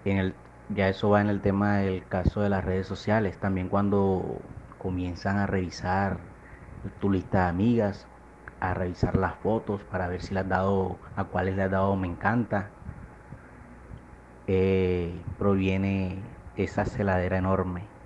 En 0.04 0.18
el, 0.18 0.34
ya 0.68 0.88
eso 0.88 1.10
va 1.10 1.20
en 1.20 1.28
el 1.28 1.40
tema 1.40 1.78
del 1.78 2.06
caso 2.06 2.40
de 2.40 2.48
las 2.50 2.64
redes 2.64 2.86
sociales. 2.86 3.38
También 3.38 3.68
cuando 3.68 4.42
comienzan 4.78 5.38
a 5.38 5.46
revisar 5.46 6.18
tu 7.00 7.10
lista 7.10 7.44
de 7.44 7.48
amigas, 7.50 8.06
a 8.60 8.74
revisar 8.74 9.16
las 9.16 9.36
fotos 9.36 9.82
para 9.84 10.08
ver 10.08 10.22
si 10.22 10.34
le 10.34 10.40
has 10.40 10.48
dado, 10.48 10.98
a 11.16 11.24
cuáles 11.24 11.56
le 11.56 11.62
has 11.64 11.70
dado 11.70 11.96
me 11.96 12.08
encanta. 12.08 12.70
Eh, 14.48 15.28
proviene 15.36 16.40
esa 16.54 16.84
celadera 16.86 17.38
enorme. 17.38 17.97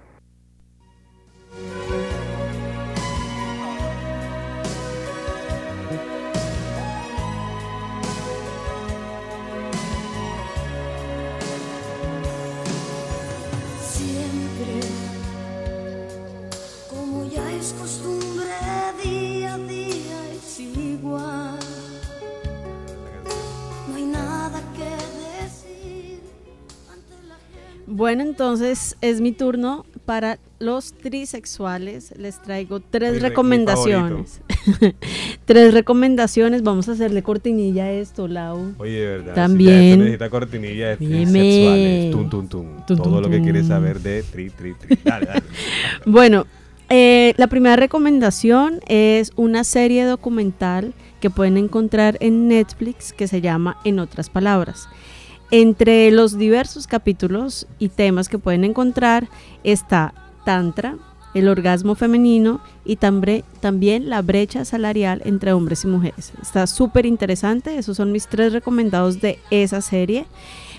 Bueno, 28.02 28.24
entonces 28.24 28.96
es 29.00 29.20
mi 29.20 29.30
turno 29.30 29.86
para 30.06 30.40
los 30.58 30.92
trisexuales. 30.92 32.12
Les 32.18 32.42
traigo 32.42 32.80
tres 32.80 33.12
Mi 33.12 33.18
re- 33.18 33.22
mi 33.22 33.28
recomendaciones. 33.28 34.40
tres 35.44 35.72
recomendaciones. 35.72 36.64
Vamos 36.64 36.88
a 36.88 36.92
hacerle 36.92 37.22
cortinilla 37.22 37.84
a 37.84 37.92
esto, 37.92 38.26
Lau. 38.26 38.74
Oye, 38.78 38.98
de 38.98 39.06
verdad. 39.06 39.34
También. 39.36 39.68
Si 39.70 39.74
ya 39.76 39.90
esto 39.92 39.98
necesita 39.98 40.30
cortinilla 40.30 40.88
de 40.88 40.96
trisexuales. 40.96 42.10
Tum, 42.10 42.28
tum, 42.28 42.48
tum. 42.48 42.66
Tum, 42.88 42.96
Todo 42.96 43.02
tum, 43.04 43.20
lo 43.22 43.30
que 43.30 43.40
quieres 43.40 43.68
saber 43.68 44.00
de 44.00 44.24
tri, 44.24 44.50
tri, 44.50 44.74
tri. 44.74 44.98
Dale, 45.04 45.26
dale. 45.26 45.42
Bueno, 46.04 46.46
eh, 46.88 47.34
la 47.36 47.46
primera 47.46 47.76
recomendación 47.76 48.80
es 48.88 49.30
una 49.36 49.62
serie 49.62 50.04
documental 50.06 50.92
que 51.20 51.30
pueden 51.30 51.56
encontrar 51.56 52.16
en 52.18 52.48
Netflix 52.48 53.12
que 53.12 53.28
se 53.28 53.40
llama 53.40 53.76
En 53.84 54.00
otras 54.00 54.28
palabras. 54.28 54.88
Entre 55.54 56.10
los 56.10 56.38
diversos 56.38 56.86
capítulos 56.86 57.66
y 57.78 57.90
temas 57.90 58.30
que 58.30 58.38
pueden 58.38 58.64
encontrar 58.64 59.28
está 59.64 60.14
Tantra, 60.46 60.96
el 61.34 61.46
orgasmo 61.46 61.94
femenino 61.94 62.60
y 62.86 62.96
tambre- 62.96 63.44
también 63.60 64.08
la 64.08 64.22
brecha 64.22 64.64
salarial 64.64 65.20
entre 65.26 65.52
hombres 65.52 65.84
y 65.84 65.88
mujeres. 65.88 66.32
Está 66.40 66.66
súper 66.66 67.04
interesante, 67.04 67.76
esos 67.76 67.98
son 67.98 68.12
mis 68.12 68.28
tres 68.28 68.54
recomendados 68.54 69.20
de 69.20 69.38
esa 69.50 69.82
serie. 69.82 70.24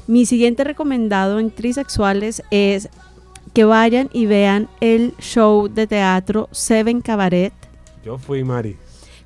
Mi 0.08 0.26
siguiente 0.26 0.64
recomendado 0.64 1.38
en 1.38 1.52
trisexuales 1.52 2.42
es 2.50 2.90
que 3.54 3.66
vayan 3.66 4.10
y 4.12 4.26
vean 4.26 4.70
el 4.82 5.14
show 5.20 5.68
de 5.68 5.86
teatro 5.86 6.50
Seven 6.52 7.02
Cabaret. 7.02 7.54
Yo 8.04 8.18
fui 8.18 8.44
Mari. 8.44 8.76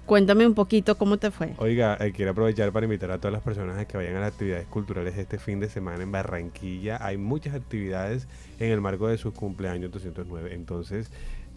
Cuéntame 0.08 0.48
un 0.48 0.54
poquito 0.54 0.98
cómo 0.98 1.18
te 1.18 1.32
fue. 1.32 1.54
Oiga, 1.58 1.98
eh, 2.00 2.14
quiero 2.16 2.32
aprovechar 2.32 2.72
para 2.72 2.86
invitar 2.86 3.12
a 3.12 3.18
todas 3.18 3.34
las 3.34 3.42
personas 3.42 3.78
a 3.78 3.86
que 3.86 3.98
vayan 3.98 4.16
a 4.16 4.22
las 4.22 4.32
actividades 4.32 4.66
culturales 4.68 5.18
este 5.18 5.38
fin 5.38 5.60
de 5.60 5.68
semana 5.68 6.02
en 6.02 6.14
Barranquilla. 6.14 6.98
Hay 7.06 7.18
muchas 7.18 7.54
actividades 7.54 8.26
en 8.58 8.72
el 8.72 8.80
marco 8.80 9.10
de 9.10 9.18
su 9.18 9.34
cumpleaños 9.34 9.92
209. 9.92 10.54
Entonces, 10.54 11.12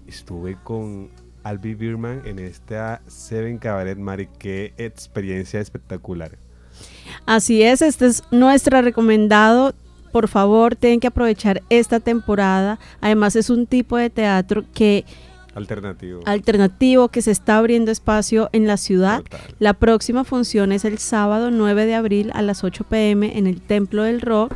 estuve 0.08 0.56
con 0.64 1.10
Albi 1.44 1.74
Birman 1.76 2.22
en 2.24 2.40
esta 2.40 3.02
Seven 3.06 3.58
Cabaret 3.58 3.96
Mari. 3.96 4.28
Qué 4.40 4.74
experiencia 4.78 5.60
espectacular. 5.60 6.36
Así 7.26 7.62
es, 7.62 7.82
este 7.82 8.06
es 8.06 8.24
nuestro 8.32 8.82
recomendado. 8.82 9.74
Por 10.10 10.26
favor, 10.26 10.74
tienen 10.74 10.98
que 10.98 11.06
aprovechar 11.06 11.62
esta 11.70 12.00
temporada. 12.00 12.80
Además, 13.00 13.36
es 13.36 13.48
un 13.48 13.68
tipo 13.68 13.96
de 13.96 14.10
teatro 14.10 14.64
que 14.74 15.04
Alternativo. 15.60 16.20
alternativo 16.26 17.08
que 17.08 17.22
se 17.22 17.30
está 17.30 17.58
abriendo 17.58 17.90
espacio 17.90 18.48
en 18.52 18.66
la 18.66 18.76
ciudad. 18.76 19.22
Total. 19.22 19.40
La 19.58 19.74
próxima 19.74 20.24
función 20.24 20.72
es 20.72 20.84
el 20.84 20.98
sábado 20.98 21.50
9 21.50 21.86
de 21.86 21.94
abril 21.94 22.30
a 22.34 22.42
las 22.42 22.64
8 22.64 22.84
pm 22.84 23.36
en 23.38 23.46
el 23.46 23.60
Templo 23.60 24.02
del 24.02 24.20
Rock. 24.20 24.54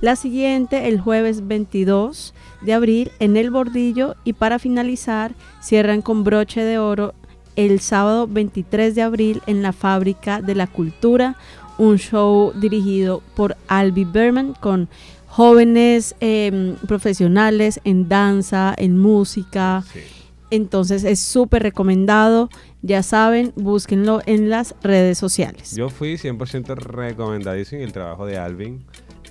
La 0.00 0.16
siguiente 0.16 0.88
el 0.88 1.00
jueves 1.00 1.46
22 1.46 2.34
de 2.62 2.72
abril 2.72 3.12
en 3.20 3.36
el 3.36 3.50
Bordillo 3.50 4.16
y 4.24 4.32
para 4.32 4.58
finalizar 4.58 5.32
cierran 5.60 6.02
con 6.02 6.24
broche 6.24 6.62
de 6.62 6.78
oro 6.78 7.14
el 7.56 7.80
sábado 7.80 8.26
23 8.26 8.94
de 8.94 9.02
abril 9.02 9.42
en 9.46 9.62
la 9.62 9.72
Fábrica 9.72 10.40
de 10.40 10.54
la 10.54 10.66
Cultura, 10.66 11.36
un 11.78 11.98
show 11.98 12.52
dirigido 12.54 13.22
por 13.36 13.56
Albi 13.68 14.04
Berman 14.04 14.54
con 14.54 14.88
jóvenes 15.26 16.14
em, 16.20 16.76
profesionales 16.86 17.80
en 17.84 18.08
danza, 18.08 18.74
en 18.76 18.98
música. 18.98 19.82
Sí. 19.92 20.00
Entonces 20.52 21.02
es 21.04 21.18
súper 21.18 21.62
recomendado. 21.62 22.48
Ya 22.82 23.02
saben, 23.02 23.52
búsquenlo 23.56 24.20
en 24.26 24.50
las 24.50 24.74
redes 24.82 25.16
sociales. 25.18 25.74
Yo 25.74 25.88
fui 25.88 26.14
100% 26.18 26.76
recomendadísimo 26.76 27.80
y 27.80 27.84
el 27.84 27.92
trabajo 27.92 28.26
de 28.26 28.36
Alvin 28.38 28.84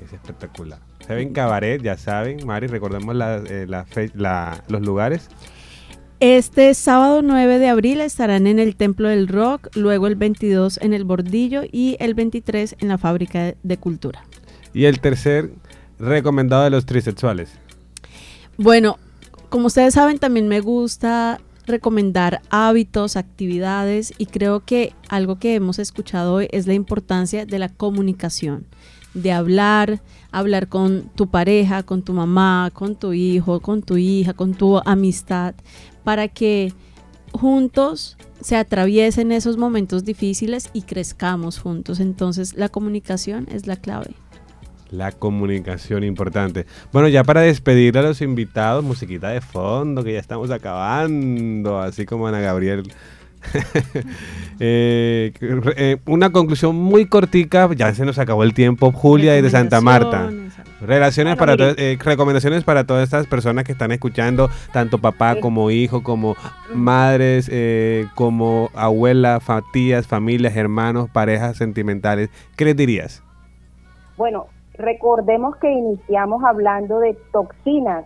es 0.03 0.11
espectacular. 0.13 0.79
Seven 1.05 1.31
Cabaret, 1.31 1.81
ya 1.81 1.95
saben, 1.97 2.45
Mari, 2.45 2.67
recordemos 2.67 3.15
la- 3.15 3.37
eh, 3.37 3.65
la 3.67 3.85
fe- 3.85 4.11
la- 4.15 4.63
los 4.67 4.81
lugares. 4.81 5.29
Este 6.19 6.73
sábado 6.73 7.21
9 7.21 7.59
de 7.59 7.67
abril 7.69 8.01
estarán 8.01 8.45
en 8.47 8.59
el 8.59 8.75
Templo 8.75 9.07
del 9.09 9.27
Rock, 9.27 9.69
luego 9.75 10.07
el 10.07 10.15
22 10.15 10.79
en 10.81 10.93
el 10.93 11.03
Bordillo 11.03 11.61
y 11.71 11.97
el 11.99 12.13
23 12.13 12.75
en 12.79 12.87
la 12.87 12.97
Fábrica 12.97 13.53
de 13.61 13.77
Cultura. 13.77 14.23
Y 14.73 14.85
el 14.85 14.99
tercer 14.99 15.51
recomendado 15.99 16.63
de 16.63 16.69
los 16.71 16.85
trisexuales. 16.85 17.49
Bueno, 18.57 18.97
como 19.51 19.67
ustedes 19.67 19.95
saben, 19.95 20.17
también 20.17 20.47
me 20.47 20.61
gusta 20.61 21.41
recomendar 21.67 22.41
hábitos, 22.49 23.17
actividades 23.17 24.13
y 24.17 24.27
creo 24.27 24.61
que 24.61 24.93
algo 25.09 25.39
que 25.39 25.55
hemos 25.55 25.77
escuchado 25.77 26.35
hoy 26.35 26.47
es 26.51 26.67
la 26.67 26.73
importancia 26.73 27.45
de 27.45 27.59
la 27.59 27.67
comunicación, 27.67 28.65
de 29.13 29.33
hablar, 29.33 30.01
hablar 30.31 30.69
con 30.69 31.11
tu 31.15 31.27
pareja, 31.27 31.83
con 31.83 32.01
tu 32.01 32.13
mamá, 32.13 32.71
con 32.73 32.95
tu 32.95 33.11
hijo, 33.11 33.59
con 33.59 33.83
tu 33.83 33.97
hija, 33.97 34.33
con 34.33 34.53
tu 34.53 34.77
amistad, 34.85 35.53
para 36.05 36.29
que 36.29 36.73
juntos 37.33 38.15
se 38.39 38.55
atraviesen 38.55 39.33
esos 39.33 39.57
momentos 39.57 40.05
difíciles 40.05 40.69
y 40.71 40.83
crezcamos 40.83 41.59
juntos. 41.59 41.99
Entonces 41.99 42.53
la 42.55 42.69
comunicación 42.69 43.49
es 43.51 43.67
la 43.67 43.75
clave. 43.75 44.15
La 44.91 45.11
comunicación 45.13 46.03
importante. 46.03 46.65
Bueno, 46.91 47.07
ya 47.07 47.23
para 47.23 47.41
despedir 47.41 47.97
a 47.97 48.01
los 48.01 48.21
invitados, 48.21 48.83
musiquita 48.83 49.29
de 49.29 49.39
fondo, 49.41 50.03
que 50.03 50.13
ya 50.13 50.19
estamos 50.19 50.51
acabando, 50.51 51.79
así 51.79 52.05
como 52.05 52.27
Ana 52.27 52.39
Gabriel. 52.41 52.83
Eh, 54.63 55.33
eh, 55.75 55.97
una 56.05 56.29
conclusión 56.31 56.75
muy 56.75 57.07
cortica, 57.07 57.67
ya 57.75 57.95
se 57.95 58.05
nos 58.05 58.19
acabó 58.19 58.43
el 58.43 58.53
tiempo. 58.53 58.91
Julia 58.91 59.33
desde 59.33 59.49
Santa 59.49 59.81
Marta. 59.81 60.19
Recomendaciones. 60.27 60.81
Relaciones 60.81 61.37
Bueno, 61.37 61.57
para 61.57 61.73
eh, 61.77 61.97
recomendaciones 61.99 62.63
para 62.63 62.83
todas 62.85 63.03
estas 63.05 63.25
personas 63.25 63.63
que 63.63 63.71
están 63.71 63.91
escuchando, 63.91 64.51
tanto 64.71 64.99
papá 64.99 65.33
Eh. 65.33 65.39
como 65.39 65.71
hijo, 65.71 66.03
como 66.03 66.35
madres, 66.75 67.49
eh, 67.51 68.05
como 68.13 68.69
abuela, 68.75 69.39
fa- 69.39 69.63
tías, 69.73 70.05
familias, 70.05 70.55
hermanos, 70.55 71.09
parejas 71.09 71.57
sentimentales. 71.57 72.29
¿Qué 72.55 72.65
les 72.65 72.75
dirías? 72.75 73.23
Bueno, 74.17 74.45
recordemos 74.81 75.55
que 75.57 75.71
iniciamos 75.71 76.43
hablando 76.43 76.99
de 76.99 77.17
toxinas, 77.31 78.05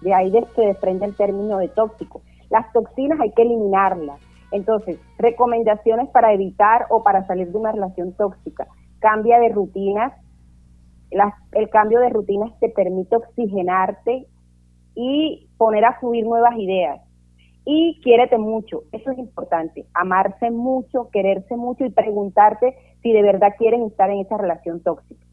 de 0.00 0.14
ahí 0.14 0.32
se 0.54 0.62
desprende 0.62 1.06
el 1.06 1.16
término 1.16 1.58
de 1.58 1.68
tóxico. 1.68 2.22
Las 2.50 2.72
toxinas 2.72 3.20
hay 3.20 3.32
que 3.32 3.42
eliminarlas. 3.42 4.20
Entonces, 4.50 4.98
recomendaciones 5.18 6.08
para 6.10 6.32
evitar 6.32 6.86
o 6.90 7.02
para 7.02 7.26
salir 7.26 7.50
de 7.50 7.58
una 7.58 7.72
relación 7.72 8.12
tóxica. 8.14 8.66
Cambia 8.98 9.38
de 9.38 9.48
rutinas. 9.50 10.12
El 11.52 11.68
cambio 11.70 12.00
de 12.00 12.08
rutinas 12.08 12.58
te 12.58 12.68
permite 12.68 13.16
oxigenarte 13.16 14.26
y 14.94 15.48
poner 15.56 15.84
a 15.84 15.98
fluir 15.98 16.24
nuevas 16.24 16.56
ideas. 16.56 17.00
Y 17.64 18.00
quiérete 18.02 18.38
mucho, 18.38 18.82
eso 18.90 19.12
es 19.12 19.18
importante, 19.18 19.86
amarse 19.94 20.50
mucho, 20.50 21.10
quererse 21.12 21.54
mucho 21.56 21.84
y 21.84 21.90
preguntarte 21.90 22.74
si 23.02 23.12
de 23.12 23.22
verdad 23.22 23.54
quieren 23.56 23.84
estar 23.84 24.10
en 24.10 24.18
esa 24.18 24.36
relación 24.36 24.82
tóxica. 24.82 25.24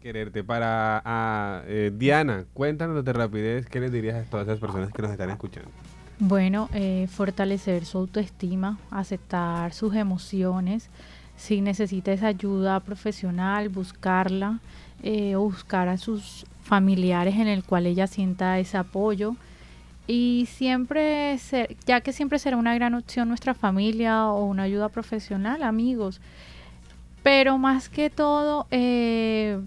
Quererte 0.00 0.44
para 0.44 1.02
ah, 1.04 1.62
eh, 1.66 1.90
Diana, 1.92 2.44
cuéntanos 2.54 3.04
de 3.04 3.12
rapidez, 3.12 3.66
¿qué 3.66 3.80
les 3.80 3.90
dirías 3.90 4.14
a 4.14 4.30
todas 4.30 4.46
esas 4.46 4.60
personas 4.60 4.92
que 4.92 5.02
nos 5.02 5.10
están 5.10 5.30
escuchando? 5.30 5.70
Bueno, 6.20 6.68
eh, 6.72 7.08
fortalecer 7.10 7.84
su 7.84 7.98
autoestima, 7.98 8.78
aceptar 8.90 9.72
sus 9.72 9.94
emociones. 9.94 10.88
Si 11.36 11.60
necesitas 11.60 12.22
ayuda 12.22 12.80
profesional, 12.80 13.68
buscarla 13.68 14.60
eh, 15.02 15.36
o 15.36 15.42
buscar 15.42 15.88
a 15.88 15.96
sus 15.96 16.44
familiares 16.62 17.36
en 17.36 17.46
el 17.48 17.64
cual 17.64 17.86
ella 17.86 18.06
sienta 18.06 18.58
ese 18.58 18.76
apoyo. 18.76 19.36
Y 20.06 20.48
siempre, 20.50 21.38
ser, 21.38 21.76
ya 21.86 22.00
que 22.00 22.12
siempre 22.12 22.38
será 22.38 22.56
una 22.56 22.74
gran 22.74 22.94
opción 22.94 23.28
nuestra 23.28 23.54
familia 23.54 24.26
o 24.26 24.44
una 24.44 24.64
ayuda 24.64 24.88
profesional, 24.88 25.62
amigos. 25.62 26.20
Pero 27.22 27.58
más 27.58 27.88
que 27.88 28.10
todo, 28.10 28.66
eh, 28.70 29.60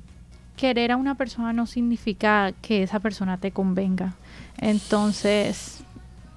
querer 0.61 0.91
a 0.91 0.95
una 0.97 1.15
persona 1.15 1.53
no 1.53 1.65
significa 1.65 2.51
que 2.61 2.83
esa 2.83 2.99
persona 2.99 3.37
te 3.37 3.49
convenga. 3.51 4.13
Entonces, 4.59 5.83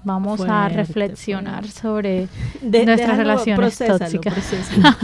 vamos 0.03 0.41
a 0.41 0.45
Fuerte, 0.69 0.75
reflexionar 0.77 1.65
fuerte. 1.67 1.79
sobre 1.81 2.27
De- 2.61 2.85
nuestras 2.85 3.17
relaciones 3.17 3.57
procésalo, 3.57 3.99
tóxicas. 3.99 4.33
procésalo. 4.33 4.95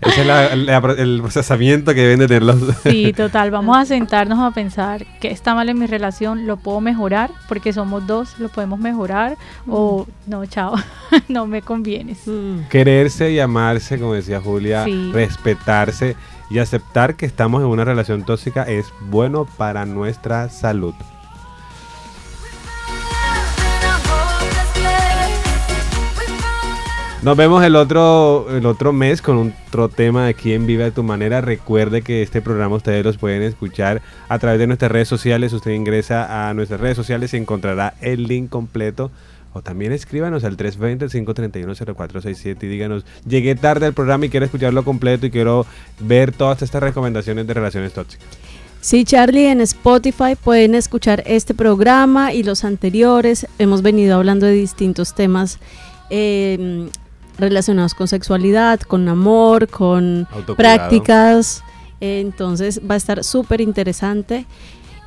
Ese 0.02 0.20
es 0.22 0.26
la- 0.26 0.56
la- 0.56 0.92
el 0.98 1.18
procesamiento 1.20 1.92
que 1.94 2.00
deben 2.02 2.18
de 2.20 2.26
tener 2.28 2.42
los... 2.42 2.58
Sí, 2.82 3.12
total, 3.14 3.50
vamos 3.50 3.76
a 3.76 3.84
sentarnos 3.84 4.38
a 4.38 4.50
pensar 4.50 5.04
qué 5.20 5.30
está 5.30 5.54
mal 5.54 5.68
en 5.68 5.78
mi 5.78 5.86
relación, 5.86 6.46
lo 6.46 6.56
puedo 6.56 6.80
mejorar, 6.80 7.30
porque 7.48 7.72
somos 7.74 8.06
dos, 8.06 8.38
lo 8.38 8.48
podemos 8.48 8.78
mejorar, 8.78 9.36
o 9.66 10.06
no, 10.26 10.44
chao, 10.46 10.74
no 11.28 11.46
me 11.46 11.62
convienes. 11.62 12.26
Mm. 12.26 12.68
Quererse 12.70 13.30
y 13.32 13.40
amarse, 13.40 13.98
como 13.98 14.14
decía 14.14 14.40
Julia, 14.40 14.84
Sí. 14.84 15.10
respetarse 15.12 16.16
y 16.50 16.58
aceptar 16.58 17.16
que 17.16 17.26
estamos 17.26 17.62
en 17.62 17.68
una 17.68 17.84
relación 17.84 18.24
tóxica 18.24 18.62
es 18.62 18.92
bueno 19.00 19.46
para 19.56 19.84
nuestra 19.86 20.48
salud. 20.48 20.94
Nos 27.20 27.36
vemos 27.36 27.64
el 27.64 27.74
otro, 27.74 28.46
el 28.48 28.64
otro 28.64 28.92
mes 28.92 29.20
con 29.20 29.52
otro 29.66 29.88
tema 29.88 30.24
de 30.24 30.34
Quién 30.34 30.68
vive 30.68 30.84
a 30.84 30.90
tu 30.92 31.02
manera. 31.02 31.40
Recuerde 31.40 32.02
que 32.02 32.22
este 32.22 32.40
programa 32.40 32.76
ustedes 32.76 33.04
los 33.04 33.18
pueden 33.18 33.42
escuchar 33.42 34.02
a 34.28 34.38
través 34.38 34.60
de 34.60 34.68
nuestras 34.68 34.92
redes 34.92 35.08
sociales. 35.08 35.52
Usted 35.52 35.72
ingresa 35.72 36.48
a 36.48 36.54
nuestras 36.54 36.80
redes 36.80 36.96
sociales 36.96 37.34
y 37.34 37.38
encontrará 37.38 37.94
el 38.00 38.28
link 38.28 38.48
completo. 38.48 39.10
O 39.52 39.62
también 39.62 39.92
escríbanos 39.92 40.42
al 40.44 40.56
320-531-0467 40.56 42.62
y 42.62 42.66
díganos, 42.66 43.04
llegué 43.26 43.54
tarde 43.54 43.86
al 43.86 43.94
programa 43.94 44.26
y 44.26 44.28
quiero 44.28 44.44
escucharlo 44.46 44.84
completo 44.84 45.26
y 45.26 45.30
quiero 45.30 45.66
ver 46.00 46.32
todas 46.32 46.62
estas 46.62 46.82
recomendaciones 46.82 47.46
de 47.46 47.54
relaciones 47.54 47.92
tóxicas. 47.92 48.26
Sí, 48.80 49.04
Charlie, 49.04 49.46
en 49.46 49.60
Spotify 49.60 50.36
pueden 50.42 50.74
escuchar 50.74 51.22
este 51.26 51.54
programa 51.54 52.32
y 52.32 52.42
los 52.44 52.64
anteriores. 52.64 53.46
Hemos 53.58 53.82
venido 53.82 54.16
hablando 54.16 54.46
de 54.46 54.52
distintos 54.52 55.14
temas 55.14 55.58
eh, 56.10 56.88
relacionados 57.38 57.94
con 57.94 58.06
sexualidad, 58.06 58.80
con 58.80 59.08
amor, 59.08 59.68
con 59.68 60.28
prácticas. 60.56 61.64
Eh, 62.00 62.20
entonces 62.20 62.80
va 62.88 62.94
a 62.94 62.98
estar 62.98 63.24
súper 63.24 63.60
interesante. 63.60 64.46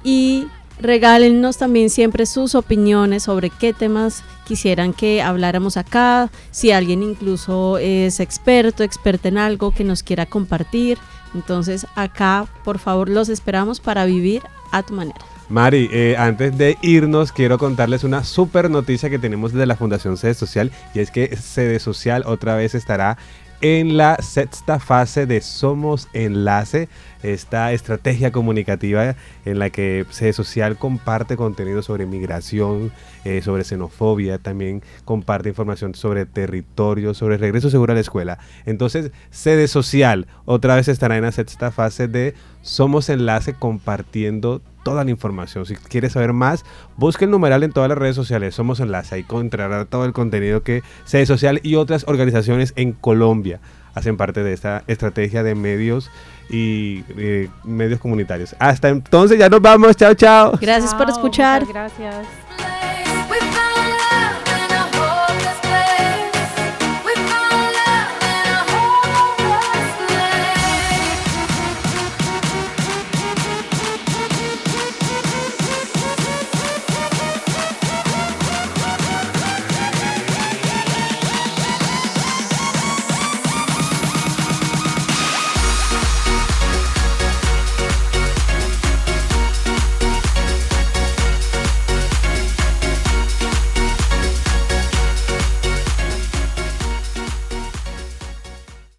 Y 0.03 0.47
regálennos 0.79 1.57
también 1.57 1.89
siempre 1.89 2.25
sus 2.25 2.55
opiniones 2.55 3.23
sobre 3.23 3.49
qué 3.49 3.73
temas 3.73 4.23
quisieran 4.45 4.93
que 4.93 5.21
habláramos 5.21 5.77
acá. 5.77 6.29
Si 6.51 6.71
alguien 6.71 7.03
incluso 7.03 7.77
es 7.77 8.19
experto, 8.19 8.83
experta 8.83 9.27
en 9.27 9.37
algo 9.37 9.71
que 9.71 9.83
nos 9.83 10.03
quiera 10.03 10.25
compartir. 10.25 10.97
Entonces 11.33 11.85
acá, 11.95 12.47
por 12.63 12.79
favor, 12.79 13.09
los 13.09 13.29
esperamos 13.29 13.79
para 13.79 14.05
vivir 14.05 14.41
a 14.71 14.83
tu 14.83 14.93
manera. 14.93 15.19
Mari, 15.51 15.89
eh, 15.91 16.15
antes 16.17 16.57
de 16.57 16.77
irnos, 16.81 17.33
quiero 17.33 17.57
contarles 17.57 18.05
una 18.05 18.23
super 18.23 18.69
noticia 18.69 19.09
que 19.09 19.19
tenemos 19.19 19.51
desde 19.51 19.65
la 19.65 19.75
Fundación 19.75 20.15
Sede 20.15 20.33
Social 20.33 20.71
y 20.93 20.99
es 20.99 21.11
que 21.11 21.35
Sede 21.35 21.79
Social 21.79 22.23
otra 22.25 22.55
vez 22.55 22.73
estará 22.73 23.17
en 23.61 23.95
la 23.95 24.17
sexta 24.21 24.79
fase 24.79 25.25
de 25.25 25.41
Somos 25.41 26.07
Enlace, 26.13 26.89
esta 27.21 27.71
estrategia 27.71 28.31
comunicativa 28.31 29.15
en 29.45 29.59
la 29.59 29.69
que 29.69 30.05
Sede 30.09 30.33
Social 30.33 30.77
comparte 30.77 31.37
contenido 31.37 31.83
sobre 31.83 32.07
migración, 32.07 32.91
eh, 33.25 33.41
sobre 33.41 33.63
xenofobia, 33.63 34.37
también 34.37 34.81
comparte 35.05 35.49
información 35.49 35.95
sobre 35.95 36.25
territorio, 36.25 37.13
sobre 37.13 37.37
regreso 37.37 37.69
seguro 37.69 37.91
a 37.91 37.95
la 37.95 38.01
escuela. 38.01 38.39
Entonces, 38.65 39.11
Sede 39.29 39.67
Social 39.67 40.27
otra 40.45 40.75
vez 40.75 40.87
estará 40.87 41.17
en 41.17 41.23
la 41.23 41.31
sexta 41.31 41.71
fase 41.71 42.07
de 42.07 42.33
Somos 42.61 43.09
Enlace 43.09 43.53
compartiendo 43.53 44.61
toda 44.83 45.03
la 45.03 45.11
información. 45.11 45.65
Si 45.65 45.75
quieres 45.75 46.13
saber 46.13 46.33
más, 46.33 46.65
busque 46.97 47.25
el 47.25 47.31
numeral 47.31 47.63
en 47.63 47.71
todas 47.71 47.89
las 47.89 47.97
redes 47.97 48.15
sociales. 48.15 48.55
Somos 48.55 48.79
Enlace. 48.79 49.15
Ahí 49.15 49.21
encontrará 49.21 49.85
todo 49.85 50.05
el 50.05 50.13
contenido 50.13 50.63
que 50.63 50.83
Sede 51.05 51.25
Social 51.25 51.59
y 51.63 51.75
otras 51.75 52.05
organizaciones 52.07 52.73
en 52.75 52.93
Colombia 52.93 53.59
hacen 53.93 54.17
parte 54.17 54.43
de 54.43 54.53
esta 54.53 54.83
estrategia 54.87 55.43
de 55.43 55.55
medios 55.55 56.09
y 56.49 57.03
eh, 57.17 57.49
medios 57.63 57.99
comunitarios. 57.99 58.55
Hasta 58.59 58.89
entonces, 58.89 59.37
ya 59.37 59.49
nos 59.49 59.61
vamos. 59.61 59.95
Chao, 59.95 60.13
chao. 60.13 60.53
Gracias 60.59 60.95
por 60.95 61.09
escuchar. 61.09 61.65
Gracias. 61.65 62.80